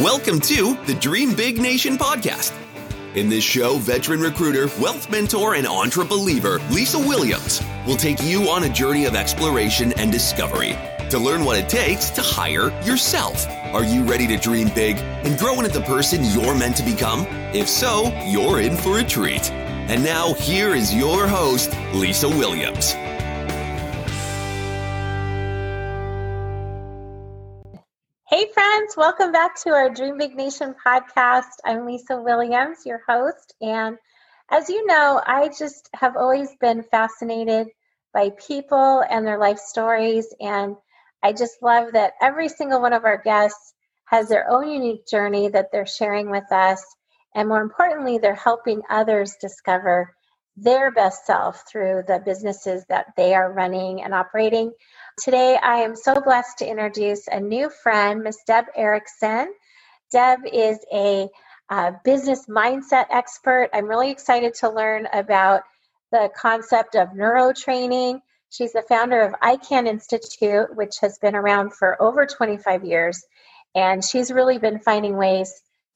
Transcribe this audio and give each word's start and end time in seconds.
Welcome 0.00 0.40
to 0.40 0.76
the 0.84 0.92
Dream 0.92 1.34
Big 1.34 1.58
Nation 1.58 1.96
podcast. 1.96 2.52
In 3.14 3.30
this 3.30 3.42
show, 3.42 3.78
veteran 3.78 4.20
recruiter, 4.20 4.68
wealth 4.78 5.08
mentor, 5.08 5.54
and 5.54 5.66
entrepreneur 5.66 6.58
Lisa 6.70 6.98
Williams 6.98 7.62
will 7.86 7.96
take 7.96 8.22
you 8.22 8.50
on 8.50 8.64
a 8.64 8.68
journey 8.68 9.06
of 9.06 9.14
exploration 9.14 9.94
and 9.94 10.12
discovery 10.12 10.76
to 11.08 11.18
learn 11.18 11.46
what 11.46 11.56
it 11.56 11.70
takes 11.70 12.10
to 12.10 12.20
hire 12.20 12.78
yourself. 12.82 13.46
Are 13.72 13.84
you 13.84 14.04
ready 14.04 14.26
to 14.26 14.36
dream 14.36 14.68
big 14.74 14.98
and 14.98 15.38
grow 15.38 15.60
into 15.60 15.70
the 15.70 15.80
person 15.86 16.22
you're 16.24 16.54
meant 16.54 16.76
to 16.76 16.82
become? 16.82 17.26
If 17.54 17.66
so, 17.66 18.12
you're 18.26 18.60
in 18.60 18.76
for 18.76 18.98
a 18.98 19.02
treat. 19.02 19.50
And 19.50 20.04
now, 20.04 20.34
here 20.34 20.74
is 20.74 20.94
your 20.94 21.26
host, 21.26 21.74
Lisa 21.94 22.28
Williams. 22.28 22.94
Welcome 28.96 29.30
back 29.30 29.54
to 29.56 29.70
our 29.72 29.90
Dream 29.90 30.16
Big 30.16 30.34
Nation 30.34 30.74
podcast. 30.84 31.50
I'm 31.66 31.84
Lisa 31.84 32.18
Williams, 32.18 32.86
your 32.86 33.02
host. 33.06 33.54
And 33.60 33.98
as 34.50 34.70
you 34.70 34.86
know, 34.86 35.20
I 35.26 35.48
just 35.48 35.90
have 35.92 36.16
always 36.16 36.48
been 36.62 36.82
fascinated 36.82 37.68
by 38.14 38.30
people 38.30 39.04
and 39.10 39.26
their 39.26 39.36
life 39.36 39.58
stories. 39.58 40.32
And 40.40 40.76
I 41.22 41.34
just 41.34 41.60
love 41.60 41.92
that 41.92 42.14
every 42.22 42.48
single 42.48 42.80
one 42.80 42.94
of 42.94 43.04
our 43.04 43.20
guests 43.22 43.74
has 44.06 44.30
their 44.30 44.50
own 44.50 44.70
unique 44.70 45.06
journey 45.06 45.48
that 45.48 45.70
they're 45.70 45.84
sharing 45.84 46.30
with 46.30 46.50
us. 46.50 46.82
And 47.34 47.50
more 47.50 47.60
importantly, 47.60 48.16
they're 48.16 48.34
helping 48.34 48.80
others 48.88 49.36
discover 49.42 50.16
their 50.56 50.90
best 50.90 51.26
self 51.26 51.64
through 51.70 52.04
the 52.08 52.22
businesses 52.24 52.86
that 52.88 53.08
they 53.14 53.34
are 53.34 53.52
running 53.52 54.02
and 54.02 54.14
operating. 54.14 54.72
Today, 55.18 55.56
I 55.56 55.76
am 55.76 55.96
so 55.96 56.20
blessed 56.20 56.58
to 56.58 56.68
introduce 56.68 57.26
a 57.26 57.40
new 57.40 57.70
friend, 57.70 58.22
Miss 58.22 58.36
Deb 58.46 58.66
Erickson. 58.76 59.50
Deb 60.12 60.40
is 60.52 60.78
a 60.92 61.28
uh, 61.70 61.92
business 62.04 62.44
mindset 62.48 63.06
expert. 63.10 63.70
I'm 63.72 63.86
really 63.86 64.10
excited 64.10 64.52
to 64.56 64.68
learn 64.68 65.08
about 65.14 65.62
the 66.12 66.28
concept 66.36 66.96
of 66.96 67.08
neurotraining. 67.10 68.20
She's 68.50 68.74
the 68.74 68.82
founder 68.82 69.22
of 69.22 69.32
ICANN 69.40 69.86
Institute, 69.86 70.76
which 70.76 70.96
has 71.00 71.18
been 71.18 71.34
around 71.34 71.72
for 71.72 72.00
over 72.00 72.26
25 72.26 72.84
years. 72.84 73.24
And 73.74 74.04
she's 74.04 74.30
really 74.30 74.58
been 74.58 74.80
finding 74.80 75.16
ways 75.16 75.50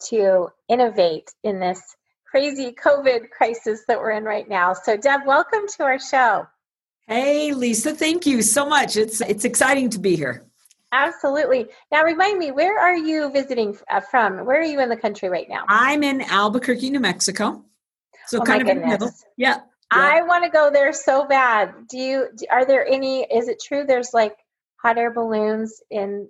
to 0.09 0.49
innovate 0.67 1.31
in 1.45 1.61
this 1.61 1.81
crazy 2.25 2.73
COVID 2.73 3.29
crisis 3.29 3.83
that 3.87 3.99
we're 3.99 4.13
in 4.13 4.25
right 4.25 4.49
now. 4.49 4.73
So, 4.73 4.97
Deb, 4.97 5.27
welcome 5.27 5.67
to 5.77 5.83
our 5.83 5.99
show. 5.99 6.47
Hey, 7.11 7.53
Lisa, 7.53 7.93
thank 7.93 8.25
you 8.25 8.41
so 8.41 8.65
much. 8.65 8.97
It's 8.97 9.21
it's 9.21 9.45
exciting 9.45 9.91
to 9.91 9.99
be 9.99 10.15
here. 10.15 10.45
Absolutely. 10.93 11.67
Now, 11.91 12.05
remind 12.05 12.39
me, 12.39 12.53
where 12.53 12.79
are 12.79 12.97
you 12.97 13.33
visiting 13.33 13.77
uh, 13.91 13.99
from? 13.99 14.47
Where 14.47 14.61
are 14.61 14.65
you 14.65 14.79
in 14.79 14.89
the 14.89 14.97
country 14.97 15.29
right 15.29 15.49
now? 15.49 15.65
I'm 15.69 16.05
in 16.05 16.21
Albuquerque, 16.21 16.89
New 16.89 17.01
Mexico. 17.01 17.65
So 18.29 18.39
oh 18.39 18.43
kind 18.43 18.63
of 18.63 18.69
goodness. 18.69 18.85
in 18.85 18.91
the 18.91 18.93
middle. 18.93 19.11
Yeah. 19.37 19.57
yeah. 19.57 19.61
I 19.91 20.23
want 20.23 20.45
to 20.45 20.51
go 20.51 20.71
there 20.71 20.93
so 20.93 21.27
bad. 21.27 21.75
Do 21.89 21.99
you? 21.99 22.29
Are 22.49 22.65
there 22.65 22.87
any? 22.87 23.23
Is 23.25 23.49
it 23.49 23.61
true? 23.61 23.83
There's 23.85 24.15
like 24.15 24.37
hot 24.81 24.97
air 24.97 25.13
balloons 25.13 25.83
in 25.91 26.29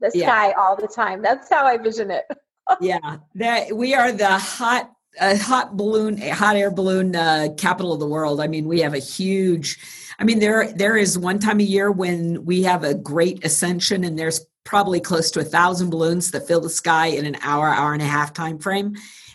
the 0.00 0.10
sky 0.12 0.48
yeah. 0.48 0.54
all 0.56 0.76
the 0.76 0.88
time. 0.88 1.20
That's 1.20 1.50
how 1.50 1.66
I 1.66 1.76
vision 1.76 2.10
it. 2.10 2.24
yeah, 2.80 3.18
that 3.34 3.76
we 3.76 3.94
are 3.94 4.12
the 4.12 4.38
hot 4.38 4.90
a 5.20 5.36
hot 5.36 5.76
balloon, 5.76 6.20
a 6.22 6.30
hot 6.30 6.56
air 6.56 6.70
balloon 6.70 7.14
uh, 7.14 7.48
capital 7.56 7.92
of 7.92 8.00
the 8.00 8.06
world. 8.06 8.40
I 8.40 8.46
mean, 8.46 8.66
we 8.66 8.80
have 8.80 8.94
a 8.94 8.98
huge. 8.98 9.78
I 10.18 10.24
mean, 10.24 10.38
there 10.38 10.72
there 10.72 10.96
is 10.96 11.18
one 11.18 11.38
time 11.38 11.60
a 11.60 11.64
year 11.64 11.90
when 11.90 12.44
we 12.44 12.62
have 12.62 12.84
a 12.84 12.94
great 12.94 13.44
ascension, 13.44 14.04
and 14.04 14.18
there's 14.18 14.44
probably 14.64 15.00
close 15.00 15.30
to 15.32 15.40
a 15.40 15.44
thousand 15.44 15.90
balloons 15.90 16.30
that 16.30 16.46
fill 16.46 16.60
the 16.60 16.70
sky 16.70 17.06
in 17.06 17.26
an 17.26 17.36
hour, 17.42 17.68
hour 17.68 17.92
and 17.92 18.02
a 18.02 18.06
half 18.06 18.32
time 18.32 18.58
frame. 18.58 18.94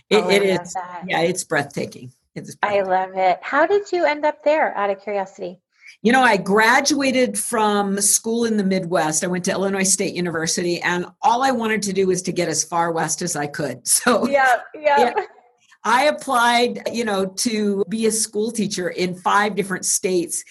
It, 0.10 0.24
oh, 0.24 0.30
it 0.30 0.44
is, 0.44 0.74
that. 0.74 1.04
yeah, 1.08 1.22
it's 1.22 1.44
breathtaking. 1.44 2.12
it's 2.34 2.56
breathtaking. 2.56 2.88
I 2.88 2.90
love 2.90 3.12
it. 3.16 3.40
How 3.42 3.68
did 3.68 3.92
you 3.92 4.06
end 4.06 4.26
up 4.26 4.44
there? 4.44 4.76
Out 4.78 4.90
of 4.90 5.02
curiosity. 5.02 5.60
You 6.02 6.12
know, 6.12 6.22
I 6.22 6.38
graduated 6.38 7.38
from 7.38 8.00
school 8.00 8.46
in 8.46 8.56
the 8.56 8.64
Midwest. 8.64 9.24
I 9.24 9.28
went 9.28 9.44
to 9.46 9.52
Illinois 9.52 9.84
State 9.84 10.14
University, 10.14 10.80
and 10.82 11.08
all 11.22 11.44
I 11.44 11.52
wanted 11.52 11.82
to 11.84 11.94
do 11.94 12.08
was 12.08 12.22
to 12.24 12.32
get 12.32 12.48
as 12.48 12.64
far 12.64 12.92
west 12.92 13.22
as 13.22 13.36
I 13.36 13.48
could. 13.48 13.82
So, 13.88 14.28
yeah, 14.30 14.62
yeah. 14.76 15.14
yeah 15.16 15.26
I 15.88 16.04
applied, 16.04 16.82
you 16.92 17.06
know, 17.06 17.28
to 17.28 17.86
be 17.88 18.08
a 18.08 18.12
school 18.12 18.52
teacher 18.52 18.90
in 18.90 19.16
five 19.16 19.56
different 19.56 19.86
states. 19.86 20.44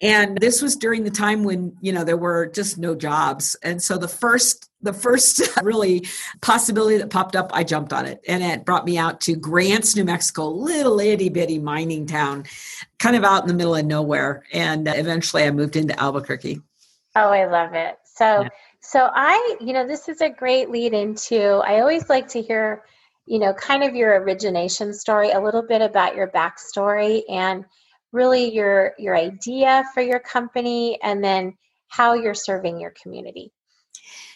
And 0.00 0.38
this 0.38 0.62
was 0.62 0.76
during 0.76 1.02
the 1.02 1.10
time 1.10 1.42
when, 1.42 1.76
you 1.80 1.92
know, 1.92 2.04
there 2.04 2.16
were 2.16 2.46
just 2.46 2.78
no 2.78 2.94
jobs. 2.94 3.56
And 3.64 3.82
so 3.82 3.98
the 3.98 4.06
first 4.06 4.70
the 4.82 4.92
first 4.92 5.42
really 5.62 6.06
possibility 6.42 6.98
that 6.98 7.10
popped 7.10 7.34
up, 7.34 7.50
I 7.52 7.64
jumped 7.64 7.92
on 7.92 8.06
it. 8.06 8.20
And 8.28 8.44
it 8.44 8.64
brought 8.64 8.84
me 8.84 8.96
out 8.96 9.20
to 9.22 9.34
Grants, 9.34 9.96
New 9.96 10.04
Mexico, 10.04 10.48
little 10.48 11.00
itty 11.00 11.28
bitty 11.28 11.58
mining 11.58 12.06
town, 12.06 12.44
kind 13.00 13.16
of 13.16 13.24
out 13.24 13.42
in 13.42 13.48
the 13.48 13.54
middle 13.54 13.74
of 13.74 13.84
nowhere. 13.84 14.44
And 14.52 14.86
eventually 14.86 15.42
I 15.42 15.50
moved 15.50 15.74
into 15.74 15.98
Albuquerque. 16.00 16.60
Oh, 17.16 17.30
I 17.30 17.46
love 17.46 17.74
it. 17.74 17.98
So 18.04 18.42
yeah. 18.42 18.48
so 18.80 19.10
I, 19.12 19.56
you 19.60 19.72
know, 19.72 19.88
this 19.88 20.08
is 20.08 20.20
a 20.20 20.30
great 20.30 20.70
lead 20.70 20.92
into 20.92 21.40
I 21.66 21.80
always 21.80 22.08
like 22.08 22.28
to 22.28 22.40
hear 22.40 22.84
you 23.26 23.38
know, 23.38 23.54
kind 23.54 23.82
of 23.82 23.94
your 23.94 24.20
origination 24.20 24.92
story, 24.92 25.30
a 25.30 25.40
little 25.40 25.66
bit 25.66 25.80
about 25.80 26.14
your 26.14 26.28
backstory 26.28 27.22
and 27.28 27.64
really 28.12 28.54
your 28.54 28.94
your 28.98 29.16
idea 29.16 29.84
for 29.92 30.02
your 30.02 30.20
company 30.20 30.98
and 31.02 31.22
then 31.22 31.54
how 31.88 32.14
you're 32.14 32.34
serving 32.34 32.80
your 32.80 32.92
community. 33.00 33.52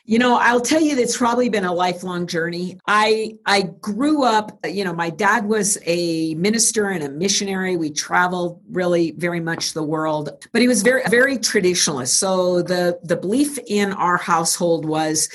You 0.05 0.19
know, 0.19 0.39
I'll 0.39 0.63
tell 0.63 0.81
you 0.81 0.97
it's 0.97 1.19
probably 1.19 1.51
been 1.51 1.67
a 1.67 1.73
lifelong 1.73 2.27
journey. 2.27 2.79
I 2.87 3.37
I 3.45 3.63
grew 3.81 4.25
up, 4.25 4.59
you 4.65 4.83
know, 4.83 4.95
my 4.95 5.11
dad 5.11 5.45
was 5.45 5.77
a 5.85 6.35
minister 6.37 6.89
and 6.89 7.05
a 7.05 7.11
missionary. 7.11 7.77
We 7.77 7.91
traveled 7.91 8.63
really 8.71 9.11
very 9.13 9.41
much 9.41 9.75
the 9.75 9.83
world, 9.83 10.31
but 10.53 10.63
he 10.63 10.69
was 10.69 10.83
very 10.83 11.03
very 11.11 11.37
traditionalist. 11.37 12.15
So 12.17 12.63
the 12.63 12.99
the 13.03 13.17
belief 13.17 13.59
in 13.67 13.93
our 13.93 14.17
household 14.17 14.87
was 14.87 15.29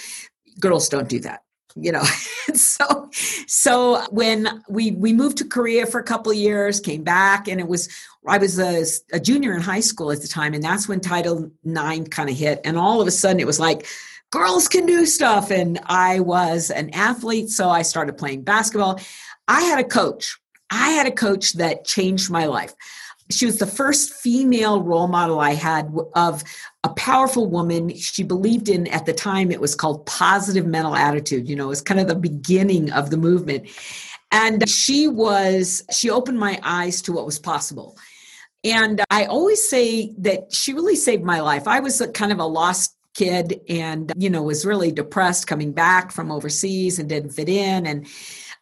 girls 0.59 0.89
don't 0.89 1.07
do 1.07 1.19
that 1.19 1.42
you 1.75 1.91
know 1.91 2.03
so 2.53 3.09
so 3.47 4.05
when 4.11 4.63
we 4.69 4.91
we 4.91 5.13
moved 5.13 5.37
to 5.37 5.45
korea 5.45 5.85
for 5.85 5.99
a 5.99 6.03
couple 6.03 6.31
years 6.33 6.79
came 6.79 7.03
back 7.03 7.47
and 7.47 7.59
it 7.59 7.67
was 7.67 7.89
i 8.27 8.37
was 8.37 8.59
a, 8.59 8.83
a 9.15 9.19
junior 9.19 9.53
in 9.53 9.61
high 9.61 9.79
school 9.79 10.11
at 10.11 10.21
the 10.21 10.27
time 10.27 10.53
and 10.53 10.63
that's 10.63 10.87
when 10.87 10.99
title 10.99 11.51
ix 11.65 12.09
kind 12.09 12.29
of 12.29 12.35
hit 12.35 12.61
and 12.63 12.77
all 12.77 13.01
of 13.01 13.07
a 13.07 13.11
sudden 13.11 13.39
it 13.39 13.47
was 13.47 13.59
like 13.59 13.87
girls 14.31 14.67
can 14.67 14.85
do 14.85 15.05
stuff 15.05 15.51
and 15.51 15.79
i 15.85 16.19
was 16.19 16.69
an 16.69 16.89
athlete 16.91 17.49
so 17.49 17.69
i 17.69 17.81
started 17.81 18.17
playing 18.17 18.41
basketball. 18.43 18.99
I 19.47 19.61
had 19.61 19.79
a 19.79 19.83
coach. 19.83 20.37
I 20.69 20.91
had 20.91 21.07
a 21.07 21.11
coach 21.11 21.53
that 21.53 21.85
changed 21.85 22.31
my 22.31 22.45
life 22.45 22.73
she 23.29 23.45
was 23.45 23.57
the 23.57 23.67
first 23.67 24.13
female 24.13 24.81
role 24.81 25.07
model 25.07 25.39
I 25.39 25.53
had 25.53 25.93
of 26.15 26.43
a 26.83 26.89
powerful 26.89 27.49
woman. 27.49 27.95
She 27.95 28.23
believed 28.23 28.69
in, 28.69 28.87
at 28.87 29.05
the 29.05 29.13
time, 29.13 29.51
it 29.51 29.61
was 29.61 29.75
called 29.75 30.05
positive 30.05 30.65
mental 30.65 30.95
attitude. 30.95 31.47
You 31.47 31.55
know, 31.55 31.65
it 31.65 31.69
was 31.69 31.81
kind 31.81 31.99
of 31.99 32.07
the 32.07 32.15
beginning 32.15 32.91
of 32.91 33.09
the 33.09 33.17
movement. 33.17 33.67
And 34.31 34.67
she 34.67 35.07
was, 35.07 35.83
she 35.91 36.09
opened 36.09 36.39
my 36.39 36.59
eyes 36.63 37.01
to 37.03 37.13
what 37.13 37.25
was 37.25 37.39
possible. 37.39 37.97
And 38.63 39.01
I 39.09 39.25
always 39.25 39.67
say 39.67 40.13
that 40.19 40.53
she 40.53 40.73
really 40.73 40.95
saved 40.95 41.23
my 41.23 41.41
life. 41.41 41.67
I 41.67 41.79
was 41.79 42.01
kind 42.13 42.31
of 42.31 42.39
a 42.39 42.45
lost 42.45 42.95
kid 43.13 43.61
and, 43.69 44.11
you 44.17 44.29
know, 44.29 44.41
was 44.41 44.65
really 44.65 44.91
depressed 44.91 45.47
coming 45.47 45.71
back 45.71 46.11
from 46.11 46.31
overseas 46.31 46.97
and 46.97 47.07
didn't 47.07 47.31
fit 47.31 47.49
in. 47.49 47.85
And 47.85 48.07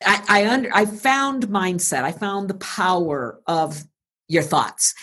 I, 0.05 0.23
I, 0.27 0.47
under, 0.47 0.69
I 0.75 0.85
found 0.85 1.47
mindset. 1.47 2.03
I 2.03 2.11
found 2.11 2.49
the 2.49 2.55
power 2.55 3.39
of 3.47 3.83
your 4.31 4.43
thoughts. 4.43 4.95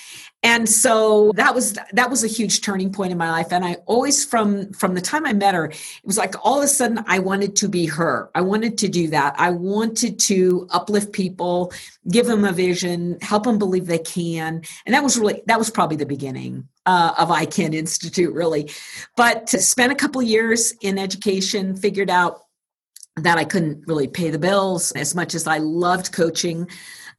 And 0.44 0.68
so 0.68 1.32
that 1.34 1.52
was 1.52 1.76
that 1.92 2.10
was 2.10 2.22
a 2.22 2.28
huge 2.28 2.60
turning 2.60 2.92
point 2.92 3.10
in 3.10 3.18
my 3.18 3.30
life. 3.30 3.52
And 3.52 3.64
i 3.64 3.74
always 3.86 4.24
from 4.24 4.72
from 4.72 4.94
the 4.94 5.00
time 5.00 5.26
i 5.26 5.32
met 5.32 5.54
her 5.54 5.66
it 5.66 5.76
was 6.04 6.16
like 6.16 6.34
all 6.44 6.58
of 6.58 6.64
a 6.64 6.68
sudden 6.68 7.04
i 7.08 7.18
wanted 7.18 7.56
to 7.56 7.68
be 7.68 7.86
her. 7.86 8.30
I 8.36 8.42
wanted 8.42 8.78
to 8.78 8.88
do 8.88 9.08
that. 9.08 9.34
I 9.36 9.50
wanted 9.50 10.20
to 10.20 10.68
uplift 10.70 11.12
people 11.12 11.72
give 12.08 12.26
them 12.26 12.44
a 12.44 12.52
vision 12.52 13.18
help 13.20 13.44
them 13.44 13.58
believe 13.58 13.86
they 13.86 13.98
can. 13.98 14.62
And 14.86 14.94
that 14.94 15.02
was 15.02 15.18
really 15.18 15.42
that 15.46 15.58
was 15.58 15.70
probably 15.70 15.96
the 15.96 16.06
beginning 16.06 16.68
uh, 16.86 17.14
of 17.18 17.28
ICANN 17.28 17.74
Institute, 17.74 18.32
really. 18.32 18.70
But 19.16 19.48
to 19.48 19.58
spend 19.58 19.92
a 19.92 19.96
couple 19.96 20.22
years 20.22 20.72
in 20.80 20.98
education, 20.98 21.76
figured 21.76 22.08
out 22.08 22.44
that 23.16 23.38
I 23.38 23.44
couldn't 23.44 23.86
really 23.86 24.08
pay 24.08 24.30
the 24.30 24.38
bills 24.38 24.92
as 24.92 25.14
much 25.14 25.34
as 25.34 25.46
I 25.46 25.58
loved 25.58 26.12
coaching 26.12 26.68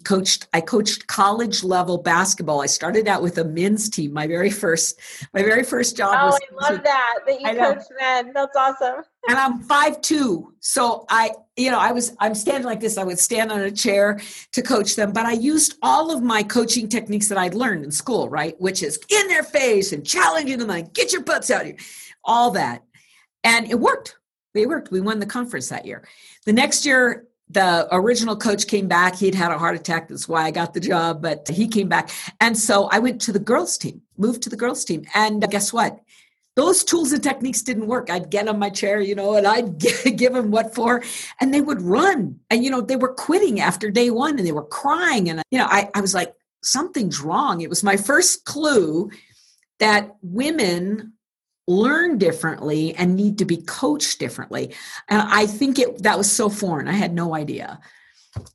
coached 0.04 0.48
i 0.54 0.62
coached 0.62 1.08
college 1.08 1.64
level 1.64 1.98
basketball. 1.98 2.62
I 2.62 2.66
started 2.66 3.08
out 3.08 3.22
with 3.22 3.38
a 3.38 3.46
men's 3.46 3.90
team. 3.90 4.14
My 4.14 4.28
very 4.28 4.50
first 4.50 5.00
my 5.34 5.42
very 5.42 5.64
first 5.64 5.98
job 5.98 6.16
oh 6.20 6.26
was 6.28 6.40
i 6.52 6.70
love 6.70 6.84
that 6.84 7.16
that 7.28 7.42
you 7.42 7.48
coached 7.56 7.92
men. 8.00 8.32
That's 8.34 8.56
awesome. 8.56 9.04
And 9.28 9.38
i'm 9.38 9.60
five 9.62 10.02
two 10.02 10.54
so 10.60 11.06
i 11.10 11.32
you 11.56 11.72
know 11.72 11.80
i 11.80 11.92
was 11.92 12.16
i'm 12.20 12.36
standing 12.36 12.66
like 12.66 12.80
this. 12.80 12.98
I 12.98 13.04
would 13.04 13.20
stand 13.20 13.52
on 13.52 13.60
a 13.60 13.72
chair 13.72 14.20
to 14.54 14.62
coach 14.62 14.96
them 14.96 15.12
but 15.12 15.26
i 15.26 15.34
used 15.34 15.76
all 15.82 16.12
of 16.16 16.24
my 16.24 16.44
coaching 16.44 16.88
techniques 16.88 17.28
that 17.28 17.38
i'd 17.38 17.54
learned 17.54 17.84
in 17.84 17.92
school 17.92 18.30
right 18.30 18.60
which 18.60 18.82
is 18.84 19.00
in 19.10 19.28
their 19.28 19.44
face 19.44 19.92
and 19.92 20.06
challenging 20.06 20.60
them 20.60 20.68
like 20.68 20.94
get 20.94 21.12
your 21.12 21.24
butts 21.24 21.52
out 21.52 21.66
here 21.66 21.76
all 22.24 22.52
that. 22.52 22.84
And 23.44 23.70
it 23.70 23.80
worked. 23.80 24.18
They 24.54 24.66
worked. 24.66 24.92
We 24.92 25.02
won 25.02 25.20
the 25.20 25.26
conference 25.26 25.70
that 25.70 25.86
year. 25.86 26.08
The 26.46 26.54
next 26.54 26.86
year, 26.86 27.26
the 27.50 27.88
original 27.92 28.36
coach 28.36 28.68
came 28.68 28.88
back. 28.88 29.16
He'd 29.16 29.36
had 29.36 29.52
a 29.52 29.58
heart 29.58 29.76
attack. 29.76 30.08
That's 30.08 30.28
why 30.28 30.44
I 30.44 30.52
got 30.52 30.74
the 30.74 30.80
job, 30.80 31.22
but 31.22 31.48
he 31.48 31.68
came 31.68 31.88
back. 31.88 32.10
And 32.40 32.58
so 32.58 32.86
I 32.92 33.00
went 33.00 33.22
to 33.22 33.32
the 33.32 33.40
girls' 33.40 33.78
team, 33.78 34.02
moved 34.18 34.44
to 34.44 34.50
the 34.50 34.56
girls' 34.56 34.86
team. 34.86 35.06
And 35.16 35.42
guess 35.50 35.74
what? 35.74 36.00
Those 36.56 36.84
tools 36.84 37.12
and 37.12 37.24
techniques 37.24 37.62
didn't 37.62 37.88
work. 37.88 38.10
I'd 38.10 38.30
get 38.30 38.48
on 38.48 38.60
my 38.60 38.70
chair, 38.70 39.00
you 39.00 39.16
know, 39.16 39.36
and 39.36 39.48
I'd 39.48 39.78
give 40.16 40.34
them 40.34 40.52
what 40.52 40.76
for, 40.76 41.02
and 41.40 41.54
they 41.54 41.62
would 41.62 41.82
run. 41.82 42.40
And, 42.50 42.64
you 42.64 42.70
know, 42.70 42.82
they 42.82 42.98
were 42.98 43.14
quitting 43.14 43.60
after 43.60 43.90
day 43.90 44.10
one 44.10 44.38
and 44.38 44.46
they 44.46 44.52
were 44.52 44.66
crying. 44.66 45.30
And, 45.30 45.42
you 45.50 45.58
know, 45.58 45.68
I, 45.68 45.90
I 45.96 46.02
was 46.02 46.14
like, 46.14 46.34
something's 46.62 47.22
wrong. 47.22 47.62
It 47.62 47.70
was 47.70 47.84
my 47.84 47.98
first 47.98 48.46
clue 48.46 49.10
that 49.80 50.16
women 50.22 51.14
learn 51.70 52.18
differently 52.18 52.96
and 52.96 53.16
need 53.16 53.38
to 53.38 53.46
be 53.46 53.58
coached 53.58 54.20
differently. 54.20 54.74
And 55.08 55.22
I 55.22 55.46
think 55.46 55.78
it 55.78 56.02
that 56.04 56.18
was 56.18 56.30
so 56.30 56.50
foreign. 56.50 56.88
I 56.88 56.94
had 56.94 57.14
no 57.14 57.36
idea. 57.36 57.80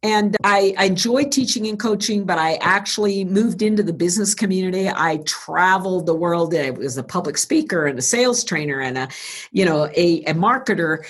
And 0.03 0.37
I, 0.45 0.75
I 0.79 0.87
enjoyed 0.87 1.31
teaching 1.31 1.67
and 1.67 1.79
coaching, 1.79 2.25
but 2.25 2.39
I 2.39 2.55
actually 2.57 3.25
moved 3.25 3.63
into 3.63 3.83
the 3.83 3.93
business 3.93 4.35
community. 4.35 4.89
I 4.89 5.19
traveled 5.27 6.07
the 6.07 6.15
world. 6.15 6.55
I 6.55 6.71
was 6.71 6.97
a 6.97 7.03
public 7.03 7.39
speaker 7.39 7.87
and 7.87 7.99
a 7.99 8.03
sales 8.03 8.45
trainer 8.45 8.81
and 8.81 8.99
a, 8.99 9.09
you 9.53 9.65
know, 9.65 9.87
a, 9.95 10.25
a 10.25 10.35
marketer. 10.35 11.05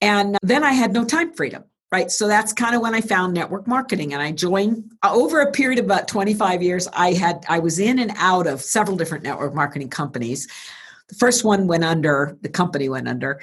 And 0.00 0.38
then 0.42 0.62
I 0.62 0.72
had 0.72 0.92
no 0.92 1.04
time 1.04 1.32
freedom 1.32 1.64
right 1.90 2.10
so 2.10 2.26
that's 2.26 2.52
kind 2.54 2.74
of 2.74 2.80
when 2.80 2.94
i 2.94 3.00
found 3.02 3.34
network 3.34 3.68
marketing 3.68 4.14
and 4.14 4.22
i 4.22 4.32
joined 4.32 4.90
uh, 5.02 5.12
over 5.12 5.40
a 5.40 5.52
period 5.52 5.78
of 5.78 5.84
about 5.84 6.08
25 6.08 6.62
years 6.62 6.88
i 6.94 7.12
had 7.12 7.44
i 7.48 7.58
was 7.58 7.78
in 7.78 7.98
and 7.98 8.10
out 8.16 8.46
of 8.46 8.62
several 8.62 8.96
different 8.96 9.22
network 9.22 9.54
marketing 9.54 9.90
companies 9.90 10.48
the 11.12 11.18
first 11.18 11.44
one 11.44 11.66
went 11.66 11.84
under, 11.84 12.38
the 12.40 12.48
company 12.48 12.88
went 12.88 13.06
under. 13.06 13.40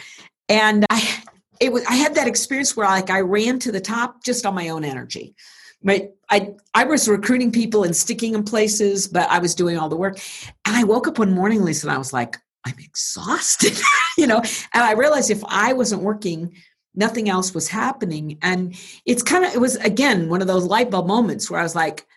And 0.50 0.88
I 0.90 1.24
it 1.60 1.72
was 1.72 1.86
I 1.86 1.96
had 1.96 2.16
that 2.16 2.28
experience 2.28 2.76
where 2.76 2.88
like 2.88 3.12
I 3.12 3.22
ran 3.22 3.60
to 3.60 3.72
the 3.72 3.80
top 3.80 4.24
just 4.24 4.46
on 4.46 4.56
my 4.56 4.70
own 4.70 4.84
energy. 4.84 5.36
Right. 5.84 6.10
I 6.30 6.56
I 6.74 6.86
was 6.86 7.08
recruiting 7.08 7.52
people 7.52 7.84
and 7.84 7.96
sticking 7.96 8.34
in 8.34 8.44
places, 8.44 9.08
but 9.08 9.30
I 9.30 9.38
was 9.38 9.54
doing 9.54 9.78
all 9.78 9.88
the 9.88 9.96
work. 9.96 10.20
And 10.66 10.76
I 10.76 10.84
woke 10.84 11.08
up 11.08 11.20
one 11.20 11.32
morning, 11.32 11.64
Lisa, 11.64 11.88
and 11.88 11.96
I 11.96 12.00
was 12.00 12.12
like, 12.12 12.38
I'm 12.66 12.76
exhausted, 12.80 13.80
you 14.18 14.26
know. 14.26 14.42
And 14.74 14.84
I 14.84 14.94
realized 14.94 15.30
if 15.30 15.44
I 15.46 15.74
wasn't 15.74 16.02
working, 16.02 16.56
nothing 16.96 17.30
else 17.30 17.54
was 17.54 17.68
happening. 17.68 18.40
And 18.42 18.76
it's 19.06 19.22
kind 19.22 19.46
of 19.46 19.54
it 19.54 19.62
was 19.62 19.76
again 19.76 20.28
one 20.28 20.42
of 20.42 20.48
those 20.48 20.66
light 20.66 20.90
bulb 20.90 21.06
moments 21.06 21.52
where 21.52 21.60
I 21.60 21.64
was 21.64 21.76
like, 21.76 22.08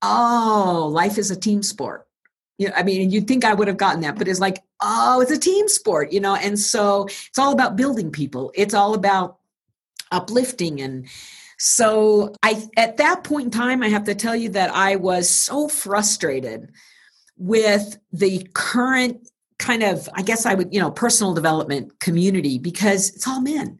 oh, 0.00 0.88
life 0.90 1.18
is 1.18 1.30
a 1.30 1.36
team 1.36 1.62
sport 1.62 2.06
you 2.60 2.68
know, 2.68 2.74
I 2.76 2.82
mean, 2.82 3.10
you'd 3.10 3.26
think 3.26 3.42
I 3.42 3.54
would 3.54 3.68
have 3.68 3.78
gotten 3.78 4.02
that, 4.02 4.18
but 4.18 4.28
it's 4.28 4.38
like, 4.38 4.62
oh, 4.82 5.22
it's 5.22 5.30
a 5.30 5.38
team 5.38 5.66
sport, 5.66 6.12
you 6.12 6.20
know, 6.20 6.34
and 6.34 6.58
so 6.58 7.06
it's 7.06 7.38
all 7.38 7.52
about 7.52 7.74
building 7.74 8.12
people. 8.12 8.52
It's 8.54 8.74
all 8.74 8.92
about 8.92 9.38
uplifting 10.12 10.80
and 10.80 11.06
so 11.62 12.34
I 12.42 12.62
at 12.76 12.96
that 12.96 13.22
point 13.24 13.46
in 13.46 13.50
time, 13.50 13.82
I 13.82 13.88
have 13.88 14.04
to 14.04 14.14
tell 14.14 14.34
you 14.34 14.48
that 14.50 14.70
I 14.74 14.96
was 14.96 15.28
so 15.28 15.68
frustrated 15.68 16.70
with 17.36 17.98
the 18.12 18.46
current 18.54 19.28
kind 19.58 19.82
of, 19.82 20.08
I 20.14 20.22
guess 20.22 20.46
I 20.46 20.54
would, 20.54 20.72
you 20.72 20.80
know, 20.80 20.90
personal 20.90 21.34
development 21.34 22.00
community 22.00 22.58
because 22.58 23.10
it's 23.14 23.28
all 23.28 23.42
men. 23.42 23.78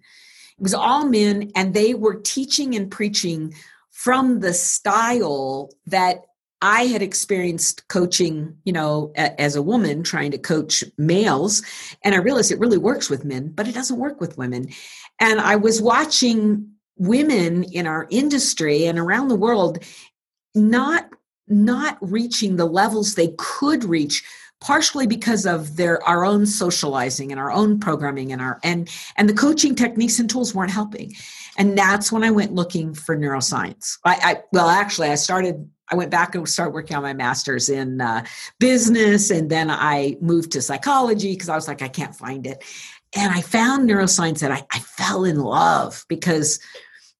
It 0.58 0.62
was 0.62 0.74
all 0.74 1.06
men, 1.06 1.50
and 1.56 1.72
they 1.72 1.94
were 1.94 2.16
teaching 2.16 2.74
and 2.74 2.90
preaching 2.90 3.54
from 3.90 4.40
the 4.40 4.52
style 4.52 5.70
that 5.86 6.24
I 6.62 6.82
had 6.84 7.00
experienced 7.00 7.88
coaching, 7.88 8.56
you 8.64 8.72
know, 8.72 9.12
a, 9.16 9.40
as 9.40 9.56
a 9.56 9.62
woman 9.62 10.02
trying 10.02 10.30
to 10.32 10.38
coach 10.38 10.84
males, 10.98 11.62
and 12.04 12.14
I 12.14 12.18
realized 12.18 12.52
it 12.52 12.58
really 12.58 12.78
works 12.78 13.08
with 13.08 13.24
men, 13.24 13.52
but 13.54 13.66
it 13.66 13.74
doesn't 13.74 13.98
work 13.98 14.20
with 14.20 14.36
women. 14.36 14.68
And 15.18 15.40
I 15.40 15.56
was 15.56 15.80
watching 15.80 16.70
women 16.96 17.64
in 17.64 17.86
our 17.86 18.06
industry 18.10 18.84
and 18.84 18.98
around 18.98 19.28
the 19.28 19.36
world 19.36 19.78
not 20.54 21.08
not 21.48 21.98
reaching 22.00 22.56
the 22.56 22.66
levels 22.66 23.14
they 23.14 23.34
could 23.38 23.84
reach 23.84 24.22
partially 24.60 25.06
because 25.06 25.46
of 25.46 25.76
their 25.76 26.02
our 26.06 26.24
own 26.24 26.44
socializing 26.44 27.32
and 27.32 27.40
our 27.40 27.50
own 27.50 27.80
programming 27.80 28.32
and 28.32 28.42
our 28.42 28.60
and 28.62 28.90
and 29.16 29.28
the 29.28 29.34
coaching 29.34 29.74
techniques 29.74 30.18
and 30.18 30.28
tools 30.28 30.54
weren't 30.54 30.70
helping 30.70 31.14
and 31.56 31.76
that's 31.76 32.12
when 32.12 32.22
i 32.22 32.30
went 32.30 32.52
looking 32.52 32.92
for 32.92 33.16
neuroscience 33.16 33.96
i, 34.04 34.16
I 34.22 34.42
well 34.52 34.68
actually 34.68 35.08
i 35.08 35.14
started 35.14 35.68
I 35.90 35.96
went 35.96 36.10
back 36.10 36.34
and 36.34 36.48
started 36.48 36.72
working 36.72 36.96
on 36.96 37.02
my 37.02 37.14
master's 37.14 37.68
in 37.68 38.00
uh, 38.00 38.24
business, 38.58 39.30
and 39.30 39.50
then 39.50 39.70
I 39.70 40.16
moved 40.20 40.52
to 40.52 40.62
psychology 40.62 41.32
because 41.32 41.48
I 41.48 41.56
was 41.56 41.68
like, 41.68 41.82
I 41.82 41.88
can't 41.88 42.14
find 42.14 42.46
it. 42.46 42.62
And 43.16 43.32
I 43.32 43.40
found 43.40 43.88
neuroscience, 43.88 44.42
and 44.42 44.52
I, 44.52 44.64
I 44.70 44.78
fell 44.78 45.24
in 45.24 45.40
love 45.40 46.04
because 46.08 46.60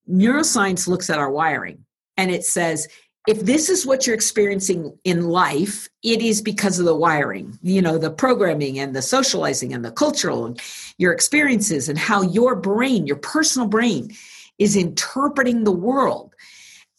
neuroscience 0.09 0.89
looks 0.89 1.11
at 1.11 1.19
our 1.19 1.31
wiring 1.31 1.85
and 2.17 2.31
it 2.31 2.45
says 2.45 2.89
if 3.27 3.41
this 3.41 3.69
is 3.69 3.87
what 3.87 4.07
you're 4.07 4.15
experiencing 4.15 4.99
in 5.05 5.29
life, 5.29 5.89
it 6.03 6.21
is 6.21 6.43
because 6.43 6.79
of 6.79 6.85
the 6.85 6.97
wiring, 6.97 7.57
you 7.63 7.81
know, 7.81 7.97
the 7.97 8.11
programming 8.11 8.79
and 8.79 8.97
the 8.97 9.03
socializing 9.03 9.73
and 9.73 9.85
the 9.85 9.93
cultural 9.93 10.47
and 10.47 10.61
your 10.99 11.13
experiences 11.13 11.89
and 11.89 11.97
how 11.99 12.23
your 12.23 12.57
brain, 12.57 13.07
your 13.07 13.17
personal 13.17 13.69
brain, 13.69 14.11
is 14.59 14.75
interpreting 14.75 15.65
the 15.65 15.71
world. 15.71 16.35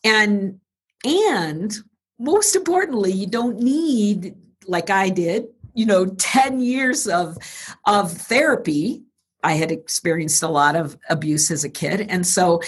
And 0.04 0.61
and 1.06 1.74
most 2.19 2.56
importantly, 2.56 3.12
you 3.12 3.27
don't 3.27 3.59
need, 3.59 4.36
like 4.68 4.89
I 4.89 5.09
did, 5.09 5.48
you 5.74 5.86
know, 5.86 6.06
10 6.18 6.62
years 6.62 7.07
of 7.07 7.38
of 7.86 8.12
therapy. 8.12 9.03
I 9.44 9.53
had 9.53 9.71
experienced 9.71 10.44
a 10.44 10.48
lot 10.48 10.75
of 10.75 10.98
abuse 11.09 11.50
as 11.50 11.63
a 11.63 11.69
kid. 11.69 12.06
And 12.09 12.27
so 12.27 12.62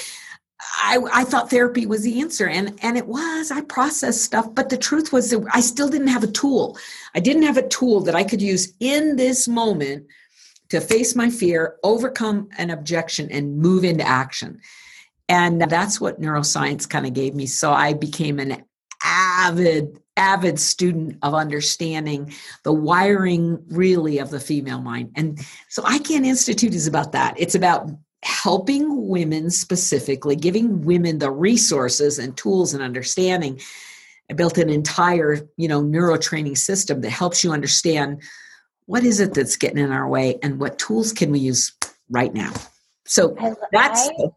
I, 0.77 0.97
I 1.12 1.24
thought 1.24 1.50
therapy 1.50 1.85
was 1.85 2.03
the 2.03 2.21
answer 2.21 2.47
and 2.47 2.77
and 2.81 2.97
it 2.97 3.07
was 3.07 3.51
i 3.51 3.62
processed 3.62 4.24
stuff 4.24 4.53
but 4.53 4.69
the 4.69 4.77
truth 4.77 5.12
was 5.12 5.30
that 5.30 5.45
i 5.51 5.59
still 5.59 5.89
didn't 5.89 6.07
have 6.07 6.24
a 6.24 6.31
tool 6.31 6.77
i 7.15 7.19
didn't 7.19 7.44
have 7.44 7.57
a 7.57 7.68
tool 7.68 8.00
that 8.01 8.15
i 8.15 8.24
could 8.24 8.41
use 8.41 8.74
in 8.80 9.15
this 9.15 9.47
moment 9.47 10.06
to 10.69 10.80
face 10.80 11.15
my 11.15 11.30
fear 11.30 11.75
overcome 11.83 12.47
an 12.57 12.69
objection 12.69 13.30
and 13.30 13.57
move 13.57 13.83
into 13.83 14.06
action 14.06 14.59
and 15.30 15.62
that's 15.62 16.02
what 16.02 16.22
neuroscience 16.22 16.90
kind 16.90 17.06
of 17.06 17.14
gave 17.14 17.34
me. 17.34 17.46
So 17.46 17.72
I 17.72 17.94
became 17.94 18.40
an 18.40 18.64
avid, 19.04 20.00
avid 20.18 20.60
student 20.60 21.18
of 21.22 21.34
understanding 21.34 22.34
the 22.64 22.74
wiring 22.74 23.64
really 23.70 24.20
of 24.20 24.30
the 24.30 24.40
female 24.40 24.81
mind. 24.81 25.12
And 25.16 25.40
so 25.70 25.84
ICANN 25.84 26.25
Institute 26.25 26.74
is 26.74 26.88
about 26.88 27.12
that. 27.14 27.36
It's 27.38 27.56
about 27.56 27.90
helping 28.24 29.07
women 29.07 29.50
specifically, 29.50 30.36
giving 30.36 30.81
women 30.81 31.19
the 31.19 31.31
resources 31.31 32.19
and 32.19 32.36
tools 32.38 32.74
and 32.74 32.81
understanding. 32.81 33.59
I 34.30 34.33
built 34.33 34.57
an 34.57 34.69
entire, 34.69 35.40
you 35.57 35.68
know, 35.68 35.81
neurotraining 35.81 36.57
system 36.57 37.02
that 37.02 37.09
helps 37.09 37.44
you 37.44 37.52
understand 37.52 38.21
what 38.86 39.04
is 39.04 39.19
it 39.19 39.33
that's 39.33 39.56
getting 39.56 39.78
in 39.78 39.92
our 39.92 40.07
way 40.07 40.40
and 40.42 40.59
what 40.59 40.80
tools 40.80 41.12
can 41.12 41.31
we 41.31 41.40
use 41.40 41.74
right 42.09 42.33
now. 42.33 42.54
So 43.06 43.36
that's 43.71 44.09
I, 44.09 44.30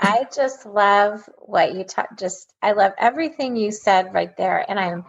I 0.00 0.26
just 0.34 0.66
love 0.66 1.28
what 1.38 1.74
you 1.74 1.84
talk 1.84 2.16
just 2.18 2.52
I 2.62 2.72
love 2.72 2.92
everything 2.98 3.56
you 3.56 3.70
said 3.70 4.14
right 4.14 4.34
there 4.36 4.64
and 4.68 4.78
I'm 4.78 5.04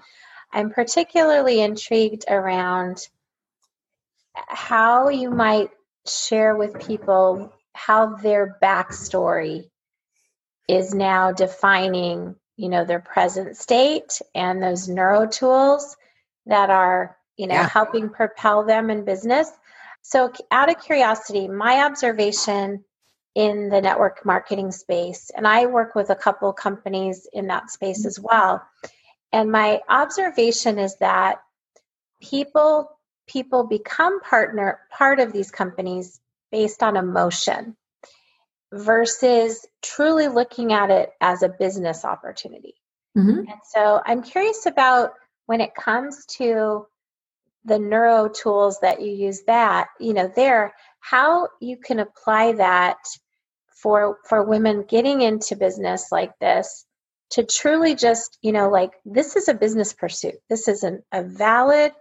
I'm 0.52 0.72
particularly 0.72 1.62
intrigued 1.62 2.26
around 2.28 3.08
how 4.34 5.10
you 5.10 5.30
might 5.30 5.70
share 6.08 6.56
with 6.56 6.86
people 6.86 7.54
how 7.74 8.16
their 8.16 8.58
backstory 8.62 9.70
is 10.68 10.94
now 10.94 11.32
defining 11.32 12.36
you 12.58 12.70
know 12.70 12.86
their 12.86 13.00
present 13.00 13.58
state 13.58 14.22
and 14.36 14.62
those 14.62 14.88
neuro 14.88 15.28
tools 15.28 15.96
that 16.46 16.70
are 16.70 17.18
you 17.38 17.48
know 17.48 17.56
yeah. 17.56 17.70
helping 17.70 18.10
propel 18.10 18.66
them 18.66 18.90
in 18.90 19.06
business 19.06 19.50
so 20.02 20.32
out 20.52 20.70
of 20.70 20.82
curiosity 20.82 21.48
my 21.48 21.86
observation 21.86 22.84
in 23.40 23.70
the 23.70 23.80
network 23.80 24.26
marketing 24.26 24.70
space. 24.70 25.32
And 25.34 25.48
I 25.48 25.68
work 25.68 25.96
with 25.96 26.10
a 26.10 26.16
couple 26.16 26.52
companies 26.52 27.26
in 27.32 27.48
that 27.48 27.72
space 27.72 28.06
as 28.06 28.20
well. 28.20 28.62
And 29.32 29.50
my 29.50 29.80
observation 29.88 30.78
is 30.78 30.98
that 30.98 31.40
people 32.22 32.92
people 33.28 33.64
become 33.64 34.20
partner 34.20 34.82
part 34.92 35.22
of 35.22 35.32
these 35.32 35.52
companies 35.52 36.20
based 36.52 36.84
on 36.84 36.98
emotion 36.98 37.78
versus 38.74 39.66
truly 39.82 40.28
looking 40.28 40.74
at 40.74 40.92
it 40.92 41.10
as 41.22 41.42
a 41.42 41.48
business 41.48 42.04
opportunity. 42.04 42.74
Mm-hmm. 43.18 43.40
And 43.40 43.62
so 43.72 44.02
I'm 44.06 44.22
curious 44.22 44.66
about 44.66 45.14
when 45.46 45.62
it 45.62 45.74
comes 45.76 46.26
to 46.38 46.88
the 47.64 47.80
neuro 47.80 48.28
tools 48.28 48.80
that 48.82 49.02
you 49.02 49.12
use 49.12 49.44
that, 49.44 49.88
you 49.98 50.14
know, 50.14 50.30
there 50.36 50.74
how 51.00 51.48
you 51.62 51.78
can 51.78 52.00
apply 52.00 52.54
that 52.54 52.98
for 53.82 54.18
for 54.28 54.44
women 54.44 54.86
getting 54.88 55.22
into 55.22 55.56
business 55.56 56.08
like 56.12 56.38
this 56.40 56.86
to 57.32 57.44
truly 57.44 57.96
just 57.96 58.38
you 58.42 58.52
know 58.52 58.70
like 58.70 58.92
this 59.06 59.36
is 59.36 59.48
a 59.48 59.54
business 59.54 59.94
pursuit 59.94 60.36
this 60.50 60.68
is 60.68 60.84
an, 60.84 61.04
a 61.12 61.24
valid 61.24 61.92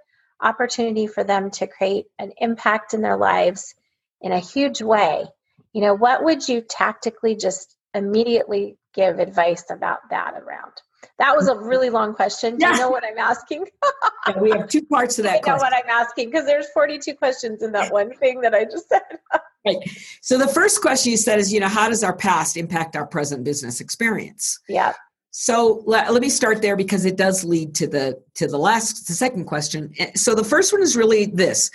opportunity 0.40 1.06
for 1.06 1.25
them 1.25 1.50
to 1.50 1.66
create 1.66 2.06
an 2.18 2.32
impact 2.38 2.94
in 2.94 3.02
their 3.02 3.16
lives 3.16 3.75
in 4.20 4.32
a 4.32 4.38
huge 4.38 4.82
way, 4.82 5.26
you 5.73 5.80
know, 5.82 5.94
what 5.94 6.25
would 6.25 6.49
you 6.49 6.61
tactically 6.61 7.37
just 7.37 7.76
immediately 7.94 8.76
give 8.94 9.18
advice 9.18 9.64
about 9.70 10.00
that 10.11 10.35
around? 10.35 10.73
That 11.18 11.37
was 11.37 11.49
a 11.49 11.56
really 11.56 11.90
long 11.90 12.14
question. 12.14 12.58
Do 12.58 12.66
yeah. 12.66 12.73
you 12.73 12.78
know 12.78 12.90
what 12.90 13.04
I'm 13.04 13.18
asking? 13.18 13.66
yeah, 14.28 14.38
we 14.38 14.50
have 14.50 14.68
two 14.68 14.82
parts 14.82 15.16
to 15.16 15.23
that. 15.23 15.30
I 15.30 15.35
know 15.37 15.40
question. 15.40 15.58
what 15.61 15.73
I'm 15.73 15.90
asking 15.90 16.30
because 16.30 16.47
there's 16.47 16.68
42 16.70 17.14
questions 17.14 17.62
in 17.62 17.73
that 17.73 17.92
one 17.92 18.14
thing 18.16 18.40
that 18.40 18.54
I 18.54 18.64
just 18.64 18.88
said. 18.88 19.02
right. 19.77 19.99
So 20.23 20.39
the 20.39 20.49
first 20.49 20.81
question 20.81 21.11
you 21.11 21.17
said 21.17 21.39
is, 21.39 21.53
you 21.53 21.61
know, 21.61 21.69
how 21.69 21.89
does 21.89 22.03
our 22.03 22.17
past 22.17 22.57
impact 22.57 22.97
our 22.97 23.07
present 23.07 23.45
business 23.45 23.81
experience? 23.81 24.59
Yeah. 24.69 24.95
So 25.31 25.83
let, 25.87 26.13
let 26.13 26.23
me 26.23 26.29
start 26.29 26.63
there 26.63 26.77
because 26.77 27.05
it 27.05 27.17
does 27.17 27.45
lead 27.45 27.75
to 27.77 27.87
the 27.87 28.21
to 28.35 28.47
the 28.47 28.59
last 28.59 29.07
the 29.07 29.13
second 29.13 29.45
question. 29.45 29.93
Eh, 29.99 30.11
so 30.15 30.35
the 30.35 30.45
first 30.45 30.73
one 30.73 30.83
is 30.83 30.97
really 30.97 31.27
this. 31.27 31.71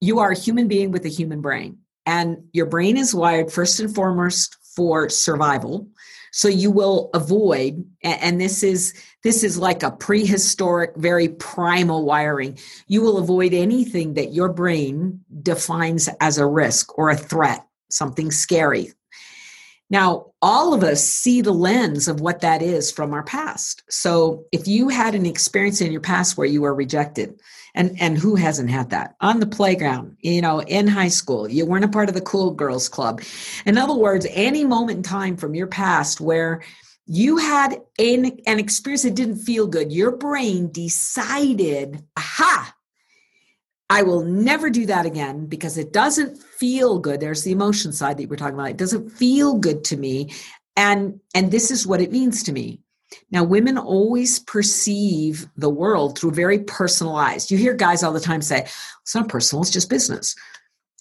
You 0.00 0.18
are 0.18 0.32
a 0.32 0.38
human 0.38 0.66
being 0.66 0.90
with 0.90 1.04
a 1.04 1.08
human 1.08 1.40
brain 1.40 1.78
and 2.06 2.38
your 2.52 2.66
brain 2.66 2.96
is 2.96 3.14
wired 3.14 3.52
first 3.52 3.80
and 3.80 3.94
foremost 3.94 4.56
for 4.74 5.08
survival 5.08 5.88
so 6.34 6.48
you 6.48 6.68
will 6.68 7.10
avoid 7.14 7.84
and 8.02 8.40
this 8.40 8.64
is 8.64 8.92
this 9.22 9.44
is 9.44 9.56
like 9.56 9.84
a 9.84 9.92
prehistoric 9.92 10.90
very 10.96 11.28
primal 11.28 12.04
wiring. 12.04 12.58
You 12.88 13.02
will 13.02 13.18
avoid 13.18 13.54
anything 13.54 14.14
that 14.14 14.32
your 14.32 14.48
brain 14.48 15.20
defines 15.42 16.08
as 16.20 16.36
a 16.36 16.46
risk 16.46 16.98
or 16.98 17.10
a 17.10 17.16
threat 17.16 17.64
something 17.88 18.32
scary 18.32 18.92
now 19.94 20.32
all 20.42 20.74
of 20.74 20.82
us 20.82 21.02
see 21.02 21.40
the 21.40 21.52
lens 21.52 22.08
of 22.08 22.20
what 22.20 22.40
that 22.40 22.60
is 22.62 22.90
from 22.90 23.14
our 23.14 23.22
past. 23.22 23.84
So 23.88 24.44
if 24.50 24.66
you 24.66 24.88
had 24.88 25.14
an 25.14 25.24
experience 25.24 25.80
in 25.80 25.92
your 25.92 26.00
past 26.00 26.36
where 26.36 26.48
you 26.48 26.62
were 26.62 26.74
rejected 26.74 27.40
and 27.76 27.96
and 28.00 28.18
who 28.18 28.34
hasn't 28.34 28.70
had 28.70 28.90
that? 28.90 29.14
On 29.20 29.38
the 29.38 29.46
playground 29.46 30.16
you 30.20 30.42
know 30.42 30.60
in 30.62 30.88
high 30.88 31.08
school 31.20 31.48
you 31.48 31.64
weren't 31.64 31.84
a 31.84 31.96
part 31.96 32.08
of 32.08 32.16
the 32.16 32.20
cool 32.32 32.50
girls 32.50 32.88
club. 32.88 33.22
In 33.64 33.78
other 33.78 33.94
words 33.94 34.26
any 34.30 34.64
moment 34.64 34.96
in 34.98 35.02
time 35.04 35.36
from 35.36 35.54
your 35.54 35.68
past 35.68 36.20
where 36.20 36.62
you 37.06 37.36
had 37.36 37.80
an, 37.98 38.38
an 38.46 38.58
experience 38.58 39.02
that 39.02 39.14
didn't 39.14 39.36
feel 39.36 39.66
good 39.68 39.92
your 39.92 40.16
brain 40.16 40.72
decided 40.72 42.02
aha 42.16 42.74
I 43.94 44.02
will 44.02 44.24
never 44.24 44.70
do 44.70 44.86
that 44.86 45.06
again 45.06 45.46
because 45.46 45.78
it 45.78 45.92
doesn't 45.92 46.36
feel 46.42 46.98
good. 46.98 47.20
There's 47.20 47.44
the 47.44 47.52
emotion 47.52 47.92
side 47.92 48.16
that 48.16 48.22
you 48.22 48.28
were 48.28 48.34
talking 48.34 48.54
about. 48.54 48.70
It 48.70 48.76
doesn't 48.76 49.10
feel 49.10 49.56
good 49.56 49.84
to 49.84 49.96
me. 49.96 50.32
And 50.76 51.20
and 51.32 51.52
this 51.52 51.70
is 51.70 51.86
what 51.86 52.00
it 52.00 52.10
means 52.10 52.42
to 52.42 52.52
me. 52.52 52.80
Now, 53.30 53.44
women 53.44 53.78
always 53.78 54.40
perceive 54.40 55.46
the 55.56 55.70
world 55.70 56.18
through 56.18 56.32
very 56.32 56.58
personalized. 56.58 57.52
You 57.52 57.56
hear 57.56 57.72
guys 57.72 58.02
all 58.02 58.12
the 58.12 58.18
time 58.18 58.42
say, 58.42 58.62
it's 59.02 59.14
not 59.14 59.28
personal, 59.28 59.62
it's 59.62 59.70
just 59.70 59.88
business. 59.88 60.34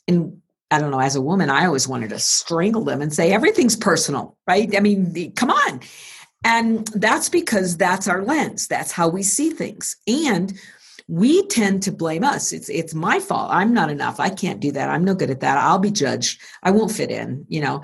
And 0.07 0.39
I 0.69 0.77
don't 0.77 0.91
know, 0.91 0.99
as 0.99 1.15
a 1.15 1.21
woman, 1.21 1.49
I 1.49 1.65
always 1.65 1.87
wanted 1.87 2.11
to 2.11 2.19
strangle 2.19 2.83
them 2.83 3.01
and 3.01 3.11
say, 3.11 3.31
everything's 3.31 3.75
personal, 3.75 4.37
right? 4.45 4.75
I 4.77 4.81
mean, 4.81 5.31
come 5.31 5.49
on. 5.49 5.81
And 6.45 6.85
that's 6.89 7.27
because 7.29 7.75
that's 7.75 8.07
our 8.07 8.21
lens, 8.23 8.67
that's 8.67 8.91
how 8.91 9.07
we 9.07 9.23
see 9.23 9.49
things. 9.49 9.97
And 10.07 10.53
we 11.07 11.45
tend 11.47 11.83
to 11.83 11.91
blame 11.91 12.23
us. 12.23 12.53
It's 12.53 12.69
it's 12.69 12.93
my 12.93 13.19
fault. 13.19 13.49
I'm 13.51 13.73
not 13.73 13.89
enough. 13.89 14.19
I 14.19 14.29
can't 14.29 14.59
do 14.59 14.71
that. 14.71 14.89
I'm 14.89 15.03
no 15.03 15.13
good 15.13 15.29
at 15.29 15.41
that. 15.41 15.57
I'll 15.57 15.79
be 15.79 15.91
judged. 15.91 16.41
I 16.63 16.71
won't 16.71 16.91
fit 16.91 17.11
in, 17.11 17.45
you 17.49 17.61
know. 17.61 17.83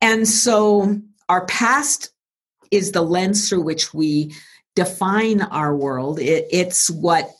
And 0.00 0.26
so 0.26 1.00
our 1.28 1.46
past 1.46 2.10
is 2.70 2.92
the 2.92 3.02
lens 3.02 3.48
through 3.48 3.62
which 3.62 3.92
we 3.92 4.34
define 4.74 5.42
our 5.42 5.76
world. 5.76 6.18
It, 6.18 6.46
it's 6.50 6.90
what 6.90 7.30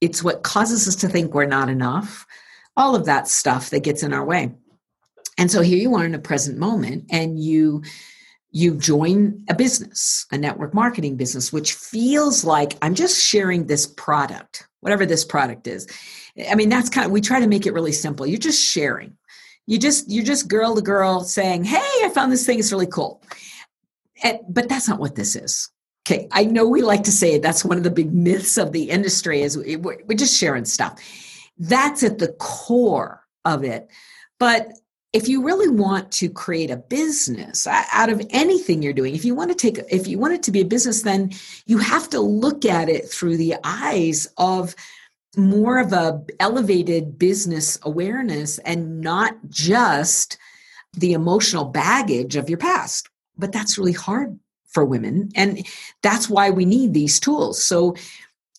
it's 0.00 0.22
what 0.22 0.42
causes 0.42 0.86
us 0.86 0.96
to 0.96 1.08
think 1.08 1.32
we're 1.32 1.46
not 1.46 1.68
enough. 1.68 2.26
All 2.76 2.94
of 2.94 3.06
that 3.06 3.28
stuff 3.28 3.70
that 3.70 3.84
gets 3.84 4.02
in 4.02 4.12
our 4.12 4.24
way. 4.24 4.52
And 5.38 5.50
so 5.50 5.62
here 5.62 5.78
you 5.78 5.94
are 5.96 6.04
in 6.04 6.12
the 6.12 6.18
present 6.18 6.58
moment, 6.58 7.06
and 7.10 7.38
you 7.38 7.82
you 8.54 8.76
join 8.76 9.44
a 9.48 9.54
business, 9.54 10.26
a 10.30 10.38
network 10.38 10.72
marketing 10.72 11.16
business, 11.16 11.52
which 11.52 11.72
feels 11.72 12.44
like 12.44 12.78
I'm 12.82 12.94
just 12.94 13.20
sharing 13.20 13.66
this 13.66 13.84
product, 13.84 14.68
whatever 14.78 15.04
this 15.04 15.24
product 15.24 15.66
is. 15.66 15.88
I 16.48 16.54
mean, 16.54 16.68
that's 16.68 16.88
kind 16.88 17.04
of 17.04 17.10
we 17.10 17.20
try 17.20 17.40
to 17.40 17.48
make 17.48 17.66
it 17.66 17.74
really 17.74 17.90
simple. 17.90 18.24
You're 18.24 18.38
just 18.38 18.64
sharing. 18.64 19.16
You 19.66 19.76
just 19.76 20.08
you're 20.08 20.24
just 20.24 20.46
girl 20.46 20.76
to 20.76 20.82
girl 20.82 21.24
saying, 21.24 21.64
"Hey, 21.64 21.76
I 22.04 22.12
found 22.14 22.30
this 22.30 22.46
thing. 22.46 22.60
It's 22.60 22.70
really 22.70 22.86
cool." 22.86 23.24
And, 24.22 24.38
but 24.48 24.68
that's 24.68 24.88
not 24.88 25.00
what 25.00 25.16
this 25.16 25.34
is. 25.34 25.68
Okay, 26.06 26.28
I 26.30 26.44
know 26.44 26.68
we 26.68 26.80
like 26.80 27.02
to 27.04 27.12
say 27.12 27.38
that's 27.38 27.64
one 27.64 27.76
of 27.76 27.82
the 27.82 27.90
big 27.90 28.14
myths 28.14 28.56
of 28.56 28.70
the 28.70 28.88
industry 28.88 29.42
is 29.42 29.58
we're 29.58 30.16
just 30.16 30.38
sharing 30.38 30.64
stuff. 30.64 31.02
That's 31.58 32.04
at 32.04 32.18
the 32.18 32.28
core 32.38 33.24
of 33.44 33.64
it. 33.64 33.90
But 34.38 34.68
if 35.14 35.28
you 35.28 35.42
really 35.42 35.68
want 35.68 36.10
to 36.10 36.28
create 36.28 36.70
a 36.70 36.76
business 36.76 37.66
out 37.68 38.10
of 38.10 38.20
anything 38.30 38.82
you're 38.82 38.92
doing 38.92 39.14
if 39.14 39.24
you 39.24 39.34
want 39.34 39.50
to 39.50 39.56
take 39.56 39.78
if 39.90 40.06
you 40.06 40.18
want 40.18 40.34
it 40.34 40.42
to 40.42 40.50
be 40.50 40.60
a 40.60 40.64
business 40.64 41.02
then 41.02 41.30
you 41.66 41.78
have 41.78 42.10
to 42.10 42.20
look 42.20 42.64
at 42.64 42.88
it 42.88 43.08
through 43.08 43.36
the 43.36 43.54
eyes 43.64 44.26
of 44.36 44.74
more 45.36 45.78
of 45.78 45.92
a 45.92 46.22
elevated 46.40 47.18
business 47.18 47.78
awareness 47.82 48.58
and 48.58 49.00
not 49.00 49.36
just 49.48 50.38
the 50.94 51.12
emotional 51.12 51.64
baggage 51.64 52.36
of 52.36 52.48
your 52.48 52.58
past. 52.58 53.08
But 53.36 53.52
that's 53.52 53.78
really 53.78 53.92
hard 53.92 54.38
for 54.68 54.84
women 54.84 55.30
and 55.34 55.66
that's 56.02 56.28
why 56.28 56.50
we 56.50 56.64
need 56.64 56.94
these 56.94 57.20
tools. 57.20 57.64
So 57.64 57.94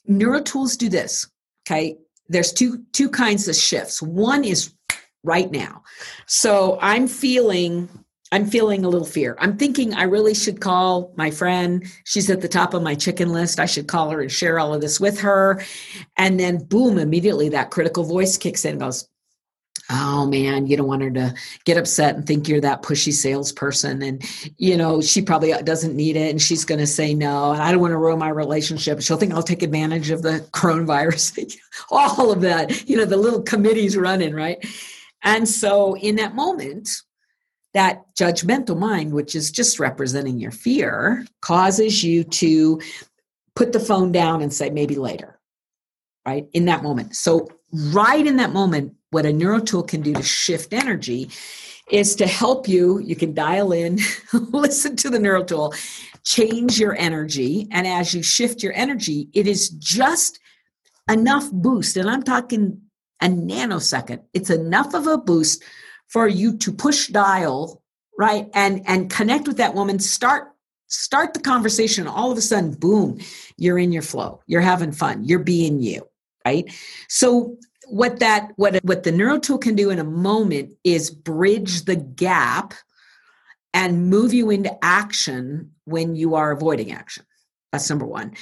neurotools 0.10 0.78
do 0.78 0.90
this 0.90 1.28
okay? 1.68 1.98
There's 2.30 2.54
two 2.54 2.84
two 2.92 3.10
kinds 3.10 3.48
of 3.48 3.56
shifts. 3.56 4.02
One 4.02 4.44
is 4.44 4.74
right 5.26 5.52
now. 5.52 5.84
So 6.26 6.78
i'm 6.82 7.08
feeling 7.08 7.90
i'm 8.32 8.46
feeling 8.46 8.84
a 8.84 8.90
little 8.90 9.08
fear. 9.08 9.36
I'm 9.40 9.58
thinking 9.58 9.94
i 9.94 10.04
really 10.04 10.34
should 10.34 10.62
call 10.62 11.14
my 11.16 11.32
friend. 11.32 11.86
She's 12.04 12.30
at 12.30 12.42
the 12.42 12.48
top 12.48 12.74
of 12.74 12.84
my 12.84 12.96
chicken 12.96 13.30
list. 13.30 13.60
I 13.60 13.66
should 13.66 13.88
call 13.88 14.10
her 14.12 14.22
and 14.22 14.32
share 14.32 14.60
all 14.60 14.74
of 14.74 14.82
this 14.82 15.00
with 15.00 15.20
her. 15.20 15.64
And 16.18 16.40
then 16.40 16.64
boom 16.64 16.98
immediately 16.98 17.50
that 17.50 17.72
critical 17.72 18.04
voice 18.04 18.38
kicks 18.38 18.66
in 18.66 18.72
and 18.72 18.80
goes 18.80 19.08
oh 19.92 20.26
man 20.26 20.66
you 20.66 20.76
don't 20.76 20.88
want 20.88 21.02
her 21.04 21.12
to 21.12 21.34
get 21.66 21.78
upset 21.78 22.16
and 22.16 22.26
think 22.26 22.48
you're 22.48 22.62
that 22.62 22.82
pushy 22.82 23.14
salesperson. 23.14 24.02
And 24.02 24.24
you 24.58 24.78
know 24.78 25.02
she 25.02 25.22
probably 25.22 25.54
doesn't 25.64 25.96
need 25.96 26.16
it 26.16 26.32
and 26.32 26.42
she's 26.42 26.66
going 26.66 26.80
to 26.80 26.88
say 26.88 27.14
no. 27.14 27.52
And 27.52 27.62
i 27.62 27.72
don't 27.72 27.82
want 27.82 27.92
to 27.92 27.98
ruin 27.98 28.20
my 28.20 28.30
relationship. 28.30 29.02
She'll 29.02 29.18
think 29.18 29.34
i'll 29.34 29.44
take 29.44 29.64
advantage 29.64 30.10
of 30.10 30.24
the 30.24 30.40
coronavirus. 30.52 31.56
All 31.92 32.32
of 32.32 32.42
that 32.42 32.90
you 32.90 32.98
know 32.98 33.06
the 33.06 33.18
little 33.18 33.42
committees 33.42 33.96
running 33.96 34.34
right 34.34 34.66
and 35.26 35.50
so 35.50 35.98
in 35.98 36.16
that 36.16 36.34
moment 36.34 36.90
that 37.74 38.04
judgmental 38.18 38.80
mind 38.80 39.14
which 39.14 39.36
is 39.36 39.52
just 39.52 39.80
representing 39.80 40.40
your 40.40 40.52
fear 40.52 41.26
causes 41.42 42.04
you 42.04 42.24
to 42.24 42.80
put 43.56 43.74
the 43.74 43.80
phone 43.80 44.14
down 44.14 44.42
and 44.42 44.54
say 44.54 44.70
maybe 44.70 44.96
later 44.96 45.36
right? 46.26 46.48
In 46.54 46.66
that 46.66 46.84
moment. 46.84 47.16
So 47.16 47.48
right 47.72 48.26
in 48.26 48.38
that 48.38 48.54
moment 48.54 48.94
what 49.12 49.26
a 49.26 49.30
neurotool 49.30 49.88
can 49.88 50.02
do 50.02 50.14
to 50.14 50.24
shift 50.24 50.74
energy 50.74 51.30
is 51.92 52.16
to 52.16 52.26
help 52.26 52.68
you 52.68 53.00
you 53.00 53.16
can 53.16 53.34
dial 53.34 53.72
in 53.72 54.00
listen 54.34 54.96
to 54.96 55.10
the 55.10 55.18
neurotool 55.18 55.74
change 56.24 56.80
your 56.80 56.96
energy. 56.98 57.68
And 57.72 57.86
as 57.86 58.14
you 58.14 58.24
shift 58.24 58.64
your 58.64 58.74
energy 58.74 59.30
it 59.34 59.48
is 59.48 59.70
just 59.70 60.40
enough 61.10 61.52
boost. 61.52 61.98
And 61.98 62.10
i'm 62.10 62.24
talking 62.24 62.82
a 63.22 63.28
nanosecond. 63.28 64.22
It's 64.34 64.50
enough 64.50 64.94
of 64.94 65.08
a 65.08 65.18
boost 65.18 65.64
for 66.08 66.28
you 66.28 66.58
to 66.58 66.72
push 66.72 67.08
dial 67.08 67.82
right 68.18 68.50
and 68.54 68.82
and 68.88 69.10
connect 69.10 69.48
with 69.48 69.58
that 69.58 69.74
woman 69.74 70.00
start 70.00 70.54
start 70.88 71.34
the 71.34 71.40
conversation 71.40 72.08
all 72.08 72.32
of 72.32 72.38
a 72.38 72.42
sudden 72.42 72.72
boom 72.72 73.20
you're 73.58 73.80
in 73.80 73.92
your 73.92 74.04
flow. 74.04 74.42
You're 74.48 74.62
having 74.62 74.92
fun. 74.92 75.26
You're 75.26 75.40
being 75.40 75.82
you 75.82 76.08
right? 76.46 76.72
So 77.10 77.58
what 77.88 78.20
that 78.20 78.52
what 78.56 78.84
what 78.84 79.04
the 79.04 79.12
neurotool 79.12 79.60
can 79.60 79.76
do 79.76 79.90
in 79.90 80.00
a 80.00 80.04
moment 80.04 80.74
is 80.84 81.10
bridge 81.10 81.86
the 81.86 81.96
gap 81.96 82.74
and 83.74 84.10
move 84.10 84.34
you 84.34 84.50
into 84.50 84.74
action 84.84 85.72
when 85.84 86.16
you 86.16 86.36
are 86.36 86.52
avoiding 86.52 86.92
action. 86.92 87.26
That's 87.72 87.90
number 87.90 88.06
one. 88.06 88.34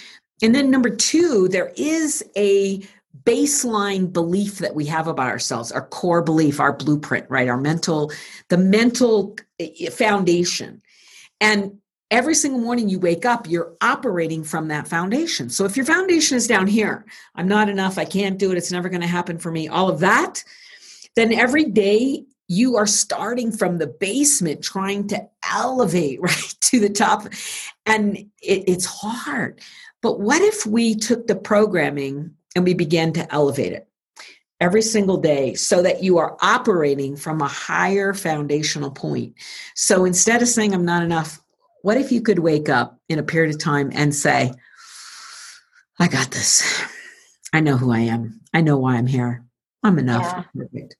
And 0.41 0.53
then 0.53 0.69
number 0.69 0.89
two 0.89 1.47
there 1.47 1.71
is 1.75 2.23
a 2.37 2.83
baseline 3.23 4.11
belief 4.11 4.57
that 4.57 4.73
we 4.73 4.85
have 4.85 5.07
about 5.07 5.29
ourselves 5.29 5.71
our 5.71 5.85
core 5.87 6.21
belief 6.21 6.59
our 6.59 6.73
blueprint 6.73 7.25
right 7.29 7.47
our 7.47 7.57
mental 7.57 8.11
the 8.49 8.57
mental 8.57 9.37
eh, 9.59 9.89
foundation 9.89 10.81
and 11.39 11.77
every 12.13 12.35
single 12.35 12.61
morning 12.61 12.87
you 12.87 12.99
wake 12.99 13.25
up, 13.25 13.49
you're 13.49 13.73
operating 13.81 14.43
from 14.43 14.67
that 14.67 14.87
foundation. 14.87 15.49
So 15.49 15.65
if 15.65 15.75
your 15.75 15.85
foundation 15.85 16.37
is 16.37 16.45
down 16.45 16.67
here, 16.67 17.05
I'm 17.33 17.47
not 17.47 17.69
enough, 17.69 17.97
I 17.97 18.05
can't 18.05 18.37
do 18.37 18.51
it, 18.51 18.57
it's 18.57 18.71
never 18.71 18.87
going 18.87 19.01
to 19.01 19.07
happen 19.07 19.39
for 19.39 19.51
me, 19.51 19.67
all 19.67 19.89
of 19.89 19.99
that, 20.01 20.43
then 21.15 21.33
every 21.33 21.65
day 21.65 22.23
you 22.47 22.75
are 22.75 22.85
starting 22.85 23.51
from 23.51 23.79
the 23.79 23.87
basement 23.87 24.63
trying 24.63 25.07
to 25.07 25.27
elevate 25.51 26.21
right 26.21 26.55
to 26.61 26.79
the 26.79 26.89
top. 26.89 27.23
And 27.87 28.15
it, 28.17 28.29
it's 28.67 28.85
hard. 28.85 29.59
But 30.03 30.19
what 30.19 30.41
if 30.43 30.67
we 30.67 30.93
took 30.93 31.25
the 31.25 31.35
programming 31.35 32.35
and 32.55 32.65
we 32.65 32.73
begin 32.73 33.13
to 33.13 33.33
elevate 33.33 33.73
it? 33.73 33.87
every 34.63 34.81
single 34.81 35.17
day 35.17 35.53
so 35.55 35.81
that 35.81 36.01
you 36.01 36.17
are 36.17 36.37
operating 36.41 37.17
from 37.17 37.41
a 37.41 37.47
higher 37.47 38.13
foundational 38.13 38.89
point. 38.89 39.33
So 39.75 40.05
instead 40.05 40.41
of 40.41 40.47
saying, 40.47 40.73
I'm 40.73 40.85
not 40.85 41.03
enough, 41.03 41.41
what 41.81 41.97
if 41.97 42.13
you 42.13 42.21
could 42.21 42.39
wake 42.39 42.69
up 42.69 42.97
in 43.09 43.19
a 43.19 43.23
period 43.23 43.53
of 43.53 43.59
time 43.59 43.91
and 43.93 44.15
say, 44.15 44.53
I 45.99 46.07
got 46.07 46.31
this. 46.31 46.81
I 47.51 47.59
know 47.59 47.75
who 47.75 47.91
I 47.91 47.99
am. 47.99 48.39
I 48.53 48.61
know 48.61 48.77
why 48.77 48.95
I'm 48.95 49.05
here. 49.05 49.43
I'm 49.83 49.99
enough. 49.99 50.23
Yeah. 50.23 50.43
Perfect. 50.55 50.95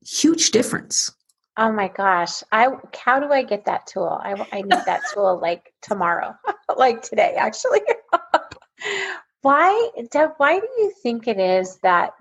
Huge 0.00 0.50
difference. 0.50 1.14
Oh 1.58 1.70
my 1.70 1.88
gosh. 1.88 2.42
I 2.50 2.68
how 2.98 3.20
do 3.20 3.30
I 3.30 3.42
get 3.42 3.66
that 3.66 3.86
tool? 3.86 4.18
I, 4.22 4.32
I 4.50 4.62
need 4.62 4.82
that 4.86 5.02
tool 5.12 5.38
like 5.40 5.74
tomorrow, 5.82 6.34
like 6.76 7.02
today, 7.02 7.34
actually. 7.36 7.80
why, 9.44 9.90
Deb, 10.10 10.32
why 10.38 10.58
do 10.58 10.68
you 10.78 10.92
think 11.02 11.28
it 11.28 11.38
is 11.38 11.78
that 11.82 12.14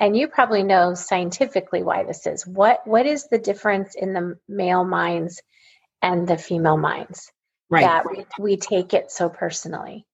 and 0.00 0.16
you 0.16 0.26
probably 0.26 0.64
know 0.64 0.94
scientifically 0.94 1.84
why 1.84 2.02
this 2.02 2.26
is. 2.26 2.44
What 2.46 2.84
what 2.84 3.06
is 3.06 3.28
the 3.28 3.38
difference 3.38 3.94
in 3.94 4.12
the 4.12 4.38
male 4.48 4.84
minds 4.84 5.40
and 6.02 6.26
the 6.26 6.36
female 6.36 6.76
minds? 6.76 7.30
Right. 7.70 7.82
That 7.82 8.04
we, 8.10 8.26
we 8.38 8.56
take 8.56 8.92
it 8.92 9.12
so 9.12 9.28
personally 9.28 10.04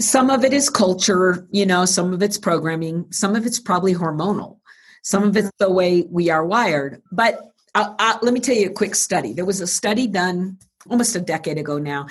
some 0.00 0.30
of 0.30 0.44
it 0.44 0.52
is 0.52 0.70
culture, 0.70 1.46
you 1.50 1.66
know, 1.66 1.84
some 1.84 2.12
of 2.12 2.22
it's 2.22 2.38
programming, 2.38 3.06
some 3.12 3.36
of 3.36 3.46
it's 3.46 3.60
probably 3.60 3.94
hormonal, 3.94 4.58
some 5.02 5.22
of 5.22 5.36
it's 5.36 5.48
mm-hmm. 5.48 5.64
the 5.64 5.70
way 5.70 6.02
we 6.10 6.30
are 6.30 6.44
wired. 6.44 7.02
But 7.12 7.40
I'll, 7.74 7.94
I'll, 7.98 8.18
let 8.22 8.34
me 8.34 8.40
tell 8.40 8.56
you 8.56 8.70
a 8.70 8.72
quick 8.72 8.94
study. 8.94 9.32
There 9.32 9.44
was 9.44 9.60
a 9.60 9.66
study 9.66 10.06
done 10.06 10.58
almost 10.88 11.16
a 11.16 11.20
decade 11.20 11.58
ago 11.58 11.78
now 11.78 12.06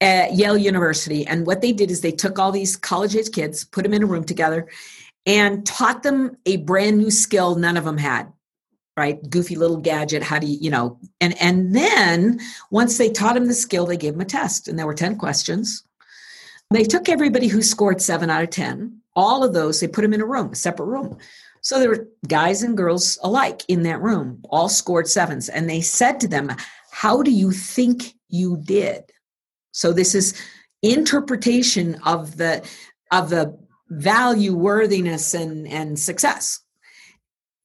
at 0.00 0.34
Yale 0.34 0.56
University. 0.56 1.26
And 1.26 1.46
what 1.46 1.60
they 1.60 1.72
did 1.72 1.90
is 1.90 2.00
they 2.00 2.12
took 2.12 2.38
all 2.38 2.52
these 2.52 2.76
college 2.76 3.16
age 3.16 3.32
kids, 3.32 3.64
put 3.64 3.82
them 3.82 3.94
in 3.94 4.02
a 4.02 4.06
room 4.06 4.24
together, 4.24 4.68
and 5.24 5.66
taught 5.66 6.02
them 6.02 6.36
a 6.46 6.58
brand 6.58 6.98
new 6.98 7.10
skill 7.10 7.56
none 7.56 7.76
of 7.76 7.84
them 7.84 7.98
had 7.98 8.32
right 8.96 9.28
goofy 9.28 9.56
little 9.56 9.76
gadget 9.76 10.22
how 10.22 10.38
do 10.38 10.46
you 10.46 10.56
you 10.58 10.70
know 10.70 10.98
and 11.20 11.34
and 11.42 11.74
then 11.74 12.40
once 12.70 12.96
they 12.96 13.10
taught 13.10 13.34
them 13.34 13.46
the 13.46 13.52
skill 13.52 13.84
they 13.84 13.96
gave 13.96 14.14
them 14.14 14.22
a 14.22 14.24
test 14.24 14.68
and 14.68 14.78
there 14.78 14.86
were 14.86 14.94
10 14.94 15.18
questions 15.18 15.84
they 16.70 16.84
took 16.84 17.08
everybody 17.08 17.46
who 17.46 17.62
scored 17.62 18.02
seven 18.02 18.30
out 18.30 18.42
of 18.42 18.50
10, 18.50 19.00
all 19.14 19.44
of 19.44 19.54
those, 19.54 19.80
they 19.80 19.88
put 19.88 20.02
them 20.02 20.12
in 20.12 20.20
a 20.20 20.26
room, 20.26 20.52
a 20.52 20.56
separate 20.56 20.86
room. 20.86 21.16
So 21.60 21.78
there 21.78 21.88
were 21.88 22.08
guys 22.26 22.62
and 22.62 22.76
girls 22.76 23.18
alike 23.22 23.62
in 23.68 23.82
that 23.84 24.00
room, 24.00 24.40
all 24.50 24.68
scored 24.68 25.08
sevens. 25.08 25.48
And 25.48 25.68
they 25.68 25.80
said 25.80 26.20
to 26.20 26.28
them, 26.28 26.50
How 26.90 27.22
do 27.22 27.30
you 27.30 27.52
think 27.52 28.14
you 28.28 28.56
did? 28.56 29.04
So 29.72 29.92
this 29.92 30.14
is 30.14 30.40
interpretation 30.82 32.00
of 32.04 32.36
the 32.36 32.66
of 33.12 33.30
the 33.30 33.58
value, 33.88 34.54
worthiness, 34.54 35.34
and, 35.34 35.68
and 35.68 35.98
success. 35.98 36.60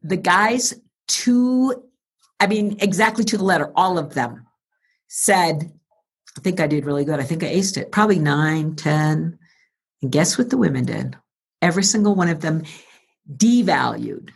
The 0.04 0.18
guys 0.18 0.74
to 1.08 1.84
I 2.40 2.48
mean, 2.48 2.78
exactly 2.80 3.24
to 3.26 3.38
the 3.38 3.44
letter, 3.44 3.72
all 3.76 3.98
of 4.00 4.14
them 4.14 4.48
said 5.08 5.72
I 6.38 6.42
think 6.42 6.60
I 6.60 6.68
did 6.68 6.86
really 6.86 7.06
good. 7.06 7.20
I 7.20 7.24
think 7.24 7.44
I 7.44 7.54
aced 7.54 7.78
it, 7.78 7.92
probably 7.92 8.20
nine, 8.20 8.76
ten. 8.76 9.38
And 10.02 10.12
guess 10.12 10.38
what 10.38 10.50
the 10.50 10.58
women 10.58 10.86
did? 10.86 11.16
Every 11.62 11.84
single 11.84 12.16
one 12.16 12.30
of 12.30 12.42
them 12.42 12.64
devalued, 13.36 14.30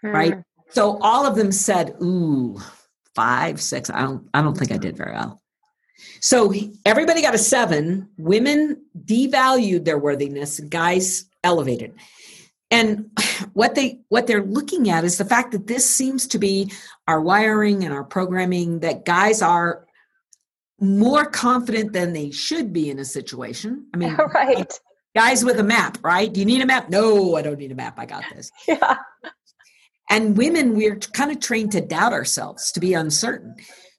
hmm. 0.00 0.08
right? 0.08 0.42
So 0.70 0.98
all 1.02 1.26
of 1.26 1.36
them 1.36 1.52
said, 1.52 1.94
ooh, 2.02 2.58
five, 3.14 3.60
six. 3.60 3.90
I 3.90 4.02
don't 4.02 4.28
I 4.32 4.40
don't 4.40 4.56
think 4.56 4.72
I 4.72 4.78
did 4.78 4.96
very 4.96 5.12
well. 5.12 5.41
So 6.20 6.52
everybody 6.84 7.22
got 7.22 7.34
a 7.34 7.38
seven. 7.38 8.08
Women 8.16 8.82
devalued 9.04 9.84
their 9.84 9.98
worthiness, 9.98 10.60
guys 10.60 11.26
elevated. 11.42 11.94
And 12.70 13.10
what 13.52 13.74
they 13.74 14.00
what 14.08 14.26
they're 14.26 14.44
looking 14.44 14.90
at 14.90 15.04
is 15.04 15.18
the 15.18 15.24
fact 15.24 15.52
that 15.52 15.66
this 15.66 15.88
seems 15.88 16.26
to 16.28 16.38
be 16.38 16.72
our 17.06 17.20
wiring 17.20 17.84
and 17.84 17.92
our 17.92 18.04
programming 18.04 18.80
that 18.80 19.04
guys 19.04 19.42
are 19.42 19.86
more 20.80 21.26
confident 21.26 21.92
than 21.92 22.12
they 22.12 22.30
should 22.30 22.72
be 22.72 22.90
in 22.90 22.98
a 22.98 23.04
situation. 23.04 23.86
I 23.94 23.96
mean, 23.96 24.14
right. 24.34 24.72
Guys 25.14 25.44
with 25.44 25.60
a 25.60 25.62
map, 25.62 25.98
right? 26.02 26.32
Do 26.32 26.40
you 26.40 26.46
need 26.46 26.62
a 26.62 26.66
map? 26.66 26.88
No, 26.88 27.36
I 27.36 27.42
don't 27.42 27.58
need 27.58 27.70
a 27.70 27.74
map. 27.74 27.98
I 27.98 28.06
got 28.06 28.24
this. 28.34 28.50
Yeah. 28.66 28.96
And 30.10 30.36
women, 30.36 30.74
we're 30.74 30.96
kind 30.96 31.30
of 31.30 31.40
trained 31.40 31.72
to 31.72 31.80
doubt 31.80 32.12
ourselves, 32.12 32.70
to 32.72 32.80
be 32.80 32.92
uncertain. 32.92 33.54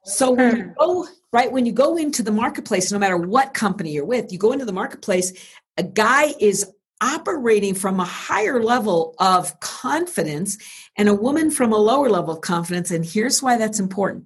So 0.06 0.32
when 0.32 0.58
you 0.58 0.64
hmm. 0.66 0.70
go 0.78 1.08
right 1.34 1.52
when 1.52 1.66
you 1.66 1.74
go 1.74 1.98
into 1.98 2.24
the 2.24 2.32
marketplace, 2.32 2.92
no 2.92 3.00
matter 3.00 3.18
what 3.18 3.54
company 3.54 3.92
you're 3.92 4.06
with, 4.06 4.32
you 4.32 4.38
go 4.38 4.54
into 4.54 4.66
the 4.66 4.72
marketplace, 4.72 5.34
a 5.78 5.84
guy 5.84 6.34
is 6.40 6.72
operating 7.02 7.74
from 7.74 8.00
a 8.00 8.06
higher 8.06 8.64
level 8.64 9.16
of 9.20 9.60
confidence 9.60 10.58
and 10.98 11.10
a 11.10 11.14
woman 11.14 11.52
from 11.52 11.74
a 11.74 11.78
lower 11.78 12.10
level 12.10 12.34
of 12.34 12.42
confidence. 12.42 12.92
And 12.92 13.04
here's 13.04 13.42
why 13.42 13.58
that's 13.58 13.80
important 13.80 14.26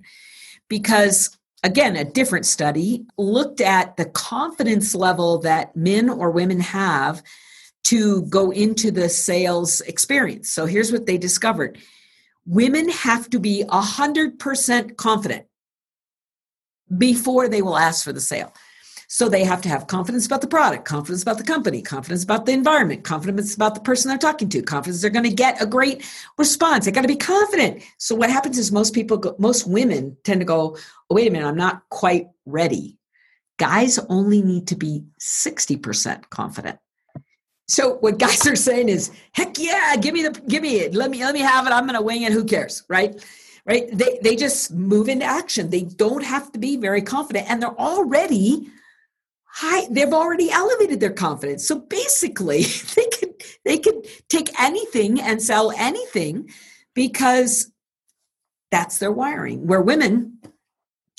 because 0.70 1.36
again, 1.64 1.96
a 1.96 2.04
different 2.04 2.46
study 2.46 3.06
looked 3.18 3.62
at 3.62 3.98
the 3.98 4.06
confidence 4.06 4.94
level 4.94 5.40
that 5.40 5.76
men 5.76 6.10
or 6.10 6.30
women 6.30 6.60
have 6.60 7.24
to 7.86 8.24
go 8.24 8.52
into 8.52 8.92
the 8.92 9.10
sales 9.10 9.82
experience. 9.82 10.50
So 10.50 10.66
here's 10.66 10.92
what 10.92 11.06
they 11.06 11.18
discovered 11.18 11.80
women 12.46 12.90
have 12.90 13.30
to 13.30 13.40
be 13.40 13.64
100% 13.68 14.98
confident 14.98 15.46
before 16.96 17.48
they 17.48 17.62
will 17.62 17.78
ask 17.78 18.04
for 18.04 18.14
the 18.14 18.22
sale. 18.22 18.54
So 19.10 19.30
they 19.30 19.46
have 19.46 19.62
to 19.62 19.70
have 19.70 19.88
confidence 19.88 20.26
about 20.26 20.42
the 20.42 20.48
product, 20.48 20.84
confidence 20.84 21.22
about 21.22 21.38
the 21.38 21.44
company, 21.44 21.82
confidence 21.82 22.26
about 22.26 22.46
the 22.46 22.52
environment, 22.52 23.06
confidence 23.06 23.56
about 23.56 23.74
the 23.74 23.82
person 23.82 24.10
they're 24.10 24.18
talking 24.18 24.50
to, 24.50 24.62
confidence 24.62 25.02
they're 25.02 25.10
going 25.10 25.24
to 25.24 25.34
get 25.34 25.62
a 25.62 25.66
great 25.66 26.06
response. 26.38 26.84
They 26.86 26.92
got 26.92 27.04
to 27.04 27.08
be 27.08 27.16
confident. 27.16 27.84
So 28.00 28.16
what 28.16 28.30
happens 28.30 28.58
is 28.58 28.70
most 28.70 28.94
people, 28.94 29.18
go, 29.18 29.34
most 29.40 29.66
women 29.66 30.18
tend 30.26 30.42
to 30.42 30.46
go, 30.46 30.78
oh, 31.10 31.16
wait 31.16 31.28
a 31.28 31.32
minute, 31.32 31.48
I'm 31.48 31.56
not 31.56 31.84
quite 31.90 32.28
ready. 32.46 32.98
Guys 33.58 33.98
only 34.10 34.42
need 34.42 34.68
to 34.68 34.76
be 34.76 35.06
60% 35.22 36.30
confident. 36.30 36.78
So 37.70 37.96
what 37.96 38.20
guys 38.20 38.46
are 38.46 38.58
saying 38.58 38.90
is, 38.90 39.12
heck 39.32 39.58
yeah, 39.58 39.96
give 39.96 40.14
me 40.14 40.24
the 40.24 40.32
give 40.48 40.64
me 40.64 40.80
it. 40.80 40.94
Let 40.94 41.12
me 41.12 41.24
let 41.24 41.34
me 41.34 41.42
have 41.42 41.68
it. 41.68 41.72
I'm 41.72 41.86
gonna 41.86 42.02
wing 42.02 42.22
it. 42.22 42.32
Who 42.32 42.46
cares? 42.46 42.84
Right? 42.88 43.22
Right? 43.68 43.90
They 43.92 44.20
they 44.24 44.36
just 44.36 44.72
move 44.72 45.10
into 45.10 45.26
action. 45.26 45.70
They 45.70 45.82
don't 45.82 46.24
have 46.24 46.52
to 46.54 46.60
be 46.60 46.78
very 46.78 47.02
confident. 47.02 47.50
And 47.50 47.62
they're 47.62 47.80
already 47.80 48.72
high 49.58 49.88
they've 49.90 50.14
already 50.14 50.52
elevated 50.52 51.00
their 51.00 51.12
confidence 51.12 51.68
so 51.68 51.80
basically 51.80 52.62
they 52.96 53.08
could 53.08 53.34
they 53.66 53.80
could 53.80 54.08
take 54.30 54.50
anything 54.62 55.20
and 55.20 55.42
sell 55.42 55.72
anything 55.72 56.48
because 56.94 57.72
that's 58.70 59.00
their 59.00 59.12
wiring 59.12 59.66
where 59.66 59.82
women 59.82 60.38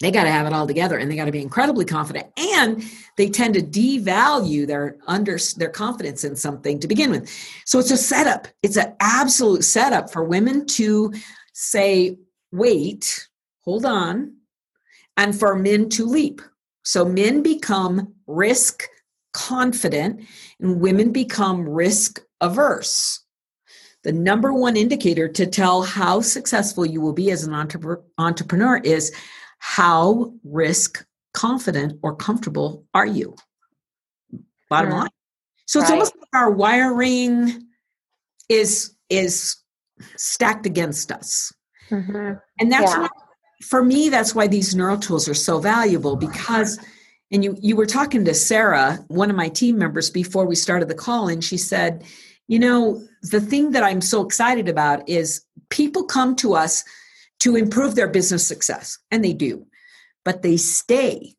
they 0.00 0.12
got 0.12 0.22
to 0.22 0.30
have 0.30 0.46
it 0.46 0.52
all 0.52 0.68
together 0.68 0.96
and 0.98 1.11
they 1.11 1.16
got 1.16 1.24
to 1.24 1.32
be 1.32 1.42
incredibly 1.42 1.84
confident 1.84 2.28
and 2.37 2.84
they 3.16 3.28
tend 3.28 3.54
to 3.54 3.61
devalue 3.61 4.68
their 4.68 4.98
under 5.08 5.37
their 5.56 5.70
confidence 5.70 6.22
in 6.22 6.37
something 6.37 6.78
to 6.78 6.87
begin 6.87 7.11
with 7.11 7.28
so 7.64 7.80
it's 7.80 7.90
a 7.90 7.96
setup 7.96 8.46
it's 8.62 8.76
an 8.76 8.94
absolute 9.00 9.64
setup 9.64 10.12
for 10.12 10.22
women 10.22 10.64
to 10.64 11.12
say 11.54 12.16
wait 12.52 13.28
hold 13.61 13.84
on 13.84 14.34
and 15.16 15.38
for 15.38 15.56
men 15.56 15.88
to 15.88 16.04
leap 16.04 16.40
so 16.82 17.04
men 17.04 17.42
become 17.42 18.14
risk 18.26 18.84
confident 19.32 20.26
and 20.61 20.80
women 20.80 21.12
become 21.12 21.68
risk 21.68 22.20
averse. 22.40 23.20
The 24.04 24.12
number 24.12 24.52
one 24.52 24.76
indicator 24.76 25.28
to 25.28 25.46
tell 25.46 25.82
how 25.82 26.20
successful 26.20 26.87
you 26.87 27.00
will 27.00 27.12
be 27.12 27.30
as 27.30 27.44
an 27.44 27.54
entrepreneur 28.18 28.78
is 28.78 29.12
how 29.58 30.32
risk 30.44 31.04
confident 31.34 31.98
or 32.02 32.16
comfortable 32.16 32.84
are 32.94 33.06
you? 33.06 33.37
Bottom 34.70 34.92
line. 34.92 35.11
So 35.66 35.80
it's 35.80 35.90
right. 35.90 35.96
almost 35.96 36.16
like 36.16 36.28
our 36.32 36.50
wiring 36.50 37.64
is 38.48 38.94
is 39.11 39.56
stacked 40.16 40.64
against 40.64 41.11
us. 41.11 41.52
Mm-hmm. 41.90 42.35
And 42.61 42.72
that's 42.72 42.92
yeah. 42.92 43.01
why 43.03 43.09
for 43.62 43.83
me, 43.83 44.09
that's 44.09 44.35
why 44.35 44.46
these 44.46 44.74
neural 44.74 44.98
tools 44.98 45.29
are 45.29 45.35
so 45.35 45.59
valuable 45.59 46.16
because, 46.16 46.79
and 47.31 47.42
you, 47.44 47.57
you 47.61 47.77
were 47.77 47.87
talking 47.87 48.24
to 48.24 48.35
Sarah, 48.35 48.98
one 49.09 49.31
of 49.31 49.37
my 49.37 49.48
team 49.48 49.79
members, 49.79 50.11
before 50.11 50.46
we 50.46 50.55
started 50.55 50.88
the 50.88 50.94
call, 50.94 51.29
and 51.29 51.42
she 51.42 51.57
said, 51.57 52.05
you 52.46 52.59
know, 52.59 53.03
the 53.22 53.40
thing 53.40 53.72
that 53.72 53.83
I'm 53.83 54.01
so 54.01 54.24
excited 54.24 54.68
about 54.68 55.07
is 55.09 55.44
people 55.70 56.05
come 56.05 56.37
to 56.37 56.55
us 56.55 56.85
to 57.40 57.57
improve 57.57 57.94
their 57.94 58.09
business 58.09 58.46
success, 58.46 58.98
and 59.11 59.24
they 59.24 59.33
do, 59.33 59.66
but 60.24 60.42
they 60.42 60.57
stay. 60.57 61.35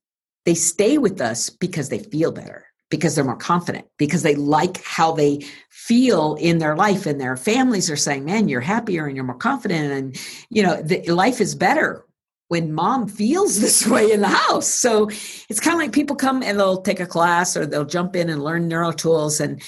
They 0.45 0.55
stay 0.55 0.97
with 0.97 1.21
us 1.21 1.49
because 1.49 1.89
they 1.89 1.99
feel 1.99 2.31
better 2.31 2.65
because 2.89 3.15
they're 3.15 3.23
more 3.23 3.35
confident 3.35 3.85
because 3.97 4.23
they 4.23 4.35
like 4.35 4.83
how 4.83 5.11
they 5.11 5.45
feel 5.69 6.35
in 6.39 6.57
their 6.57 6.75
life 6.75 7.05
and 7.05 7.21
their 7.21 7.37
families 7.37 7.89
are 7.89 7.95
saying 7.95 8.25
man 8.25 8.49
you're 8.49 8.61
happier 8.61 9.05
and 9.05 9.15
you're 9.15 9.25
more 9.25 9.35
confident 9.35 9.91
and 9.91 10.19
you 10.49 10.63
know 10.63 10.81
the, 10.81 11.01
life 11.11 11.39
is 11.39 11.55
better 11.55 12.05
when 12.49 12.73
mom 12.73 13.07
feels 13.07 13.59
this 13.61 13.87
way 13.87 14.11
in 14.11 14.19
the 14.19 14.27
house. 14.27 14.67
So 14.67 15.07
it's 15.49 15.61
kind 15.61 15.75
of 15.75 15.79
like 15.79 15.93
people 15.93 16.17
come 16.17 16.43
and 16.43 16.59
they'll 16.59 16.81
take 16.81 16.99
a 16.99 17.05
class 17.05 17.55
or 17.55 17.65
they'll 17.65 17.85
jump 17.85 18.15
in 18.15 18.29
and 18.29 18.43
learn 18.43 18.67
neural 18.67 18.93
tools 18.93 19.39
and 19.39 19.61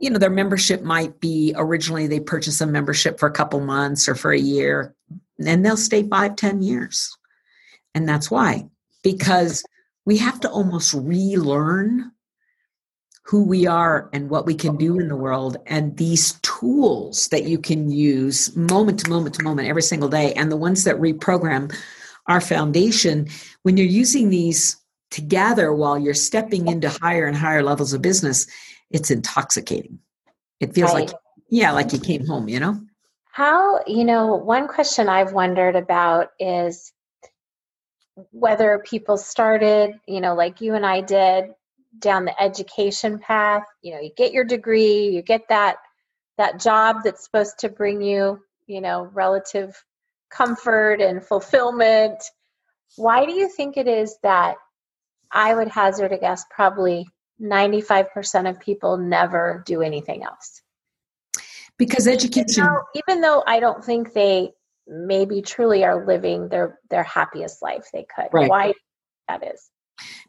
you 0.00 0.10
know 0.10 0.18
their 0.18 0.28
membership 0.28 0.82
might 0.82 1.20
be 1.20 1.54
originally 1.56 2.06
they 2.08 2.20
purchase 2.20 2.60
a 2.60 2.66
membership 2.66 3.18
for 3.18 3.28
a 3.28 3.32
couple 3.32 3.60
months 3.60 4.08
or 4.08 4.14
for 4.14 4.32
a 4.32 4.38
year 4.38 4.94
and 5.46 5.64
they'll 5.64 5.76
stay 5.76 6.02
five 6.02 6.34
ten 6.34 6.60
years 6.60 7.16
and 7.94 8.08
that's 8.08 8.30
why 8.30 8.66
because 9.02 9.64
we 10.04 10.16
have 10.18 10.40
to 10.40 10.50
almost 10.50 10.92
relearn 10.92 12.10
who 13.24 13.42
we 13.42 13.66
are 13.66 14.10
and 14.12 14.28
what 14.28 14.44
we 14.44 14.54
can 14.54 14.76
do 14.76 15.00
in 15.00 15.08
the 15.08 15.16
world. 15.16 15.56
And 15.66 15.96
these 15.96 16.32
tools 16.42 17.28
that 17.28 17.44
you 17.44 17.58
can 17.58 17.90
use 17.90 18.54
moment 18.54 19.00
to 19.00 19.10
moment 19.10 19.34
to 19.36 19.42
moment 19.42 19.68
every 19.68 19.82
single 19.82 20.10
day 20.10 20.34
and 20.34 20.52
the 20.52 20.56
ones 20.56 20.84
that 20.84 20.96
reprogram 20.96 21.74
our 22.26 22.40
foundation 22.40 23.28
when 23.62 23.76
you're 23.76 23.86
using 23.86 24.30
these 24.30 24.76
together 25.10 25.72
while 25.72 25.98
you're 25.98 26.14
stepping 26.14 26.68
into 26.68 26.88
higher 26.88 27.26
and 27.26 27.36
higher 27.36 27.62
levels 27.62 27.92
of 27.92 28.02
business 28.02 28.46
it's 28.90 29.10
intoxicating. 29.10 29.98
It 30.60 30.74
feels 30.74 30.92
right. 30.92 31.08
like 31.08 31.18
yeah 31.50 31.72
like 31.72 31.92
you 31.92 32.00
came 32.00 32.26
home 32.26 32.48
you 32.48 32.60
know? 32.60 32.80
How 33.30 33.80
you 33.86 34.04
know 34.04 34.36
one 34.36 34.68
question 34.68 35.08
i've 35.08 35.32
wondered 35.32 35.76
about 35.76 36.30
is 36.38 36.92
whether 38.30 38.82
people 38.86 39.16
started 39.16 39.98
you 40.06 40.20
know 40.20 40.34
like 40.34 40.60
you 40.60 40.74
and 40.74 40.86
i 40.86 41.00
did 41.00 41.52
down 42.00 42.24
the 42.24 42.42
education 42.42 43.18
path 43.18 43.62
you 43.82 43.92
know 43.92 44.00
you 44.00 44.10
get 44.16 44.32
your 44.32 44.44
degree 44.44 45.08
you 45.08 45.22
get 45.22 45.42
that 45.48 45.76
that 46.36 46.60
job 46.60 46.96
that's 47.04 47.24
supposed 47.24 47.58
to 47.58 47.68
bring 47.68 48.02
you 48.02 48.40
you 48.66 48.80
know 48.80 49.08
relative 49.12 49.82
comfort 50.34 51.00
and 51.00 51.24
fulfillment. 51.24 52.22
Why 52.96 53.24
do 53.24 53.32
you 53.32 53.48
think 53.48 53.76
it 53.76 53.88
is 53.88 54.16
that 54.22 54.56
i 55.32 55.54
would 55.54 55.68
hazard 55.68 56.12
a 56.12 56.18
guess 56.18 56.44
probably 56.50 57.06
95% 57.40 58.48
of 58.48 58.60
people 58.60 58.96
never 58.96 59.62
do 59.66 59.82
anything 59.82 60.22
else? 60.22 60.62
Because 61.76 62.06
education 62.06 62.62
even 62.62 62.66
though, 62.66 62.82
even 62.94 63.20
though 63.20 63.42
i 63.46 63.60
don't 63.60 63.84
think 63.84 64.12
they 64.12 64.50
maybe 64.86 65.42
truly 65.42 65.84
are 65.84 66.06
living 66.06 66.48
their 66.48 66.78
their 66.90 67.02
happiest 67.02 67.62
life 67.62 67.88
they 67.92 68.06
could. 68.14 68.28
Right. 68.32 68.48
why 68.48 68.74
that 69.28 69.42
is 69.42 69.70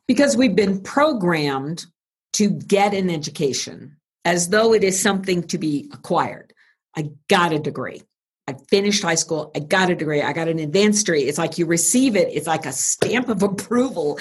because 0.08 0.38
we've 0.38 0.56
been 0.56 0.82
programmed 0.82 1.86
to 2.34 2.49
get 2.49 2.93
an 2.93 3.10
education 3.10 3.97
as 4.25 4.49
though 4.49 4.73
it 4.73 4.84
is 4.84 4.99
something 4.99 5.43
to 5.43 5.58
be 5.58 5.89
acquired. 5.93 6.54
I 6.95 7.12
got 7.30 7.54
a 7.54 7.60
degree. 7.60 8.01
I 8.47 8.56
finished 8.69 9.01
high 9.01 9.15
school. 9.15 9.51
I 9.56 9.60
got 9.60 9.89
a 9.89 9.95
degree. 9.95 10.21
I 10.21 10.34
got 10.34 10.47
an 10.47 10.60
advanced 10.60 11.06
degree. 11.06 11.23
It's 11.23 11.38
like 11.38 11.58
you 11.58 11.65
receive 11.65 12.15
it, 12.15 12.30
it's 12.32 12.47
like 12.47 12.65
a 12.65 12.71
stamp 12.71 13.30
of 13.30 13.43
approval. 13.43 14.19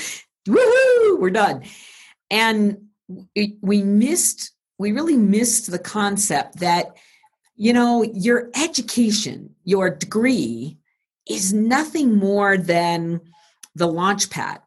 Woohoo, 0.49 1.19
we're 1.19 1.31
done. 1.31 1.65
And 2.31 2.79
we 3.61 3.83
missed, 3.83 4.53
we 4.79 4.93
really 4.93 5.17
missed 5.17 5.71
the 5.71 5.79
concept 5.79 6.61
that, 6.61 6.97
you 7.57 7.73
know, 7.73 8.03
your 8.03 8.51
education, 8.55 9.55
your 9.65 9.91
degree 9.91 10.79
is 11.29 11.53
nothing 11.53 12.17
more 12.17 12.57
than 12.57 13.21
the 13.75 13.87
launch 13.87 14.31
pad 14.31 14.61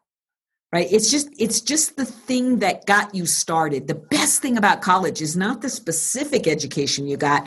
right? 0.72 0.88
It's 0.90 1.10
just 1.10 1.28
it's 1.38 1.60
just 1.60 1.96
the 1.96 2.04
thing 2.04 2.58
that 2.58 2.86
got 2.86 3.14
you 3.14 3.26
started. 3.26 3.86
The 3.86 3.94
best 3.94 4.42
thing 4.42 4.56
about 4.56 4.82
college 4.82 5.22
is 5.22 5.36
not 5.36 5.62
the 5.62 5.70
specific 5.70 6.46
education 6.46 7.06
you 7.06 7.16
got 7.16 7.46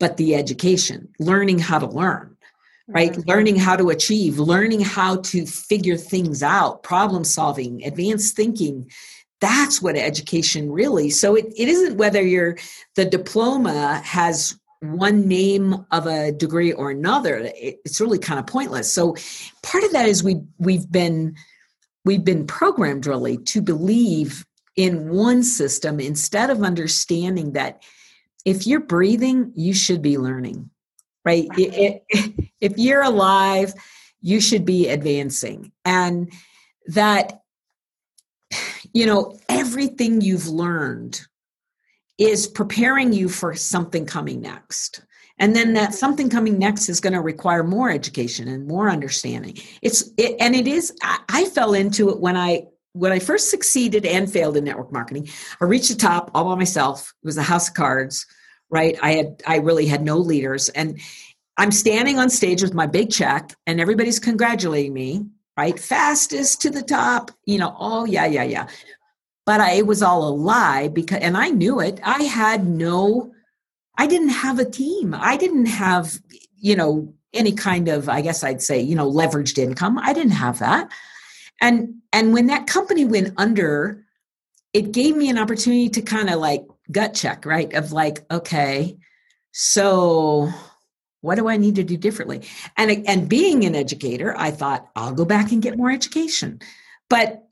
but 0.00 0.16
the 0.16 0.34
education 0.34 1.08
learning 1.20 1.60
how 1.60 1.78
to 1.78 1.86
learn 1.86 2.36
right? 2.88 3.12
Mm-hmm. 3.12 3.28
learning 3.30 3.56
how 3.56 3.76
to 3.76 3.90
achieve 3.90 4.38
learning 4.38 4.80
how 4.80 5.16
to 5.16 5.46
figure 5.46 5.96
things 5.96 6.42
out 6.42 6.82
problem 6.82 7.22
solving 7.22 7.84
advanced 7.84 8.34
thinking. 8.34 8.90
That's 9.40 9.80
what 9.80 9.96
education 9.96 10.72
really 10.72 11.10
so 11.10 11.36
it, 11.36 11.46
it 11.56 11.68
isn't 11.68 11.98
whether 11.98 12.22
you're 12.22 12.56
the 12.96 13.04
diploma 13.04 14.02
has 14.04 14.58
one 14.80 15.28
name 15.28 15.84
of 15.90 16.06
a 16.06 16.32
degree 16.32 16.72
or 16.72 16.90
another. 16.90 17.36
It, 17.36 17.80
it's 17.84 18.00
really 18.00 18.18
kind 18.18 18.40
of 18.40 18.46
pointless. 18.46 18.90
So 18.90 19.14
part 19.62 19.84
of 19.84 19.92
that 19.92 20.08
is 20.08 20.24
we 20.24 20.40
we've 20.58 20.90
been 20.90 21.36
we've 22.04 22.24
been 22.24 22.46
programmed 22.46 23.06
really 23.06 23.36
to 23.36 23.60
believe 23.60 24.44
in 24.76 25.10
one 25.10 25.42
system 25.42 26.00
instead 26.00 26.50
of 26.50 26.62
understanding 26.62 27.52
that 27.52 27.82
if 28.44 28.66
you're 28.66 28.80
breathing, 28.80 29.52
you 29.54 29.74
should 29.74 30.00
be 30.00 30.16
learning, 30.16 30.70
right? 31.24 31.48
if 31.56 32.72
you're 32.76 33.02
alive, 33.02 33.74
you 34.22 34.40
should 34.40 34.64
be 34.64 34.88
advancing. 34.88 35.72
And 35.84 36.32
that, 36.86 37.42
you 38.94 39.06
know, 39.06 39.38
everything 39.48 40.20
you've 40.20 40.48
learned 40.48 41.20
is 42.18 42.46
preparing 42.46 43.12
you 43.12 43.28
for 43.28 43.54
something 43.54 44.06
coming 44.06 44.40
next 44.40 45.02
and 45.40 45.56
then 45.56 45.72
that 45.72 45.94
something 45.94 46.28
coming 46.28 46.58
next 46.58 46.88
is 46.88 47.00
going 47.00 47.14
to 47.14 47.20
require 47.20 47.64
more 47.64 47.90
education 47.90 48.46
and 48.46 48.68
more 48.68 48.90
understanding. 48.90 49.56
It's 49.82 50.08
it, 50.18 50.36
and 50.38 50.54
it 50.54 50.68
is 50.68 50.92
I, 51.02 51.18
I 51.30 51.44
fell 51.46 51.74
into 51.74 52.10
it 52.10 52.20
when 52.20 52.36
i 52.36 52.66
when 52.92 53.10
i 53.10 53.18
first 53.18 53.50
succeeded 53.50 54.04
and 54.04 54.30
failed 54.30 54.56
in 54.56 54.64
network 54.64 54.92
marketing. 54.92 55.28
I 55.60 55.64
reached 55.64 55.88
the 55.88 55.96
top 55.96 56.30
all 56.34 56.44
by 56.44 56.54
myself. 56.54 57.12
It 57.22 57.26
was 57.26 57.38
a 57.38 57.42
house 57.42 57.68
of 57.68 57.74
cards 57.74 58.26
right? 58.72 58.96
I 59.02 59.12
had 59.12 59.42
i 59.46 59.56
really 59.56 59.86
had 59.86 60.02
no 60.02 60.18
leaders. 60.18 60.68
And 60.68 61.00
i'm 61.56 61.72
standing 61.72 62.18
on 62.18 62.30
stage 62.30 62.62
with 62.62 62.74
my 62.74 62.86
big 62.86 63.10
check 63.10 63.54
and 63.66 63.80
everybody's 63.80 64.20
congratulating 64.20 64.92
me 64.92 65.26
right? 65.56 65.78
Fastest 65.78 66.60
to 66.62 66.70
the 66.70 66.82
top 66.82 67.30
you 67.46 67.58
know 67.58 67.74
oh 67.80 68.04
yeah 68.04 68.26
yeah 68.26 68.44
yeah. 68.44 68.68
But 69.46 69.60
I, 69.60 69.72
it 69.72 69.86
was 69.86 70.02
all 70.02 70.28
a 70.28 70.34
lie 70.34 70.88
because 70.88 71.20
and 71.20 71.36
i 71.36 71.48
knew 71.48 71.80
it. 71.80 71.98
I 72.04 72.24
had 72.24 72.66
no 72.66 73.32
I 73.98 74.06
didn't 74.06 74.30
have 74.30 74.58
a 74.58 74.64
team. 74.64 75.14
I 75.14 75.36
didn't 75.36 75.66
have, 75.66 76.18
you 76.58 76.76
know, 76.76 77.12
any 77.32 77.52
kind 77.52 77.88
of, 77.88 78.08
I 78.08 78.20
guess 78.20 78.42
I'd 78.42 78.62
say, 78.62 78.80
you 78.80 78.94
know, 78.94 79.10
leveraged 79.10 79.58
income. 79.58 79.98
I 79.98 80.12
didn't 80.12 80.32
have 80.32 80.58
that. 80.60 80.90
And 81.60 81.94
and 82.12 82.32
when 82.32 82.46
that 82.46 82.66
company 82.66 83.04
went 83.04 83.34
under, 83.36 84.04
it 84.72 84.92
gave 84.92 85.16
me 85.16 85.28
an 85.28 85.38
opportunity 85.38 85.88
to 85.90 86.02
kind 86.02 86.30
of 86.30 86.40
like 86.40 86.64
gut 86.90 87.14
check, 87.14 87.44
right? 87.44 87.72
Of 87.74 87.92
like, 87.92 88.24
okay, 88.30 88.96
so 89.52 90.50
what 91.20 91.34
do 91.34 91.48
I 91.48 91.56
need 91.56 91.74
to 91.76 91.84
do 91.84 91.96
differently? 91.96 92.42
And 92.76 93.06
and 93.06 93.28
being 93.28 93.64
an 93.64 93.74
educator, 93.74 94.34
I 94.36 94.50
thought 94.50 94.88
I'll 94.96 95.14
go 95.14 95.24
back 95.24 95.52
and 95.52 95.62
get 95.62 95.76
more 95.76 95.90
education. 95.90 96.60
But 97.08 97.46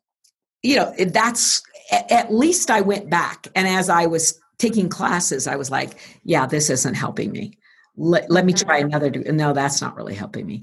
you 0.62 0.77
know, 0.77 0.94
that's 0.98 1.62
at 2.11 2.33
least 2.33 2.70
I 2.70 2.81
went 2.81 3.09
back 3.11 3.48
and 3.55 3.66
as 3.68 3.88
I 3.88 4.07
was 4.07 4.38
taking 4.58 4.88
classes, 4.88 5.46
I 5.46 5.56
was 5.56 5.70
like, 5.70 5.98
yeah, 6.24 6.46
this 6.46 6.70
isn't 6.70 6.94
helping 6.94 7.32
me. 7.32 7.58
Let, 7.96 8.30
let 8.30 8.44
me 8.44 8.52
try 8.52 8.80
mm-hmm. 8.80 8.88
another. 8.88 9.10
No, 9.32 9.52
that's 9.52 9.80
not 9.80 9.96
really 9.96 10.14
helping 10.14 10.46
me. 10.46 10.62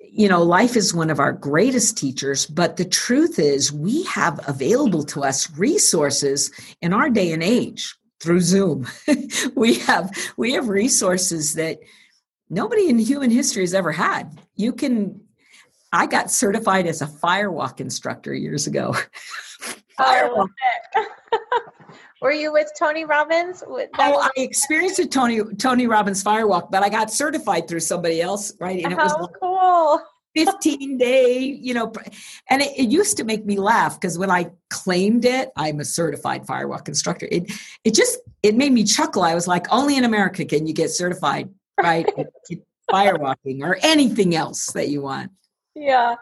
You 0.00 0.28
know, 0.28 0.42
life 0.42 0.76
is 0.76 0.92
one 0.92 1.10
of 1.10 1.20
our 1.20 1.32
greatest 1.32 1.96
teachers, 1.96 2.46
but 2.46 2.76
the 2.76 2.84
truth 2.84 3.38
is, 3.38 3.72
we 3.72 4.04
have 4.04 4.40
available 4.48 5.04
to 5.04 5.22
us 5.22 5.50
resources 5.56 6.50
in 6.82 6.92
our 6.92 7.08
day 7.08 7.32
and 7.32 7.42
age 7.42 7.94
through 8.20 8.40
Zoom. 8.40 8.86
we 9.54 9.74
have 9.80 10.10
we 10.36 10.52
have 10.52 10.68
resources 10.68 11.54
that 11.54 11.78
nobody 12.50 12.88
in 12.88 12.98
human 12.98 13.30
history 13.30 13.62
has 13.62 13.74
ever 13.74 13.92
had. 13.92 14.38
You 14.54 14.72
can 14.72 15.20
I 15.92 16.06
got 16.06 16.30
certified 16.30 16.86
as 16.86 17.02
a 17.02 17.06
firewalk 17.06 17.80
instructor 17.80 18.34
years 18.34 18.66
ago. 18.66 18.94
firewalk. 19.98 20.48
Were 22.22 22.32
you 22.32 22.52
with 22.52 22.70
Tony 22.78 23.04
Robbins? 23.04 23.64
oh, 23.66 23.88
I 23.98 24.30
experienced 24.36 25.00
a 25.00 25.06
Tony 25.06 25.40
Tony 25.58 25.88
Robbins 25.88 26.22
firewalk, 26.22 26.70
but 26.70 26.84
I 26.84 26.88
got 26.88 27.10
certified 27.10 27.66
through 27.66 27.80
somebody 27.80 28.22
else, 28.22 28.52
right? 28.60 28.82
And 28.84 28.92
it 28.92 28.96
was 28.96 29.12
like 29.18 29.30
cool. 29.42 30.00
15 30.34 30.96
day, 30.96 31.38
you 31.40 31.74
know, 31.74 31.92
and 32.48 32.62
it, 32.62 32.72
it 32.78 32.88
used 32.88 33.18
to 33.18 33.24
make 33.24 33.44
me 33.44 33.58
laugh 33.58 34.00
because 34.00 34.18
when 34.18 34.30
I 34.30 34.50
claimed 34.70 35.26
it, 35.26 35.50
I'm 35.56 35.78
a 35.80 35.84
certified 35.84 36.46
firewalk 36.46 36.88
instructor. 36.88 37.28
It 37.30 37.52
it 37.84 37.92
just 37.92 38.18
it 38.42 38.54
made 38.54 38.72
me 38.72 38.84
chuckle. 38.84 39.24
I 39.24 39.34
was 39.34 39.46
like, 39.46 39.66
only 39.70 39.96
in 39.96 40.04
America 40.04 40.44
can 40.46 40.66
you 40.66 40.72
get 40.72 40.90
certified, 40.90 41.50
right? 41.78 42.08
firewalking 42.90 43.62
or 43.62 43.78
anything 43.82 44.34
else 44.34 44.66
that 44.72 44.88
you 44.88 45.02
want. 45.02 45.32
Yeah. 45.74 46.16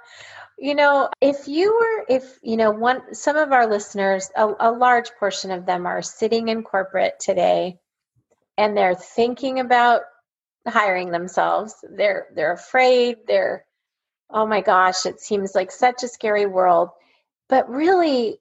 You 0.63 0.75
know, 0.75 1.09
if 1.23 1.49
you 1.49 1.73
were, 1.73 2.05
if, 2.15 2.39
you 2.43 2.59
know, 2.59 2.71
one, 2.71 3.15
some 3.15 3.37
of 3.37 3.51
our 3.51 3.67
listeners, 3.67 4.31
a, 4.37 4.53
a 4.61 4.71
large 4.71 5.11
portion 5.19 5.51
of 5.51 5.65
them 5.65 5.87
are 5.87 6.03
sitting 6.03 6.49
in 6.49 6.63
corporate 6.63 7.19
today 7.19 7.79
and 8.59 8.77
they're 8.77 8.95
thinking 8.95 9.59
about 9.59 10.03
hiring 10.69 11.11
themselves. 11.11 11.75
They're, 11.97 12.27
they're 12.35 12.53
afraid. 12.53 13.17
They're, 13.27 13.65
oh 14.29 14.47
my 14.47 14.61
gosh, 14.61 15.07
it 15.07 15.19
seems 15.19 15.55
like 15.55 15.73
such 15.73 16.03
a 16.03 16.09
scary 16.09 16.45
world. 16.45 16.91
But 17.49 17.71
really, 17.71 18.39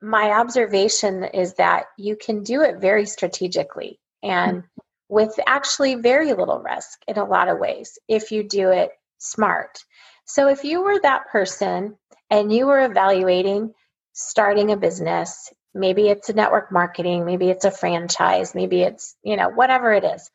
my 0.00 0.32
observation 0.32 1.22
is 1.22 1.54
that 1.54 1.84
you 1.96 2.16
can 2.16 2.42
do 2.42 2.62
it 2.62 2.80
very 2.80 3.06
strategically 3.06 4.00
and 4.20 4.58
mm-hmm. 4.58 4.80
with 5.08 5.38
actually 5.46 5.94
very 5.94 6.32
little 6.32 6.58
risk 6.58 6.98
in 7.06 7.18
a 7.18 7.24
lot 7.24 7.48
of 7.48 7.60
ways 7.60 8.00
if 8.08 8.32
you 8.32 8.42
do 8.42 8.70
it 8.70 8.90
smart. 9.18 9.84
So 10.32 10.48
if 10.48 10.64
you 10.64 10.82
were 10.82 10.98
that 11.00 11.28
person 11.30 11.96
and 12.30 12.52
you 12.52 12.66
were 12.66 12.84
evaluating 12.84 13.72
starting 14.12 14.70
a 14.70 14.76
business 14.76 15.52
maybe 15.74 16.08
it's 16.08 16.28
a 16.28 16.34
network 16.34 16.70
marketing, 16.70 17.24
maybe 17.24 17.48
it's 17.48 17.64
a 17.64 17.70
franchise, 17.70 18.54
maybe 18.54 18.82
it's, 18.82 19.16
you 19.22 19.36
know, 19.36 19.48
whatever 19.48 19.92
it 19.92 20.04
is. 20.04 20.30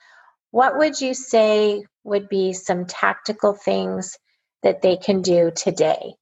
What 0.52 0.78
would 0.78 1.00
you 1.00 1.14
say 1.14 1.86
would 2.04 2.30
be 2.30 2.54
some 2.54 2.86
tactical 2.86 3.54
things 3.54 4.18
that 4.64 4.82
they 4.82 4.98
can 4.98 5.22
do 5.22 5.52
today 5.56 6.14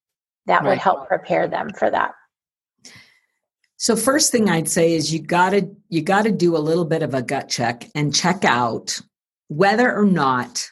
that 0.48 0.62
right. 0.62 0.70
would 0.70 0.78
help 0.80 1.08
prepare 1.08 1.48
them 1.48 1.72
for 1.78 1.90
that? 1.90 2.12
So 3.78 3.96
first 3.96 4.32
thing 4.32 4.50
I'd 4.50 4.70
say 4.70 4.94
is 4.94 5.14
you 5.14 5.22
got 5.22 5.52
to 5.52 5.70
you 5.90 6.02
got 6.02 6.24
to 6.24 6.32
do 6.32 6.56
a 6.56 6.60
little 6.60 6.86
bit 6.86 7.04
of 7.04 7.14
a 7.14 7.22
gut 7.22 7.50
check 7.50 7.90
and 7.94 8.16
check 8.16 8.44
out 8.46 9.00
whether 9.48 9.94
or 9.94 10.06
not 10.06 10.72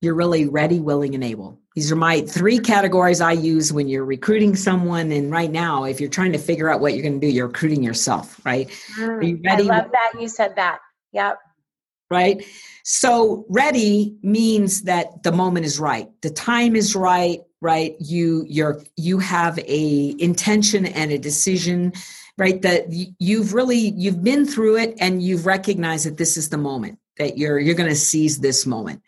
you're 0.00 0.14
really 0.14 0.46
ready, 0.46 0.80
willing 0.80 1.14
and 1.14 1.24
able. 1.24 1.60
These 1.76 1.92
are 1.92 1.96
my 1.96 2.22
three 2.22 2.58
categories 2.58 3.20
I 3.20 3.32
use 3.32 3.70
when 3.70 3.86
you're 3.86 4.06
recruiting 4.06 4.56
someone 4.56 5.12
and 5.12 5.30
right 5.30 5.50
now 5.50 5.84
if 5.84 6.00
you're 6.00 6.08
trying 6.08 6.32
to 6.32 6.38
figure 6.38 6.70
out 6.70 6.80
what 6.80 6.94
you're 6.94 7.02
going 7.02 7.20
to 7.20 7.26
do, 7.26 7.30
you're 7.30 7.48
recruiting 7.48 7.82
yourself, 7.82 8.40
right? 8.46 8.66
Mm, 8.98 9.08
Are 9.08 9.22
you 9.22 9.40
ready? 9.44 9.70
I 9.70 9.80
love 9.80 9.92
that 9.92 10.12
you 10.18 10.26
said 10.26 10.56
that. 10.56 10.78
Yep. 11.12 11.38
Right? 12.10 12.46
So 12.82 13.44
ready 13.50 14.16
means 14.22 14.82
that 14.82 15.22
the 15.22 15.32
moment 15.32 15.66
is 15.66 15.78
right. 15.78 16.08
The 16.22 16.30
time 16.30 16.76
is 16.76 16.96
right, 16.96 17.40
right 17.60 17.94
you 18.00 18.46
you're 18.48 18.82
you 18.96 19.18
have 19.18 19.58
a 19.58 20.14
intention 20.18 20.86
and 20.86 21.12
a 21.12 21.18
decision 21.18 21.92
right 22.38 22.62
that 22.62 22.84
you've 23.18 23.52
really 23.52 23.92
you've 23.96 24.22
been 24.22 24.46
through 24.46 24.76
it 24.78 24.94
and 24.98 25.22
you've 25.22 25.44
recognized 25.44 26.06
that 26.06 26.16
this 26.16 26.36
is 26.38 26.48
the 26.48 26.58
moment 26.58 26.98
that 27.18 27.36
you're 27.36 27.58
you're 27.58 27.74
going 27.74 27.88
to 27.88 27.96
seize 27.96 28.38
this 28.38 28.66
moment 28.66 29.02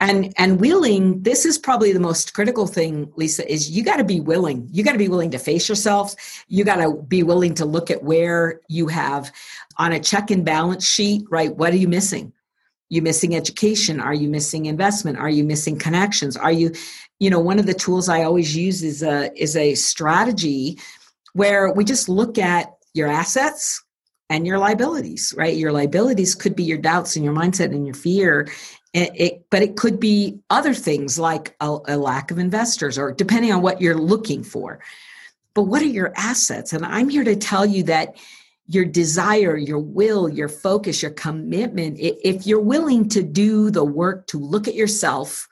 and 0.00 0.32
and 0.38 0.60
willing 0.60 1.22
this 1.22 1.44
is 1.44 1.56
probably 1.56 1.92
the 1.92 2.00
most 2.00 2.34
critical 2.34 2.66
thing 2.66 3.12
lisa 3.16 3.50
is 3.50 3.70
you 3.70 3.84
got 3.84 3.96
to 3.96 4.04
be 4.04 4.20
willing. 4.20 4.68
You 4.72 4.82
got 4.82 4.92
to 4.92 4.98
be 4.98 5.08
willing 5.08 5.30
to 5.30 5.38
face 5.38 5.68
yourself. 5.68 6.14
You 6.48 6.64
got 6.64 6.76
to 6.76 7.02
be 7.02 7.22
willing 7.22 7.54
to 7.54 7.64
look 7.64 7.90
at 7.90 8.02
where 8.02 8.60
you 8.68 8.88
have 8.88 9.32
on 9.78 9.92
a 9.92 10.00
check 10.00 10.30
and 10.30 10.44
balance 10.44 10.86
sheet 10.86 11.24
right 11.30 11.54
what 11.54 11.72
are 11.72 11.78
you 11.78 11.88
missing? 11.88 12.32
You 12.88 13.02
missing 13.02 13.34
education? 13.34 14.00
Are 14.00 14.14
you 14.14 14.28
missing 14.28 14.66
investment? 14.66 15.18
Are 15.18 15.30
you 15.30 15.44
missing 15.44 15.78
connections? 15.78 16.36
Are 16.36 16.52
you 16.52 16.72
you 17.20 17.30
know 17.30 17.40
one 17.40 17.58
of 17.58 17.66
the 17.66 17.74
tools 17.74 18.08
i 18.08 18.24
always 18.24 18.56
use 18.56 18.82
is 18.82 19.02
a 19.02 19.32
is 19.40 19.56
a 19.56 19.74
strategy 19.76 20.78
where 21.32 21.72
we 21.72 21.84
just 21.84 22.08
look 22.08 22.38
at 22.38 22.74
your 22.92 23.08
assets 23.08 23.82
and 24.30 24.46
your 24.46 24.58
liabilities 24.58 25.32
right? 25.36 25.56
Your 25.56 25.72
liabilities 25.72 26.34
could 26.34 26.56
be 26.56 26.64
your 26.64 26.78
doubts 26.78 27.16
and 27.16 27.24
your 27.24 27.34
mindset 27.34 27.66
and 27.66 27.86
your 27.86 27.94
fear 27.94 28.48
it, 28.94 29.10
it, 29.14 29.46
but 29.50 29.60
it 29.60 29.76
could 29.76 30.00
be 30.00 30.38
other 30.48 30.72
things 30.72 31.18
like 31.18 31.54
a, 31.60 31.76
a 31.88 31.96
lack 31.98 32.30
of 32.30 32.38
investors 32.38 32.96
or 32.96 33.12
depending 33.12 33.52
on 33.52 33.60
what 33.60 33.80
you're 33.80 33.98
looking 33.98 34.42
for 34.42 34.80
but 35.52 35.64
what 35.64 35.82
are 35.82 35.86
your 35.86 36.12
assets 36.16 36.72
and 36.72 36.86
i'm 36.86 37.08
here 37.08 37.24
to 37.24 37.36
tell 37.36 37.66
you 37.66 37.82
that 37.82 38.16
your 38.66 38.84
desire, 38.84 39.56
your 39.56 39.78
will, 39.78 40.28
your 40.28 40.48
focus, 40.48 41.02
your 41.02 41.10
commitment, 41.10 41.98
if 42.00 42.46
you're 42.46 42.60
willing 42.60 43.08
to 43.10 43.22
do 43.22 43.70
the 43.70 43.84
work 43.84 44.26
to 44.28 44.38
look 44.38 44.66
at 44.66 44.74
yourself 44.74 45.46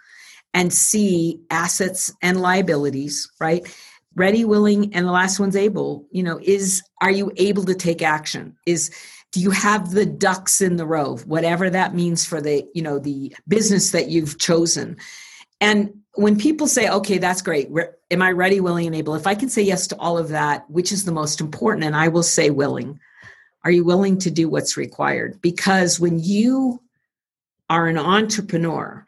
and 0.55 0.73
see 0.73 1.41
assets 1.51 2.13
and 2.23 2.41
liabilities, 2.41 3.31
right? 3.41 3.75
Ready, 4.15 4.45
willing, 4.45 4.95
and 4.95 5.07
the 5.07 5.13
last 5.13 5.41
one's 5.41 5.57
able, 5.57 6.07
you 6.11 6.23
know, 6.23 6.39
is 6.43 6.83
are 7.01 7.11
you 7.11 7.33
able 7.37 7.65
to 7.65 7.75
take 7.75 8.03
action? 8.03 8.57
Is 8.67 8.91
do 9.33 9.41
you 9.41 9.51
have 9.51 9.91
the 9.91 10.07
ducks 10.07 10.61
in 10.61 10.77
the 10.77 10.87
row, 10.87 11.17
whatever 11.19 11.69
that 11.71 11.95
means 11.95 12.25
for 12.25 12.41
the, 12.41 12.67
you 12.75 12.83
know, 12.83 12.99
the 12.99 13.35
business 13.49 13.91
that 13.91 14.09
you've 14.09 14.39
chosen? 14.39 14.97
And 15.61 15.91
when 16.15 16.39
people 16.39 16.67
say, 16.67 16.89
okay, 16.89 17.19
that's 17.19 17.41
great, 17.41 17.71
am 18.11 18.23
I 18.23 18.31
ready, 18.33 18.61
willing, 18.61 18.87
and 18.87 18.95
able? 18.95 19.15
If 19.15 19.27
I 19.27 19.35
can 19.35 19.49
say 19.49 19.63
yes 19.63 19.87
to 19.89 19.97
all 19.97 20.19
of 20.19 20.29
that, 20.29 20.69
which 20.71 20.93
is 20.93 21.05
the 21.05 21.13
most 21.13 21.41
important, 21.41 21.85
and 21.85 21.97
I 21.97 22.09
will 22.09 22.23
say 22.23 22.51
willing, 22.51 23.01
are 23.65 23.71
you 23.71 23.85
willing 23.85 24.19
to 24.19 24.31
do 24.31 24.49
what's 24.49 24.77
required? 24.77 25.41
Because 25.41 25.99
when 25.99 26.19
you 26.19 26.83
are 27.71 27.87
an 27.87 27.97
entrepreneur, 27.97 29.07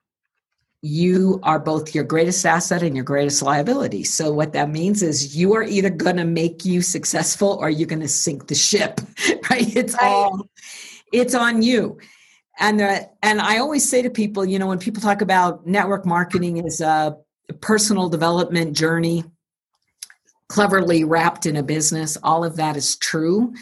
you 0.84 1.40
are 1.42 1.58
both 1.58 1.94
your 1.94 2.04
greatest 2.04 2.44
asset 2.44 2.82
and 2.82 2.94
your 2.94 3.06
greatest 3.06 3.40
liability. 3.40 4.04
So 4.04 4.30
what 4.30 4.52
that 4.52 4.68
means 4.68 5.02
is 5.02 5.34
you 5.34 5.54
are 5.54 5.62
either 5.62 5.88
going 5.88 6.18
to 6.18 6.26
make 6.26 6.66
you 6.66 6.82
successful 6.82 7.56
or 7.58 7.70
you're 7.70 7.88
going 7.88 8.02
to 8.02 8.08
sink 8.08 8.48
the 8.48 8.54
ship, 8.54 9.00
right? 9.50 9.74
It's 9.74 9.94
right. 9.94 10.02
all 10.02 10.46
it's 11.10 11.34
on 11.34 11.62
you. 11.62 11.98
And 12.60 12.82
uh, 12.82 13.00
and 13.22 13.40
I 13.40 13.58
always 13.58 13.88
say 13.88 14.02
to 14.02 14.10
people, 14.10 14.44
you 14.44 14.58
know, 14.58 14.66
when 14.66 14.78
people 14.78 15.00
talk 15.00 15.22
about 15.22 15.66
network 15.66 16.04
marketing 16.04 16.62
as 16.66 16.82
a 16.82 17.16
personal 17.62 18.10
development 18.10 18.76
journey 18.76 19.24
cleverly 20.50 21.02
wrapped 21.02 21.46
in 21.46 21.56
a 21.56 21.62
business, 21.62 22.18
all 22.22 22.44
of 22.44 22.56
that 22.56 22.76
is 22.76 22.96
true 22.96 23.54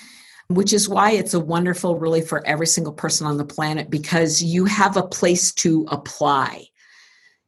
which 0.48 0.74
is 0.74 0.86
why 0.86 1.12
it's 1.12 1.32
a 1.32 1.40
wonderful 1.40 1.98
really 1.98 2.20
for 2.20 2.46
every 2.46 2.66
single 2.66 2.92
person 2.92 3.26
on 3.26 3.38
the 3.38 3.44
planet 3.44 3.88
because 3.88 4.42
you 4.42 4.66
have 4.66 4.98
a 4.98 5.02
place 5.02 5.50
to 5.52 5.86
apply 5.88 6.66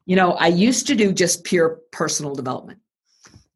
you 0.07 0.17
know, 0.17 0.33
I 0.33 0.49
used 0.49 0.87
to 0.89 0.95
do 0.95 1.13
just 1.13 1.45
pure 1.45 1.81
personal 1.93 2.35
development. 2.35 2.81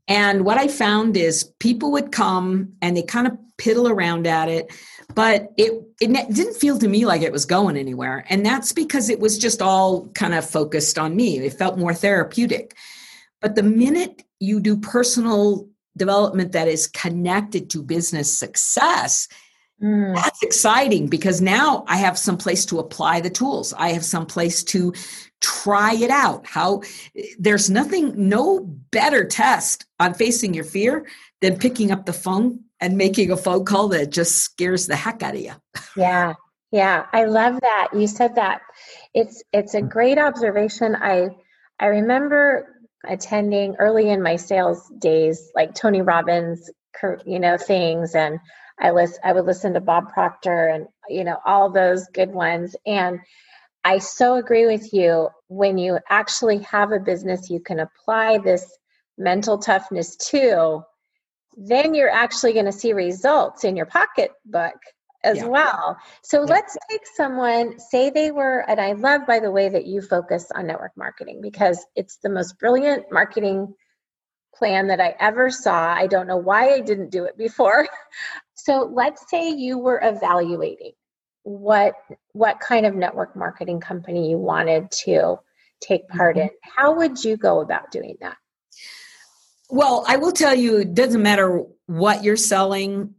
And 0.06 0.44
what 0.44 0.56
I 0.56 0.68
found 0.68 1.16
is 1.16 1.52
people 1.58 1.92
would 1.92 2.12
come 2.12 2.72
and 2.80 2.96
they 2.96 3.02
kind 3.02 3.26
of 3.26 3.37
piddle 3.58 3.90
around 3.90 4.26
at 4.26 4.48
it, 4.48 4.72
but 5.14 5.52
it, 5.58 5.82
it 6.00 6.34
didn't 6.34 6.56
feel 6.56 6.78
to 6.78 6.88
me 6.88 7.04
like 7.04 7.20
it 7.20 7.32
was 7.32 7.44
going 7.44 7.76
anywhere. 7.76 8.24
And 8.30 8.46
that's 8.46 8.72
because 8.72 9.11
it 9.11 9.20
was 9.20 9.37
just 9.37 9.61
all 9.61 10.08
kind 10.08 10.32
of 10.32 10.48
focused 10.48 10.98
on 10.98 11.14
me. 11.14 11.38
It 11.38 11.52
felt 11.52 11.78
more 11.78 11.92
therapeutic. 11.92 12.74
But 13.40 13.54
the 13.54 13.62
minute 13.62 14.22
you 14.40 14.61
do 14.61 14.78
personal 14.78 15.68
development 15.96 16.52
that 16.52 16.68
is 16.68 16.87
connected 16.87 17.68
to 17.70 17.82
business 17.82 18.32
success, 18.32 19.28
Mm. 19.83 20.14
That's 20.14 20.43
exciting 20.43 21.07
because 21.07 21.41
now 21.41 21.85
I 21.87 21.97
have 21.97 22.19
some 22.19 22.37
place 22.37 22.67
to 22.67 22.79
apply 22.79 23.21
the 23.21 23.31
tools. 23.31 23.73
I 23.73 23.91
have 23.91 24.05
some 24.05 24.27
place 24.27 24.64
to 24.64 24.93
try 25.41 25.95
it 25.95 26.11
out. 26.11 26.47
How 26.47 26.83
there's 27.38 27.71
nothing, 27.71 28.29
no 28.29 28.61
better 28.61 29.25
test 29.25 29.87
on 30.01 30.14
facing 30.14 30.55
your 30.55 30.64
fear 30.64 31.07
than 31.41 31.59
picking 31.59 31.93
up 31.93 32.07
the 32.07 32.12
phone 32.12 32.61
and 32.81 32.97
making 32.97 33.31
a 33.31 33.37
phone 33.37 33.64
call 33.64 33.88
that 33.88 34.11
just 34.11 34.37
scares 34.38 34.87
the 34.87 34.97
heck 34.97 35.23
out 35.23 35.35
of 35.35 35.41
you. 35.41 35.53
Yeah. 35.97 36.35
Yeah, 36.71 37.07
I 37.12 37.25
love 37.25 37.59
that. 37.62 37.88
You 37.95 38.07
said 38.07 38.35
that. 38.35 38.61
It's 39.14 39.43
it's 39.55 39.73
a 39.73 39.81
great 39.81 40.19
observation. 40.19 40.97
I 40.97 41.31
I 41.81 41.87
remember 41.87 42.77
attending 43.07 43.77
early 43.79 44.11
in 44.11 44.23
my 44.23 44.37
sales 44.37 44.87
days 44.99 45.51
like 45.55 45.75
Tony 45.75 46.03
Robbins 46.03 46.71
you 47.25 47.38
know 47.38 47.57
things 47.57 48.14
and 48.14 48.41
I 48.81 48.91
list 48.91 49.19
I 49.25 49.33
would 49.33 49.47
listen 49.47 49.75
to 49.75 49.81
Bob 49.81 50.12
Proctor 50.12 50.69
and 50.69 50.87
you 51.09 51.25
know 51.25 51.38
all 51.45 51.71
those 51.71 52.07
good 52.12 52.31
ones 52.31 52.77
and 52.87 53.21
I 53.85 53.99
so 53.99 54.35
agree 54.35 54.67
with 54.67 54.93
you 54.93 55.29
when 55.49 55.79
you 55.79 55.99
actually 56.09 56.59
have 56.61 56.93
a 56.93 57.01
business 57.01 57.51
you 57.51 57.61
can 57.61 57.81
apply 57.81 58.38
this 58.38 58.79
mental 59.17 59.59
toughness 59.59 60.17
to 60.17 60.83
then 61.57 61.95
you're 61.95 62.11
actually 62.11 62.53
going 62.53 62.67
to 62.67 62.73
see 62.73 62.93
results 62.93 63.64
in 63.64 63.77
your 63.77 63.87
pocketbook 63.87 64.77
as 65.25 65.38
yeah. 65.38 65.47
well. 65.47 65.97
So 66.23 66.41
yeah. 66.41 66.55
let's 66.55 66.77
take 66.88 67.01
someone, 67.17 67.79
say 67.79 68.11
they 68.11 68.31
were, 68.31 68.64
and 68.69 68.81
I 68.81 68.93
love, 68.93 69.27
by 69.27 69.41
the 69.41 69.51
way, 69.51 69.69
that 69.69 69.87
you 69.87 70.01
focus 70.01 70.51
on 70.55 70.67
network 70.67 70.93
marketing 70.97 71.41
because 71.41 71.85
it's 71.97 72.19
the 72.19 72.29
most 72.29 72.59
brilliant 72.59 73.11
marketing 73.11 73.75
plan 74.55 74.88
that 74.88 75.01
I 75.01 75.14
ever 75.19 75.51
saw. 75.51 75.93
I 75.93 76.07
don't 76.07 76.27
know 76.27 76.37
why 76.37 76.71
I 76.71 76.81
didn't 76.81 77.11
do 77.11 77.25
it 77.25 77.37
before. 77.37 77.88
So 78.68 78.92
let's 78.92 79.31
say 79.31 79.48
you 79.48 79.78
were 79.78 79.98
evaluating 80.02 80.92
what 81.44 81.94
what 82.33 82.61
kind 82.61 82.85
of 82.85 82.94
network 82.94 83.35
marketing 83.35 83.81
company 83.81 84.28
you 84.28 84.37
wanted 84.37 84.90
to 84.90 85.38
take 85.81 86.07
part 86.09 86.37
mm-hmm. 86.37 86.48
in. 86.48 86.50
How 86.76 86.94
would 86.94 87.24
you 87.24 87.38
go 87.38 87.61
about 87.61 87.90
doing 87.90 88.18
that? 88.20 88.37
Well, 89.70 90.04
I 90.07 90.18
will 90.18 90.33
tell 90.33 90.54
you, 90.54 90.81
it 90.81 90.92
doesn't 90.92 91.22
matter 91.22 91.64
what 91.87 92.22
you're 92.22 92.37
selling. 92.37 93.14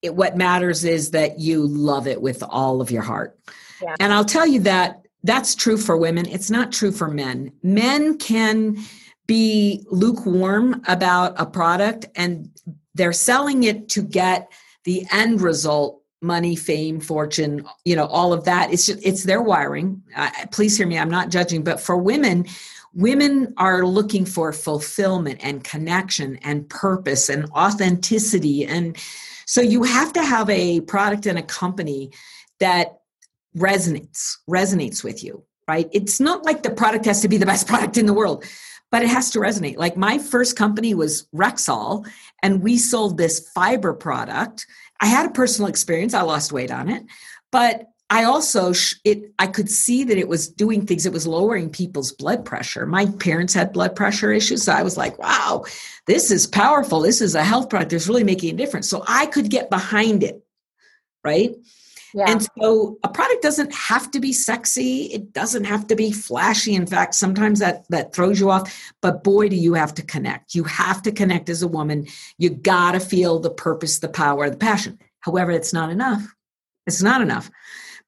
It, 0.00 0.14
what 0.14 0.38
matters 0.38 0.86
is 0.86 1.10
that 1.10 1.38
you 1.38 1.66
love 1.66 2.06
it 2.06 2.22
with 2.22 2.42
all 2.42 2.80
of 2.80 2.90
your 2.90 3.02
heart. 3.02 3.38
Yeah. 3.82 3.96
And 4.00 4.10
I'll 4.10 4.24
tell 4.24 4.46
you 4.46 4.60
that 4.60 5.02
that's 5.22 5.54
true 5.54 5.76
for 5.76 5.98
women. 5.98 6.24
It's 6.24 6.50
not 6.50 6.72
true 6.72 6.92
for 6.92 7.08
men. 7.08 7.52
Men 7.62 8.16
can 8.16 8.78
be 9.26 9.84
lukewarm 9.90 10.82
about 10.88 11.34
a 11.38 11.44
product 11.44 12.06
and 12.16 12.48
they're 12.94 13.12
selling 13.12 13.64
it 13.64 13.90
to 13.90 14.00
get 14.00 14.50
the 14.84 15.06
end 15.10 15.40
result 15.40 16.00
money 16.22 16.56
fame 16.56 17.00
fortune 17.00 17.66
you 17.84 17.94
know 17.94 18.06
all 18.06 18.32
of 18.32 18.44
that 18.44 18.72
it's 18.72 18.86
just 18.86 18.98
it's 19.04 19.24
their 19.24 19.42
wiring. 19.42 20.02
Uh, 20.16 20.30
please 20.52 20.76
hear 20.76 20.86
me 20.86 20.98
i'm 20.98 21.10
not 21.10 21.28
judging 21.28 21.62
but 21.62 21.78
for 21.78 21.98
women 21.98 22.46
women 22.94 23.52
are 23.56 23.84
looking 23.84 24.24
for 24.24 24.52
fulfillment 24.52 25.40
and 25.42 25.64
connection 25.64 26.36
and 26.42 26.68
purpose 26.68 27.28
and 27.28 27.50
authenticity. 27.50 28.64
And 28.64 28.96
so 29.46 29.60
you 29.60 29.82
have 29.82 30.12
to 30.12 30.22
have 30.22 30.48
a 30.48 30.80
product 30.82 31.26
and 31.26 31.38
a 31.38 31.42
company 31.42 32.12
that 32.60 33.00
resonates 33.56 34.36
resonates 34.48 35.04
with 35.04 35.22
you 35.22 35.44
right? 35.66 35.88
It's 35.92 36.20
not 36.20 36.44
like 36.44 36.62
the 36.62 36.68
product 36.68 37.06
has 37.06 37.22
to 37.22 37.28
be 37.28 37.38
the 37.38 37.46
best 37.46 37.66
product 37.68 37.96
in 37.96 38.04
the 38.04 38.12
world 38.12 38.44
but 38.94 39.02
it 39.02 39.08
has 39.08 39.28
to 39.28 39.40
resonate. 39.40 39.76
Like 39.76 39.96
my 39.96 40.18
first 40.18 40.54
company 40.54 40.94
was 40.94 41.26
Rexall, 41.34 42.08
and 42.44 42.62
we 42.62 42.78
sold 42.78 43.18
this 43.18 43.50
fiber 43.52 43.92
product. 43.92 44.68
I 45.00 45.06
had 45.06 45.26
a 45.26 45.32
personal 45.32 45.68
experience. 45.68 46.14
I 46.14 46.22
lost 46.22 46.52
weight 46.52 46.70
on 46.70 46.88
it, 46.88 47.02
but 47.50 47.88
I 48.08 48.22
also 48.22 48.72
it 49.02 49.32
I 49.40 49.48
could 49.48 49.68
see 49.68 50.04
that 50.04 50.16
it 50.16 50.28
was 50.28 50.46
doing 50.46 50.86
things. 50.86 51.06
It 51.06 51.12
was 51.12 51.26
lowering 51.26 51.70
people's 51.70 52.12
blood 52.12 52.44
pressure. 52.44 52.86
My 52.86 53.06
parents 53.06 53.52
had 53.52 53.72
blood 53.72 53.96
pressure 53.96 54.30
issues, 54.30 54.62
so 54.62 54.72
I 54.72 54.84
was 54.84 54.96
like, 54.96 55.18
"Wow, 55.18 55.64
this 56.06 56.30
is 56.30 56.46
powerful. 56.46 57.00
This 57.00 57.20
is 57.20 57.34
a 57.34 57.42
health 57.42 57.68
product. 57.68 57.92
It's 57.92 58.06
really 58.06 58.22
making 58.22 58.54
a 58.54 58.56
difference." 58.56 58.88
So 58.88 59.02
I 59.08 59.26
could 59.26 59.50
get 59.50 59.70
behind 59.70 60.22
it, 60.22 60.40
right? 61.24 61.56
Yeah. 62.14 62.26
And 62.28 62.46
so 62.58 62.96
a 63.02 63.08
product 63.08 63.42
doesn't 63.42 63.74
have 63.74 64.10
to 64.12 64.20
be 64.20 64.32
sexy. 64.32 65.06
It 65.06 65.32
doesn't 65.32 65.64
have 65.64 65.88
to 65.88 65.96
be 65.96 66.12
flashy. 66.12 66.74
In 66.74 66.86
fact, 66.86 67.14
sometimes 67.14 67.58
that 67.58 67.84
that 67.90 68.14
throws 68.14 68.38
you 68.38 68.50
off. 68.50 68.72
But 69.02 69.24
boy, 69.24 69.48
do 69.48 69.56
you 69.56 69.74
have 69.74 69.94
to 69.94 70.02
connect. 70.02 70.54
You 70.54 70.62
have 70.64 71.02
to 71.02 71.12
connect 71.12 71.48
as 71.48 71.62
a 71.62 71.68
woman. 71.68 72.06
You 72.38 72.50
got 72.50 72.92
to 72.92 73.00
feel 73.00 73.40
the 73.40 73.50
purpose, 73.50 73.98
the 73.98 74.08
power, 74.08 74.48
the 74.48 74.56
passion. 74.56 74.98
However, 75.20 75.50
it's 75.50 75.72
not 75.72 75.90
enough. 75.90 76.22
It's 76.86 77.02
not 77.02 77.20
enough 77.20 77.50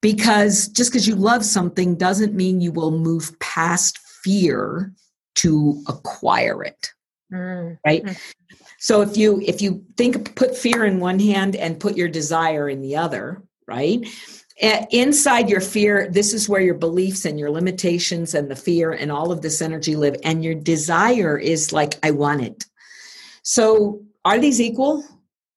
because 0.02 0.68
just 0.68 0.92
because 0.92 1.08
you 1.08 1.16
love 1.16 1.44
something 1.44 1.96
doesn't 1.96 2.34
mean 2.34 2.60
you 2.60 2.70
will 2.70 2.92
move 2.92 3.36
past 3.40 3.98
fear 4.22 4.92
to 5.36 5.82
acquire 5.88 6.62
it. 6.62 6.92
Mm. 7.32 7.78
Right? 7.84 8.04
Mm. 8.04 8.20
So 8.78 9.00
if 9.00 9.16
you 9.16 9.40
if 9.40 9.60
you 9.60 9.84
think 9.96 10.36
put 10.36 10.56
fear 10.56 10.84
in 10.84 11.00
one 11.00 11.18
hand 11.18 11.56
and 11.56 11.80
put 11.80 11.96
your 11.96 12.08
desire 12.08 12.68
in 12.68 12.82
the 12.82 12.96
other, 12.96 13.42
right? 13.66 14.06
inside 14.58 15.50
your 15.50 15.60
fear, 15.60 16.08
this 16.10 16.32
is 16.32 16.48
where 16.48 16.62
your 16.62 16.74
beliefs 16.74 17.26
and 17.26 17.38
your 17.38 17.50
limitations 17.50 18.34
and 18.34 18.50
the 18.50 18.56
fear 18.56 18.92
and 18.92 19.12
all 19.12 19.30
of 19.30 19.42
this 19.42 19.60
energy 19.60 19.96
live. 19.96 20.16
And 20.24 20.42
your 20.42 20.54
desire 20.54 21.38
is 21.38 21.72
like, 21.72 21.98
I 22.02 22.10
want 22.12 22.42
it. 22.42 22.64
So, 23.42 24.02
are 24.24 24.38
these 24.38 24.60
equal? 24.60 25.04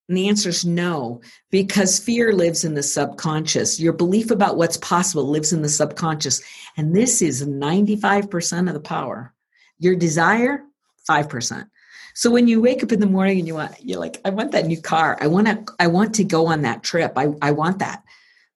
And 0.08 0.16
the 0.16 0.28
answer 0.28 0.48
is 0.48 0.64
no, 0.64 1.20
because 1.50 1.98
fear 2.00 2.32
lives 2.32 2.64
in 2.64 2.74
the 2.74 2.82
subconscious. 2.82 3.78
Your 3.78 3.92
belief 3.92 4.30
about 4.30 4.56
what's 4.56 4.76
possible 4.76 5.24
lives 5.24 5.52
in 5.52 5.62
the 5.62 5.68
subconscious. 5.68 6.42
And 6.76 6.94
this 6.94 7.22
is 7.22 7.46
95% 7.46 8.66
of 8.66 8.74
the 8.74 8.80
power. 8.80 9.32
Your 9.78 9.94
desire, 9.94 10.64
5%. 11.08 11.68
So 12.14 12.30
when 12.30 12.48
you 12.48 12.60
wake 12.60 12.82
up 12.82 12.92
in 12.92 13.00
the 13.00 13.06
morning 13.06 13.38
and 13.38 13.46
you 13.46 13.54
want, 13.54 13.74
you're 13.82 14.00
like, 14.00 14.20
I 14.24 14.30
want 14.30 14.52
that 14.52 14.66
new 14.66 14.80
car. 14.80 15.16
I 15.20 15.26
want 15.26 15.46
to, 15.46 15.74
I 15.78 15.86
want 15.86 16.14
to 16.16 16.24
go 16.24 16.46
on 16.46 16.62
that 16.62 16.82
trip. 16.82 17.12
I, 17.16 17.28
I 17.40 17.52
want 17.52 17.78
that. 17.78 18.02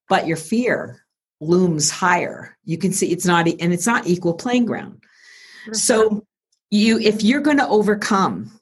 But 0.09 0.27
your 0.27 0.37
fear 0.37 1.05
looms 1.41 1.91
higher. 1.91 2.57
You 2.65 2.79
can 2.79 2.93
see 2.93 3.11
it's 3.13 3.27
not, 3.27 3.47
and 3.49 3.73
it's 3.73 3.87
not 3.87 4.07
equal 4.07 4.35
playing 4.35 4.67
ground. 4.67 5.03
Mm-hmm. 5.63 5.75
So 5.75 6.27
you, 6.71 6.99
if 6.99 7.23
you're 7.23 7.41
going 7.41 7.59
to 7.59 7.69
overcome 7.69 8.59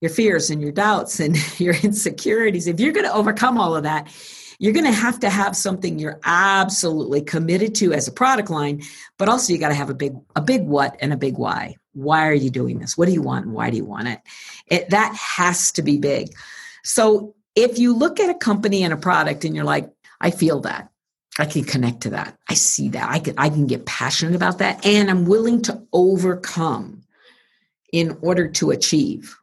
your 0.00 0.10
fears 0.10 0.50
and 0.50 0.60
your 0.60 0.72
doubts 0.72 1.20
and 1.20 1.36
your 1.60 1.74
insecurities, 1.74 2.66
if 2.66 2.80
you're 2.80 2.92
going 2.92 3.06
to 3.06 3.14
overcome 3.14 3.58
all 3.58 3.76
of 3.76 3.84
that, 3.84 4.08
you're 4.58 4.72
going 4.72 4.86
to 4.86 4.92
have 4.92 5.18
to 5.20 5.30
have 5.30 5.56
something 5.56 5.98
you're 5.98 6.20
absolutely 6.24 7.22
committed 7.22 7.74
to 7.76 7.92
as 7.92 8.06
a 8.06 8.12
product 8.12 8.50
line, 8.50 8.82
but 9.18 9.28
also 9.28 9.52
you 9.52 9.58
got 9.58 9.68
to 9.68 9.74
have 9.74 9.90
a 9.90 9.94
big 9.94 10.14
a 10.36 10.40
big 10.40 10.62
what 10.62 10.96
and 11.00 11.12
a 11.12 11.16
big 11.16 11.36
why 11.36 11.76
why 11.94 12.26
are 12.28 12.34
you 12.34 12.50
doing 12.50 12.78
this? 12.78 12.98
What 12.98 13.06
do 13.06 13.12
you 13.12 13.22
want? 13.22 13.46
And 13.46 13.54
why 13.54 13.70
do 13.70 13.76
you 13.76 13.84
want 13.84 14.08
it? 14.08 14.20
it 14.66 14.90
that 14.90 15.14
has 15.14 15.72
to 15.72 15.82
be 15.82 15.98
big. 15.98 16.34
So 16.82 17.34
if 17.54 17.78
you 17.78 17.94
look 17.94 18.20
at 18.20 18.30
a 18.30 18.34
company 18.34 18.82
and 18.82 18.92
a 18.92 18.96
product 18.96 19.44
and 19.44 19.54
you're 19.54 19.64
like 19.64 19.90
i 20.20 20.30
feel 20.30 20.60
that. 20.60 20.90
I 21.36 21.46
can 21.46 21.64
connect 21.64 22.02
to 22.02 22.10
that. 22.10 22.38
I 22.48 22.54
see 22.54 22.90
that. 22.90 23.10
I 23.10 23.18
can 23.18 23.34
i 23.38 23.48
can 23.48 23.66
get 23.66 23.86
passionate 23.86 24.34
about 24.34 24.58
that 24.58 24.84
and 24.86 25.10
i'm 25.10 25.24
willing 25.26 25.62
to 25.62 25.82
overcome 25.92 27.02
in 27.92 28.16
order 28.22 28.48
to 28.48 28.70
achieve. 28.70 29.36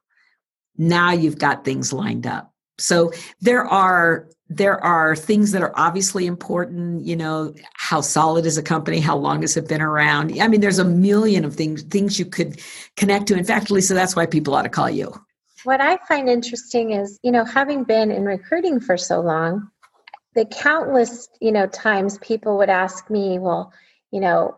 Now 0.77 1.11
you've 1.11 1.37
got 1.37 1.63
things 1.63 1.93
lined 1.93 2.27
up. 2.27 2.53
So 2.77 3.11
there 3.39 3.63
are 3.63 4.27
there 4.55 4.83
are 4.83 5.15
things 5.15 5.51
that 5.53 5.61
are 5.61 5.71
obviously 5.75 6.25
important 6.25 7.05
you 7.05 7.15
know 7.15 7.53
how 7.73 8.01
solid 8.01 8.45
is 8.45 8.57
a 8.57 8.63
company 8.63 8.99
how 8.99 9.15
long 9.15 9.41
has 9.41 9.55
it 9.55 9.67
been 9.67 9.81
around? 9.81 10.37
I 10.39 10.47
mean 10.47 10.61
there's 10.61 10.79
a 10.79 10.85
million 10.85 11.45
of 11.45 11.55
things 11.55 11.83
things 11.83 12.19
you 12.19 12.25
could 12.25 12.59
connect 12.97 13.27
to. 13.27 13.35
In 13.35 13.45
fact 13.45 13.71
lisa 13.71 13.93
that's 13.93 14.15
why 14.15 14.25
people 14.25 14.53
ought 14.53 14.63
to 14.63 14.69
call 14.69 14.89
you. 14.89 15.13
What 15.63 15.79
i 15.79 15.97
find 16.07 16.27
interesting 16.27 16.91
is 16.91 17.19
you 17.23 17.31
know 17.31 17.45
having 17.45 17.83
been 17.83 18.11
in 18.11 18.25
recruiting 18.25 18.79
for 18.79 18.97
so 18.97 19.21
long 19.21 19.69
the 20.35 20.45
countless 20.45 21.29
you 21.39 21.51
know 21.51 21.67
times 21.67 22.17
people 22.19 22.57
would 22.57 22.69
ask 22.69 23.09
me 23.09 23.39
well 23.39 23.71
you 24.11 24.19
know 24.19 24.57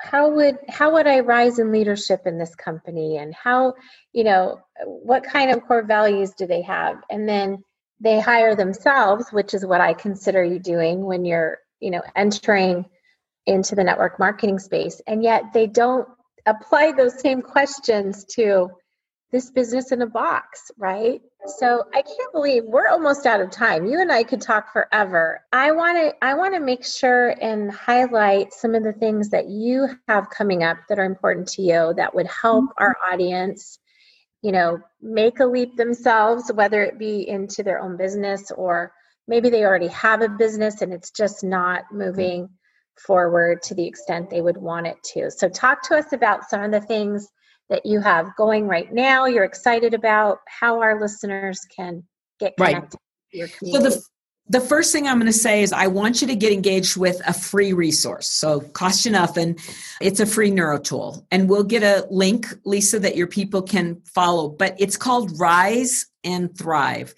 how 0.00 0.30
would 0.30 0.58
how 0.68 0.92
would 0.92 1.06
i 1.06 1.20
rise 1.20 1.58
in 1.58 1.72
leadership 1.72 2.22
in 2.26 2.38
this 2.38 2.54
company? 2.54 3.16
And 3.16 3.34
how 3.34 3.74
you 4.12 4.24
know 4.24 4.60
what 4.84 5.24
kind 5.24 5.50
of 5.50 5.64
core 5.66 5.82
values 5.82 6.32
do 6.32 6.46
they 6.46 6.62
have? 6.62 6.98
And 7.10 7.28
then 7.28 7.64
they 8.00 8.20
hire 8.20 8.54
themselves, 8.54 9.30
which 9.30 9.54
is 9.54 9.66
what 9.66 9.80
I 9.80 9.94
consider 9.94 10.44
you 10.44 10.58
doing 10.58 11.04
when 11.04 11.24
you're, 11.24 11.58
you 11.80 11.90
know, 11.90 12.02
entering 12.14 12.84
into 13.46 13.74
the 13.74 13.84
network 13.84 14.18
marketing 14.18 14.58
space. 14.58 15.00
And 15.06 15.22
yet 15.22 15.52
they 15.52 15.66
don't 15.66 16.08
apply 16.46 16.92
those 16.92 17.20
same 17.20 17.42
questions 17.42 18.24
to 18.36 18.70
this 19.30 19.50
business 19.50 19.92
in 19.92 20.00
a 20.02 20.06
box, 20.06 20.70
right? 20.78 21.20
So 21.58 21.84
I 21.94 22.02
can't 22.02 22.32
believe 22.32 22.64
we're 22.64 22.88
almost 22.88 23.26
out 23.26 23.40
of 23.40 23.50
time. 23.50 23.86
You 23.86 24.00
and 24.00 24.10
I 24.10 24.22
could 24.22 24.40
talk 24.40 24.72
forever. 24.72 25.40
I 25.52 25.72
want 25.72 25.98
to 25.98 26.24
I 26.24 26.34
want 26.34 26.54
to 26.54 26.60
make 26.60 26.84
sure 26.84 27.34
and 27.40 27.70
highlight 27.70 28.52
some 28.52 28.74
of 28.74 28.82
the 28.82 28.92
things 28.92 29.30
that 29.30 29.48
you 29.48 29.88
have 30.08 30.30
coming 30.30 30.62
up 30.62 30.78
that 30.88 30.98
are 30.98 31.04
important 31.04 31.48
to 31.48 31.62
you 31.62 31.94
that 31.96 32.14
would 32.14 32.26
help 32.26 32.64
mm-hmm. 32.64 32.84
our 32.84 32.96
audience 33.12 33.78
you 34.42 34.52
know, 34.52 34.78
make 35.00 35.40
a 35.40 35.46
leap 35.46 35.76
themselves, 35.76 36.50
whether 36.52 36.82
it 36.82 36.98
be 36.98 37.28
into 37.28 37.62
their 37.62 37.80
own 37.80 37.96
business 37.96 38.50
or 38.52 38.92
maybe 39.26 39.50
they 39.50 39.64
already 39.64 39.88
have 39.88 40.22
a 40.22 40.28
business 40.28 40.80
and 40.82 40.92
it's 40.92 41.10
just 41.10 41.44
not 41.44 41.84
mm-hmm. 41.84 41.98
moving 41.98 42.48
forward 43.06 43.62
to 43.62 43.74
the 43.74 43.86
extent 43.86 44.30
they 44.30 44.40
would 44.40 44.56
want 44.56 44.86
it 44.86 44.96
to. 45.14 45.30
So, 45.30 45.48
talk 45.48 45.82
to 45.88 45.96
us 45.96 46.12
about 46.12 46.48
some 46.48 46.62
of 46.62 46.72
the 46.72 46.80
things 46.80 47.28
that 47.68 47.84
you 47.84 48.00
have 48.00 48.34
going 48.36 48.66
right 48.66 48.92
now, 48.92 49.26
you're 49.26 49.44
excited 49.44 49.94
about, 49.94 50.38
how 50.48 50.80
our 50.80 51.00
listeners 51.00 51.60
can 51.76 52.02
get 52.40 52.56
connected. 52.56 52.98
Right. 53.34 53.50
So, 53.64 53.78
the 53.80 54.02
the 54.48 54.60
first 54.60 54.92
thing 54.92 55.06
I'm 55.06 55.18
going 55.18 55.30
to 55.30 55.38
say 55.38 55.62
is 55.62 55.72
I 55.72 55.88
want 55.88 56.22
you 56.22 56.28
to 56.28 56.34
get 56.34 56.52
engaged 56.52 56.96
with 56.96 57.20
a 57.26 57.32
free 57.32 57.72
resource. 57.72 58.30
So 58.30 58.60
cost 58.60 59.04
you 59.04 59.12
nothing. 59.12 59.58
It's 60.00 60.20
a 60.20 60.26
free 60.26 60.50
neuro 60.50 60.78
tool. 60.78 61.26
And 61.30 61.48
we'll 61.48 61.64
get 61.64 61.82
a 61.82 62.06
link, 62.10 62.46
Lisa, 62.64 62.98
that 63.00 63.16
your 63.16 63.26
people 63.26 63.62
can 63.62 64.00
follow. 64.06 64.48
But 64.48 64.74
it's 64.78 64.96
called 64.96 65.38
Rise 65.38 66.06
and 66.24 66.56
Thrive. 66.56 67.14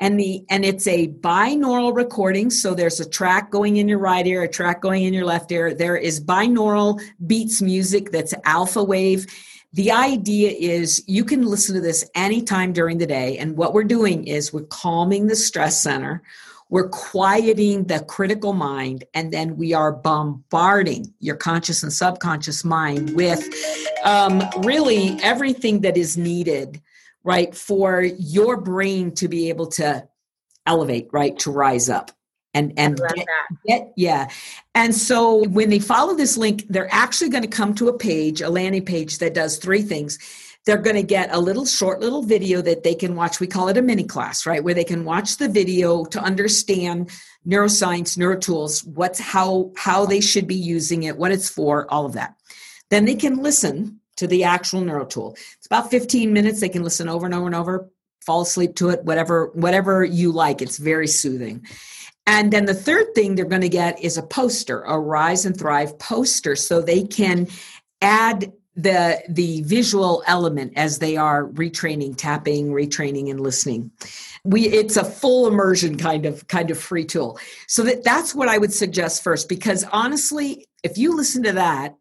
And 0.00 0.20
the 0.20 0.44
and 0.48 0.64
it's 0.64 0.86
a 0.86 1.08
binaural 1.08 1.94
recording. 1.94 2.50
So 2.50 2.74
there's 2.74 3.00
a 3.00 3.08
track 3.08 3.50
going 3.50 3.78
in 3.78 3.88
your 3.88 3.98
right 3.98 4.24
ear, 4.24 4.44
a 4.44 4.48
track 4.48 4.80
going 4.80 5.02
in 5.02 5.12
your 5.12 5.24
left 5.24 5.50
ear. 5.50 5.74
There 5.74 5.96
is 5.96 6.24
binaural 6.24 7.02
beats 7.26 7.60
music 7.60 8.12
that's 8.12 8.32
alpha 8.44 8.84
wave. 8.84 9.26
The 9.72 9.90
idea 9.90 10.50
is 10.50 11.02
you 11.08 11.24
can 11.24 11.44
listen 11.44 11.74
to 11.74 11.80
this 11.80 12.08
anytime 12.14 12.72
during 12.72 12.98
the 12.98 13.06
day. 13.06 13.36
And 13.38 13.56
what 13.56 13.74
we're 13.74 13.82
doing 13.84 14.28
is 14.28 14.52
we're 14.52 14.62
calming 14.62 15.26
the 15.26 15.36
stress 15.36 15.82
center 15.82 16.22
we're 16.70 16.88
quieting 16.88 17.84
the 17.84 18.00
critical 18.00 18.52
mind, 18.52 19.04
and 19.14 19.32
then 19.32 19.56
we 19.56 19.72
are 19.72 19.92
bombarding 19.92 21.12
your 21.18 21.36
conscious 21.36 21.82
and 21.82 21.92
subconscious 21.92 22.64
mind 22.64 23.14
with 23.14 23.48
um, 24.04 24.42
really 24.58 25.18
everything 25.22 25.80
that 25.80 25.96
is 25.96 26.18
needed, 26.18 26.80
right, 27.24 27.54
for 27.54 28.02
your 28.02 28.56
brain 28.58 29.12
to 29.14 29.28
be 29.28 29.48
able 29.48 29.66
to 29.66 30.06
elevate, 30.66 31.08
right, 31.12 31.38
to 31.38 31.50
rise 31.50 31.88
up 31.88 32.10
and 32.54 32.72
and 32.78 33.00
get, 33.14 33.26
get, 33.66 33.92
yeah. 33.96 34.28
And 34.74 34.94
so 34.94 35.46
when 35.48 35.70
they 35.70 35.78
follow 35.78 36.14
this 36.14 36.36
link 36.36 36.64
they're 36.68 36.92
actually 36.92 37.30
going 37.30 37.42
to 37.42 37.48
come 37.48 37.74
to 37.74 37.88
a 37.88 37.96
page 37.96 38.40
a 38.40 38.48
landing 38.48 38.84
page 38.84 39.18
that 39.18 39.34
does 39.34 39.58
three 39.58 39.82
things 39.82 40.18
they're 40.68 40.76
going 40.76 40.96
to 40.96 41.02
get 41.02 41.32
a 41.32 41.40
little 41.40 41.64
short 41.64 42.00
little 42.00 42.22
video 42.22 42.60
that 42.60 42.82
they 42.82 42.94
can 42.94 43.16
watch. 43.16 43.40
We 43.40 43.46
call 43.46 43.68
it 43.68 43.78
a 43.78 43.82
mini 43.82 44.04
class, 44.04 44.44
right? 44.44 44.62
Where 44.62 44.74
they 44.74 44.84
can 44.84 45.02
watch 45.02 45.38
the 45.38 45.48
video 45.48 46.04
to 46.04 46.20
understand 46.20 47.10
neuroscience, 47.46 48.18
neurotools, 48.18 48.86
what's 48.86 49.18
how 49.18 49.72
how 49.78 50.04
they 50.04 50.20
should 50.20 50.46
be 50.46 50.54
using 50.54 51.04
it, 51.04 51.16
what 51.16 51.32
it's 51.32 51.48
for, 51.48 51.90
all 51.90 52.04
of 52.04 52.12
that. 52.12 52.34
Then 52.90 53.06
they 53.06 53.14
can 53.14 53.38
listen 53.38 54.00
to 54.18 54.26
the 54.26 54.44
actual 54.44 54.82
neurotool. 54.82 55.38
It's 55.56 55.64
about 55.64 55.90
15 55.90 56.34
minutes. 56.34 56.60
They 56.60 56.68
can 56.68 56.82
listen 56.82 57.08
over 57.08 57.24
and 57.24 57.34
over 57.34 57.46
and 57.46 57.54
over, 57.54 57.88
fall 58.20 58.42
asleep 58.42 58.76
to 58.76 58.90
it, 58.90 59.04
whatever 59.04 59.46
whatever 59.54 60.04
you 60.04 60.32
like. 60.32 60.60
It's 60.60 60.76
very 60.76 61.08
soothing. 61.08 61.66
And 62.26 62.52
then 62.52 62.66
the 62.66 62.74
third 62.74 63.14
thing 63.14 63.36
they're 63.36 63.46
going 63.46 63.62
to 63.62 63.70
get 63.70 64.04
is 64.04 64.18
a 64.18 64.22
poster, 64.22 64.82
a 64.82 64.98
Rise 64.98 65.46
and 65.46 65.58
Thrive 65.58 65.98
poster, 65.98 66.56
so 66.56 66.82
they 66.82 67.04
can 67.04 67.48
add 68.02 68.52
the 68.78 69.20
the 69.28 69.62
visual 69.62 70.22
element 70.26 70.72
as 70.76 71.00
they 71.00 71.16
are 71.16 71.48
retraining 71.48 72.16
tapping 72.16 72.68
retraining 72.70 73.28
and 73.28 73.40
listening 73.40 73.90
we 74.44 74.68
it's 74.68 74.96
a 74.96 75.04
full 75.04 75.48
immersion 75.48 75.98
kind 75.98 76.24
of 76.24 76.46
kind 76.46 76.70
of 76.70 76.78
free 76.78 77.04
tool 77.04 77.38
so 77.66 77.82
that 77.82 78.04
that's 78.04 78.34
what 78.34 78.48
i 78.48 78.56
would 78.56 78.72
suggest 78.72 79.22
first 79.22 79.48
because 79.48 79.84
honestly 79.92 80.64
if 80.84 80.96
you 80.96 81.14
listen 81.14 81.42
to 81.42 81.52
that 81.52 81.96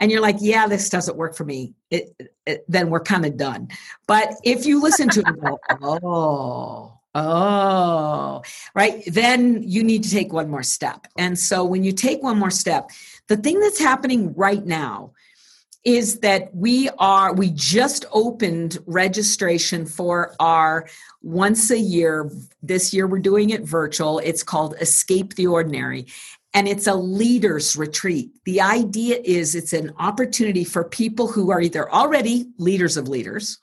and 0.00 0.10
you're 0.10 0.20
like, 0.20 0.36
yeah, 0.40 0.66
this 0.66 0.90
doesn't 0.90 1.16
work 1.16 1.34
for 1.34 1.44
me, 1.44 1.74
it, 1.90 2.14
it, 2.44 2.64
then 2.68 2.90
we're 2.90 3.00
kind 3.00 3.24
of 3.24 3.36
done. 3.36 3.68
But 4.06 4.34
if 4.44 4.66
you 4.66 4.82
listen 4.82 5.08
to 5.10 5.20
it 5.20 5.80
oh, 5.82 6.98
oh, 7.14 8.42
right, 8.74 9.02
then 9.06 9.62
you 9.62 9.82
need 9.82 10.04
to 10.04 10.10
take 10.10 10.32
one 10.32 10.50
more 10.50 10.62
step. 10.62 11.06
And 11.16 11.38
so 11.38 11.64
when 11.64 11.82
you 11.82 11.92
take 11.92 12.22
one 12.22 12.38
more 12.38 12.50
step, 12.50 12.90
the 13.28 13.36
thing 13.36 13.58
that's 13.60 13.78
happening 13.78 14.34
right 14.34 14.64
now 14.64 15.12
is 15.86 16.18
that 16.18 16.54
we 16.54 16.90
are 16.98 17.32
we 17.32 17.50
just 17.50 18.04
opened 18.12 18.76
registration 18.86 19.86
for 19.86 20.34
our 20.40 20.86
once 21.22 21.70
a 21.70 21.78
year 21.78 22.30
this 22.62 22.92
year 22.92 23.06
we're 23.06 23.18
doing 23.18 23.50
it 23.50 23.62
virtual 23.62 24.18
it's 24.18 24.42
called 24.42 24.74
escape 24.80 25.34
the 25.34 25.46
ordinary 25.46 26.04
and 26.56 26.66
it's 26.66 26.86
a 26.86 26.94
leaders 26.94 27.76
retreat. 27.76 28.30
The 28.46 28.62
idea 28.62 29.20
is 29.22 29.54
it's 29.54 29.74
an 29.74 29.92
opportunity 29.98 30.64
for 30.64 30.84
people 30.84 31.28
who 31.28 31.50
are 31.50 31.60
either 31.60 31.92
already 31.92 32.46
leaders 32.56 32.96
of 32.96 33.08
leaders 33.08 33.58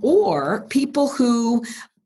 or 0.00 0.62
people 0.70 1.10
who 1.10 1.62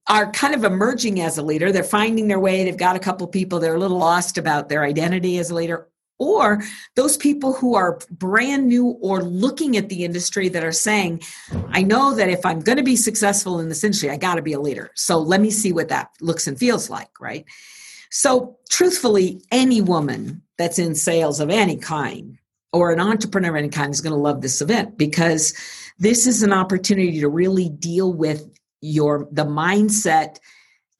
are 0.08 0.32
kind 0.32 0.52
of 0.52 0.64
emerging 0.64 1.20
as 1.20 1.38
a 1.38 1.42
leader. 1.42 1.70
They're 1.70 1.84
finding 1.84 2.26
their 2.26 2.40
way. 2.40 2.64
They've 2.64 2.76
got 2.76 2.96
a 2.96 3.00
couple 3.00 3.24
people, 3.28 3.60
they're 3.60 3.76
a 3.76 3.78
little 3.78 3.98
lost 3.98 4.36
about 4.36 4.68
their 4.68 4.82
identity 4.82 5.38
as 5.38 5.50
a 5.50 5.54
leader. 5.54 5.86
Or 6.18 6.62
those 6.94 7.16
people 7.16 7.52
who 7.52 7.74
are 7.74 7.98
brand 8.10 8.68
new 8.68 8.96
or 9.02 9.22
looking 9.22 9.76
at 9.76 9.90
the 9.90 10.04
industry 10.04 10.48
that 10.48 10.64
are 10.64 10.72
saying, 10.72 11.22
I 11.68 11.82
know 11.82 12.14
that 12.14 12.30
if 12.30 12.46
I'm 12.46 12.60
going 12.60 12.78
to 12.78 12.84
be 12.84 12.96
successful 12.96 13.60
in 13.60 13.68
this 13.68 13.84
industry, 13.84 14.10
I 14.10 14.16
got 14.16 14.36
to 14.36 14.42
be 14.42 14.54
a 14.54 14.60
leader. 14.60 14.90
So 14.94 15.18
let 15.18 15.40
me 15.40 15.50
see 15.50 15.72
what 15.72 15.90
that 15.90 16.10
looks 16.20 16.46
and 16.46 16.58
feels 16.58 16.88
like, 16.88 17.20
right? 17.20 17.44
So, 18.10 18.56
truthfully, 18.70 19.42
any 19.50 19.80
woman 19.82 20.42
that's 20.56 20.78
in 20.78 20.94
sales 20.94 21.40
of 21.40 21.50
any 21.50 21.76
kind 21.76 22.38
or 22.72 22.92
an 22.92 23.00
entrepreneur 23.00 23.50
of 23.50 23.56
any 23.56 23.68
kind 23.68 23.92
is 23.92 24.00
going 24.00 24.12
to 24.12 24.18
love 24.18 24.40
this 24.40 24.60
event 24.60 24.96
because 24.96 25.54
this 25.98 26.26
is 26.26 26.42
an 26.42 26.52
opportunity 26.52 27.20
to 27.20 27.28
really 27.28 27.68
deal 27.68 28.12
with 28.12 28.48
your 28.80 29.28
the 29.32 29.44
mindset 29.44 30.38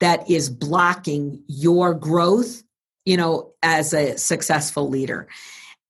that 0.01 0.29
is 0.31 0.49
blocking 0.49 1.43
your 1.47 1.95
growth 1.95 2.63
you 3.05 3.17
know 3.17 3.53
as 3.67 3.93
a 3.93 4.17
successful 4.17 4.89
leader 4.89 5.27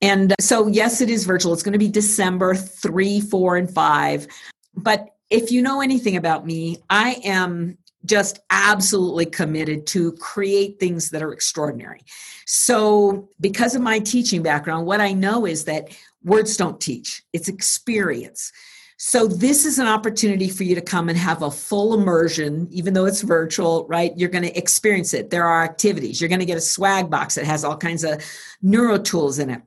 and 0.01 0.35
so 0.41 0.67
yes 0.67 1.03
it 1.03 1.11
is 1.11 1.25
virtual 1.25 1.53
it's 1.53 1.63
going 1.63 1.75
to 1.75 1.79
be 1.79 1.89
december 1.89 2.55
3 2.55 3.21
4 3.21 3.57
and 3.57 3.71
5 3.71 4.27
but 4.75 5.11
if 5.29 5.53
you 5.53 5.61
know 5.61 5.83
anything 5.83 6.17
about 6.17 6.47
me 6.47 6.79
i 6.89 7.21
am 7.23 7.77
just 8.07 8.39
absolutely 8.51 9.27
committed 9.27 9.87
to 9.89 10.13
create 10.13 10.79
things 10.79 11.11
that 11.11 11.23
are 11.23 11.33
extraordinary. 11.33 12.01
So, 12.47 13.29
because 13.41 13.75
of 13.75 13.83
my 13.83 13.99
teaching 13.99 14.43
background, 14.43 14.87
what 14.87 15.01
I 15.01 15.13
know 15.13 15.45
is 15.45 15.65
that 15.65 15.89
words 16.25 16.57
don't 16.57 16.81
teach, 16.81 17.23
it's 17.33 17.49
experience. 17.49 18.53
So, 18.99 19.27
this 19.27 19.67
is 19.67 19.79
an 19.79 19.87
opportunity 19.87 20.49
for 20.49 20.65
you 20.65 20.75
to 20.75 20.81
come 20.81 21.09
and 21.09 21.19
have 21.19 21.43
a 21.43 21.51
full 21.51 21.93
immersion, 21.93 22.67
even 22.71 22.95
though 22.95 23.05
it's 23.05 23.21
virtual, 23.21 23.87
right? 23.89 24.13
You're 24.17 24.31
going 24.31 24.45
to 24.45 24.57
experience 24.57 25.13
it. 25.13 25.29
There 25.29 25.45
are 25.45 25.63
activities. 25.63 26.21
You're 26.21 26.29
going 26.29 26.41
to 26.41 26.47
get 26.47 26.57
a 26.57 26.63
swag 26.63 27.11
box 27.11 27.35
that 27.35 27.45
has 27.45 27.63
all 27.63 27.77
kinds 27.77 28.05
of 28.05 28.25
neuro 28.63 28.99
tools 28.99 29.39
in 29.39 29.51
it 29.51 29.63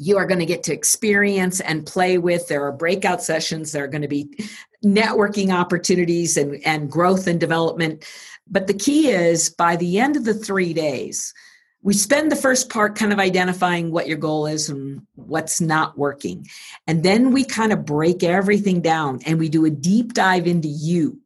you 0.00 0.16
are 0.16 0.26
going 0.26 0.40
to 0.40 0.46
get 0.46 0.62
to 0.62 0.72
experience 0.72 1.60
and 1.60 1.86
play 1.86 2.16
with. 2.16 2.48
There 2.48 2.64
are 2.64 2.72
breakout 2.72 3.22
sessions. 3.22 3.70
There 3.70 3.84
are 3.84 3.88
going 3.88 4.00
to 4.00 4.08
be 4.08 4.30
networking 4.82 5.52
opportunities 5.52 6.38
and, 6.38 6.58
and 6.64 6.90
growth 6.90 7.26
and 7.26 7.38
development. 7.38 8.06
But 8.46 8.66
the 8.66 8.72
key 8.72 9.10
is 9.10 9.50
by 9.50 9.76
the 9.76 9.98
end 9.98 10.16
of 10.16 10.24
the 10.24 10.32
three 10.32 10.72
days, 10.72 11.34
we 11.82 11.94
spend 11.94 12.30
the 12.30 12.36
first 12.36 12.68
part 12.68 12.96
kind 12.96 13.12
of 13.12 13.18
identifying 13.18 13.90
what 13.90 14.06
your 14.06 14.18
goal 14.18 14.46
is 14.46 14.68
and 14.68 15.06
what's 15.14 15.60
not 15.60 15.96
working. 15.96 16.46
And 16.86 17.02
then 17.02 17.32
we 17.32 17.44
kind 17.44 17.72
of 17.72 17.86
break 17.86 18.22
everything 18.22 18.80
down 18.82 19.20
and 19.24 19.38
we 19.38 19.48
do 19.48 19.64
a 19.64 19.70
deep 19.70 20.12
dive 20.12 20.46
into 20.46 20.68
you. 20.68 21.20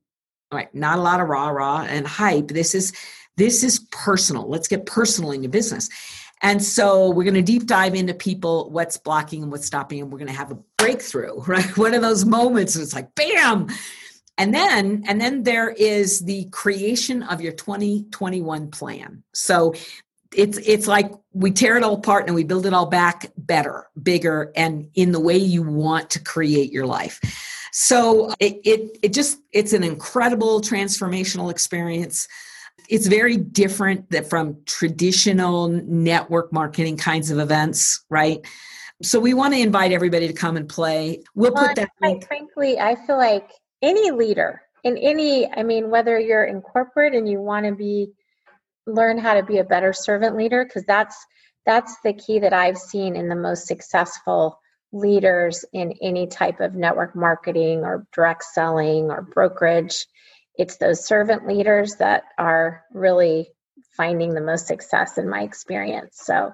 All 0.52 0.58
right, 0.58 0.72
not 0.74 0.98
a 0.98 1.02
lot 1.02 1.20
of 1.20 1.28
rah 1.28 1.48
rah 1.48 1.82
and 1.82 2.06
hype. 2.06 2.48
This 2.48 2.74
is 2.74 2.92
this 3.36 3.64
is 3.64 3.80
personal. 3.90 4.48
Let's 4.48 4.68
get 4.68 4.86
personal 4.86 5.32
in 5.32 5.42
your 5.42 5.50
business. 5.50 5.88
And 6.40 6.62
so 6.62 7.10
we're 7.10 7.24
going 7.24 7.34
to 7.34 7.42
deep 7.42 7.66
dive 7.66 7.94
into 7.94 8.14
people, 8.14 8.70
what's 8.70 8.98
blocking 8.98 9.42
and 9.42 9.50
what's 9.50 9.66
stopping, 9.66 10.00
and 10.00 10.12
we're 10.12 10.18
going 10.18 10.30
to 10.30 10.36
have 10.36 10.52
a 10.52 10.58
breakthrough, 10.76 11.40
right? 11.46 11.76
One 11.76 11.94
of 11.94 12.02
those 12.02 12.24
moments, 12.24 12.76
it's 12.76 12.94
like, 12.94 13.14
bam. 13.14 13.68
And 14.36 14.52
then, 14.52 15.04
and 15.06 15.20
then 15.20 15.44
there 15.44 15.70
is 15.70 16.20
the 16.20 16.44
creation 16.46 17.22
of 17.22 17.40
your 17.40 17.52
2021 17.52 18.70
plan. 18.70 19.22
So 19.32 19.74
it's 20.34 20.58
it's 20.58 20.86
like 20.86 21.10
we 21.32 21.50
tear 21.50 21.76
it 21.76 21.82
all 21.82 21.94
apart 21.94 22.26
and 22.26 22.34
we 22.34 22.44
build 22.44 22.66
it 22.66 22.74
all 22.74 22.86
back 22.86 23.30
better, 23.36 23.88
bigger, 24.02 24.52
and 24.56 24.88
in 24.94 25.12
the 25.12 25.20
way 25.20 25.36
you 25.36 25.62
want 25.62 26.10
to 26.10 26.20
create 26.22 26.72
your 26.72 26.86
life. 26.86 27.20
So 27.72 28.32
it 28.40 28.60
it, 28.64 28.98
it 29.02 29.12
just 29.12 29.38
it's 29.52 29.72
an 29.72 29.84
incredible 29.84 30.60
transformational 30.60 31.50
experience 31.50 32.28
it's 32.88 33.06
very 33.06 33.36
different 33.36 34.10
that 34.10 34.28
from 34.28 34.58
traditional 34.66 35.68
network 35.68 36.52
marketing 36.52 36.96
kinds 36.96 37.30
of 37.30 37.38
events, 37.38 38.04
right? 38.10 38.40
So 39.02 39.18
we 39.18 39.34
want 39.34 39.54
to 39.54 39.60
invite 39.60 39.92
everybody 39.92 40.26
to 40.26 40.32
come 40.32 40.56
and 40.56 40.68
play. 40.68 41.22
We'll 41.34 41.52
well, 41.52 41.68
put 41.68 41.76
that. 41.76 41.90
Quite 41.98 42.24
frankly, 42.26 42.78
I 42.78 42.94
feel 43.06 43.16
like 43.16 43.50
any 43.82 44.10
leader 44.10 44.62
in 44.84 44.96
any, 44.98 45.50
I 45.52 45.62
mean, 45.62 45.90
whether 45.90 46.18
you're 46.18 46.44
in 46.44 46.60
corporate 46.60 47.14
and 47.14 47.28
you 47.28 47.40
want 47.40 47.66
to 47.66 47.74
be 47.74 48.08
learn 48.86 49.18
how 49.18 49.34
to 49.34 49.42
be 49.42 49.58
a 49.58 49.64
better 49.64 49.92
servant 49.92 50.36
leader, 50.36 50.64
because 50.64 50.84
that's 50.84 51.16
that's 51.66 51.96
the 52.04 52.12
key 52.12 52.40
that 52.40 52.52
I've 52.52 52.78
seen 52.78 53.16
in 53.16 53.28
the 53.28 53.36
most 53.36 53.66
successful 53.66 54.58
leaders 54.92 55.64
in 55.72 55.94
any 56.02 56.26
type 56.26 56.60
of 56.60 56.74
network 56.74 57.16
marketing 57.16 57.80
or 57.80 58.06
direct 58.12 58.44
selling 58.44 59.10
or 59.10 59.22
brokerage 59.22 60.06
it's 60.56 60.76
those 60.76 61.04
servant 61.04 61.46
leaders 61.46 61.96
that 61.96 62.24
are 62.38 62.84
really 62.92 63.48
finding 63.96 64.34
the 64.34 64.40
most 64.40 64.66
success 64.66 65.18
in 65.18 65.28
my 65.28 65.42
experience. 65.42 66.20
So 66.22 66.52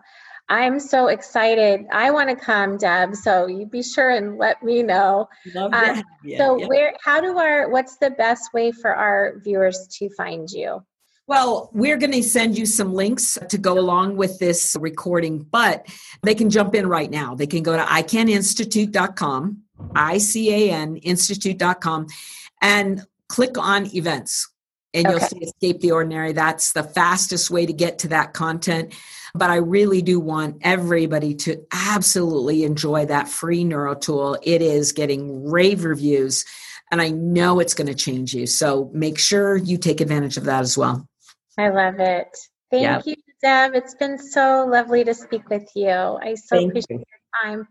I'm 0.48 0.80
so 0.80 1.06
excited. 1.06 1.86
I 1.92 2.10
want 2.10 2.28
to 2.30 2.36
come, 2.36 2.76
Deb. 2.76 3.14
So 3.14 3.46
you 3.46 3.66
be 3.66 3.82
sure 3.82 4.10
and 4.10 4.36
let 4.36 4.62
me 4.62 4.82
know. 4.82 5.28
Love 5.54 5.72
uh, 5.72 6.02
so 6.36 6.58
yep. 6.58 6.68
where 6.68 6.92
how 7.04 7.20
do 7.20 7.38
our 7.38 7.70
what's 7.70 7.98
the 7.98 8.10
best 8.10 8.52
way 8.52 8.72
for 8.72 8.92
our 8.92 9.34
viewers 9.44 9.86
to 9.98 10.10
find 10.16 10.50
you? 10.50 10.84
Well, 11.30 11.70
we're 11.72 11.96
going 11.96 12.10
to 12.10 12.24
send 12.24 12.58
you 12.58 12.66
some 12.66 12.92
links 12.92 13.38
to 13.50 13.56
go 13.56 13.78
along 13.78 14.16
with 14.16 14.40
this 14.40 14.76
recording, 14.80 15.46
but 15.48 15.86
they 16.24 16.34
can 16.34 16.50
jump 16.50 16.74
in 16.74 16.88
right 16.88 17.08
now. 17.08 17.36
They 17.36 17.46
can 17.46 17.62
go 17.62 17.76
to 17.76 17.84
icaninstitute.com, 17.84 19.62
I 19.94 20.18
C 20.18 20.52
A 20.52 20.72
N 20.72 20.96
institute.com, 20.96 22.08
and 22.60 23.06
click 23.28 23.56
on 23.56 23.94
events 23.94 24.50
and 24.92 25.06
okay. 25.06 25.12
you'll 25.12 25.20
see 25.20 25.38
escape 25.38 25.80
the 25.80 25.92
ordinary 25.92 26.32
that's 26.32 26.72
the 26.72 26.82
fastest 26.82 27.48
way 27.48 27.64
to 27.64 27.72
get 27.72 28.00
to 28.00 28.08
that 28.08 28.32
content 28.32 28.92
but 29.36 29.48
i 29.48 29.54
really 29.54 30.02
do 30.02 30.18
want 30.18 30.56
everybody 30.62 31.32
to 31.32 31.64
absolutely 31.70 32.64
enjoy 32.64 33.06
that 33.06 33.28
free 33.28 33.62
neuro 33.62 33.94
tool 33.94 34.36
it 34.42 34.60
is 34.60 34.90
getting 34.90 35.48
rave 35.48 35.84
reviews 35.84 36.44
and 36.90 37.00
i 37.00 37.08
know 37.08 37.60
it's 37.60 37.74
going 37.74 37.86
to 37.86 37.94
change 37.94 38.34
you 38.34 38.48
so 38.48 38.90
make 38.92 39.16
sure 39.16 39.56
you 39.56 39.78
take 39.78 40.00
advantage 40.00 40.36
of 40.36 40.42
that 40.42 40.62
as 40.62 40.76
well 40.76 41.06
i 41.60 41.68
love 41.68 42.00
it 42.00 42.36
thank 42.70 42.82
yep. 42.82 43.02
you 43.06 43.14
deb 43.42 43.74
it's 43.74 43.94
been 43.94 44.18
so 44.18 44.66
lovely 44.68 45.04
to 45.04 45.14
speak 45.14 45.48
with 45.48 45.68
you 45.74 45.88
i 45.88 46.34
so 46.34 46.56
thank 46.56 46.70
appreciate 46.70 46.98
you. 46.98 46.98
your 46.98 47.42
time 47.42 47.68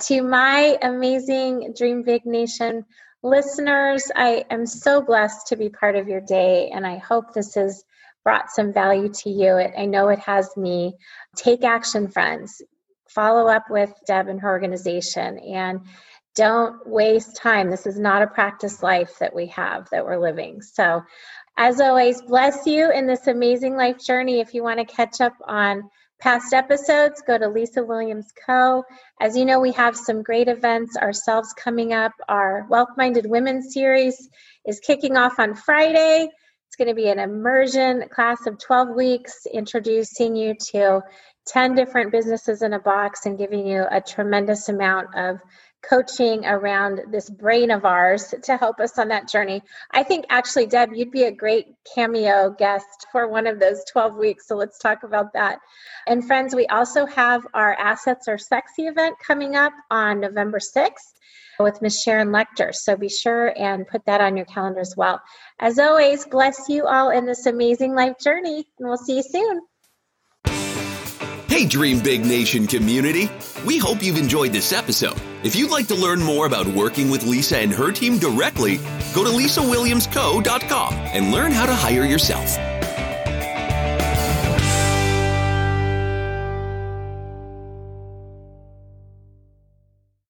to 0.00 0.22
my 0.22 0.76
amazing 0.82 1.72
dream 1.76 2.02
big 2.02 2.24
nation 2.26 2.84
Listeners, 3.26 4.08
I 4.14 4.44
am 4.50 4.66
so 4.66 5.02
blessed 5.02 5.48
to 5.48 5.56
be 5.56 5.68
part 5.68 5.96
of 5.96 6.06
your 6.06 6.20
day, 6.20 6.70
and 6.72 6.86
I 6.86 6.98
hope 6.98 7.32
this 7.34 7.56
has 7.56 7.82
brought 8.22 8.52
some 8.52 8.72
value 8.72 9.08
to 9.08 9.30
you. 9.30 9.56
I 9.56 9.86
know 9.86 10.10
it 10.10 10.20
has 10.20 10.56
me. 10.56 10.96
Take 11.34 11.64
action, 11.64 12.06
friends. 12.06 12.62
Follow 13.08 13.48
up 13.48 13.64
with 13.68 13.92
Deb 14.06 14.28
and 14.28 14.40
her 14.40 14.48
organization, 14.48 15.40
and 15.40 15.80
don't 16.36 16.86
waste 16.86 17.36
time. 17.36 17.68
This 17.68 17.86
is 17.86 17.98
not 17.98 18.22
a 18.22 18.28
practice 18.28 18.80
life 18.80 19.18
that 19.18 19.34
we 19.34 19.46
have 19.48 19.88
that 19.90 20.04
we're 20.04 20.20
living. 20.20 20.62
So, 20.62 21.02
as 21.56 21.80
always, 21.80 22.20
bless 22.22 22.66
you 22.66 22.90
in 22.90 23.06
this 23.06 23.26
amazing 23.26 23.76
life 23.76 23.98
journey. 23.98 24.40
If 24.40 24.52
you 24.52 24.62
want 24.62 24.78
to 24.78 24.84
catch 24.84 25.20
up 25.20 25.34
on 25.46 25.88
past 26.20 26.52
episodes, 26.52 27.22
go 27.26 27.38
to 27.38 27.48
Lisa 27.48 27.82
Williams 27.82 28.32
Co. 28.46 28.84
As 29.20 29.36
you 29.36 29.44
know, 29.44 29.60
we 29.60 29.72
have 29.72 29.96
some 29.96 30.22
great 30.22 30.48
events 30.48 30.96
ourselves 30.96 31.54
coming 31.54 31.92
up. 31.92 32.12
Our 32.28 32.66
Wealth 32.68 32.90
Minded 32.96 33.26
Women 33.26 33.62
series 33.62 34.28
is 34.66 34.80
kicking 34.80 35.16
off 35.16 35.38
on 35.38 35.54
Friday. 35.54 36.28
It's 36.68 36.76
going 36.76 36.88
to 36.88 36.94
be 36.94 37.08
an 37.08 37.18
immersion 37.18 38.04
class 38.10 38.46
of 38.46 38.58
12 38.58 38.94
weeks, 38.94 39.46
introducing 39.52 40.36
you 40.36 40.54
to 40.72 41.02
10 41.46 41.74
different 41.74 42.12
businesses 42.12 42.62
in 42.62 42.72
a 42.72 42.80
box 42.80 43.24
and 43.24 43.38
giving 43.38 43.66
you 43.66 43.84
a 43.90 44.00
tremendous 44.00 44.68
amount 44.68 45.08
of 45.16 45.38
coaching 45.82 46.44
around 46.44 47.00
this 47.10 47.30
brain 47.30 47.70
of 47.70 47.84
ours 47.84 48.34
to 48.42 48.56
help 48.56 48.80
us 48.80 48.98
on 48.98 49.08
that 49.08 49.28
journey. 49.28 49.62
I 49.90 50.02
think 50.02 50.26
actually, 50.28 50.66
Deb, 50.66 50.92
you'd 50.92 51.10
be 51.10 51.24
a 51.24 51.32
great 51.32 51.66
cameo 51.94 52.50
guest 52.50 53.06
for 53.12 53.28
one 53.28 53.46
of 53.46 53.60
those 53.60 53.84
12 53.90 54.16
weeks. 54.16 54.46
So 54.46 54.56
let's 54.56 54.78
talk 54.78 55.02
about 55.02 55.32
that. 55.34 55.58
And 56.06 56.26
friends, 56.26 56.54
we 56.54 56.66
also 56.66 57.06
have 57.06 57.46
our 57.54 57.74
Assets 57.74 58.28
Are 58.28 58.38
Sexy 58.38 58.86
event 58.86 59.16
coming 59.24 59.54
up 59.56 59.72
on 59.90 60.20
November 60.20 60.58
6th 60.58 61.12
with 61.58 61.80
Miss 61.80 62.02
Sharon 62.02 62.28
Lechter. 62.28 62.74
So 62.74 62.96
be 62.96 63.08
sure 63.08 63.52
and 63.56 63.86
put 63.86 64.04
that 64.06 64.20
on 64.20 64.36
your 64.36 64.46
calendar 64.46 64.80
as 64.80 64.94
well. 64.96 65.20
As 65.58 65.78
always, 65.78 66.26
bless 66.26 66.68
you 66.68 66.86
all 66.86 67.10
in 67.10 67.26
this 67.26 67.46
amazing 67.46 67.94
life 67.94 68.18
journey, 68.22 68.66
and 68.78 68.88
we'll 68.88 68.96
see 68.96 69.16
you 69.16 69.22
soon. 69.22 69.60
Hey, 71.56 71.64
Dream 71.64 72.00
Big 72.00 72.22
Nation 72.22 72.66
community. 72.66 73.30
We 73.64 73.78
hope 73.78 74.02
you've 74.02 74.18
enjoyed 74.18 74.52
this 74.52 74.74
episode. 74.74 75.16
If 75.42 75.56
you'd 75.56 75.70
like 75.70 75.86
to 75.86 75.94
learn 75.94 76.22
more 76.22 76.44
about 76.44 76.66
working 76.66 77.08
with 77.08 77.24
Lisa 77.24 77.56
and 77.56 77.72
her 77.72 77.90
team 77.90 78.18
directly, 78.18 78.76
go 79.14 79.24
to 79.24 79.30
lisawilliamsco.com 79.30 80.92
and 80.92 81.32
learn 81.32 81.52
how 81.52 81.64
to 81.64 81.74
hire 81.74 82.04
yourself. 82.04 82.58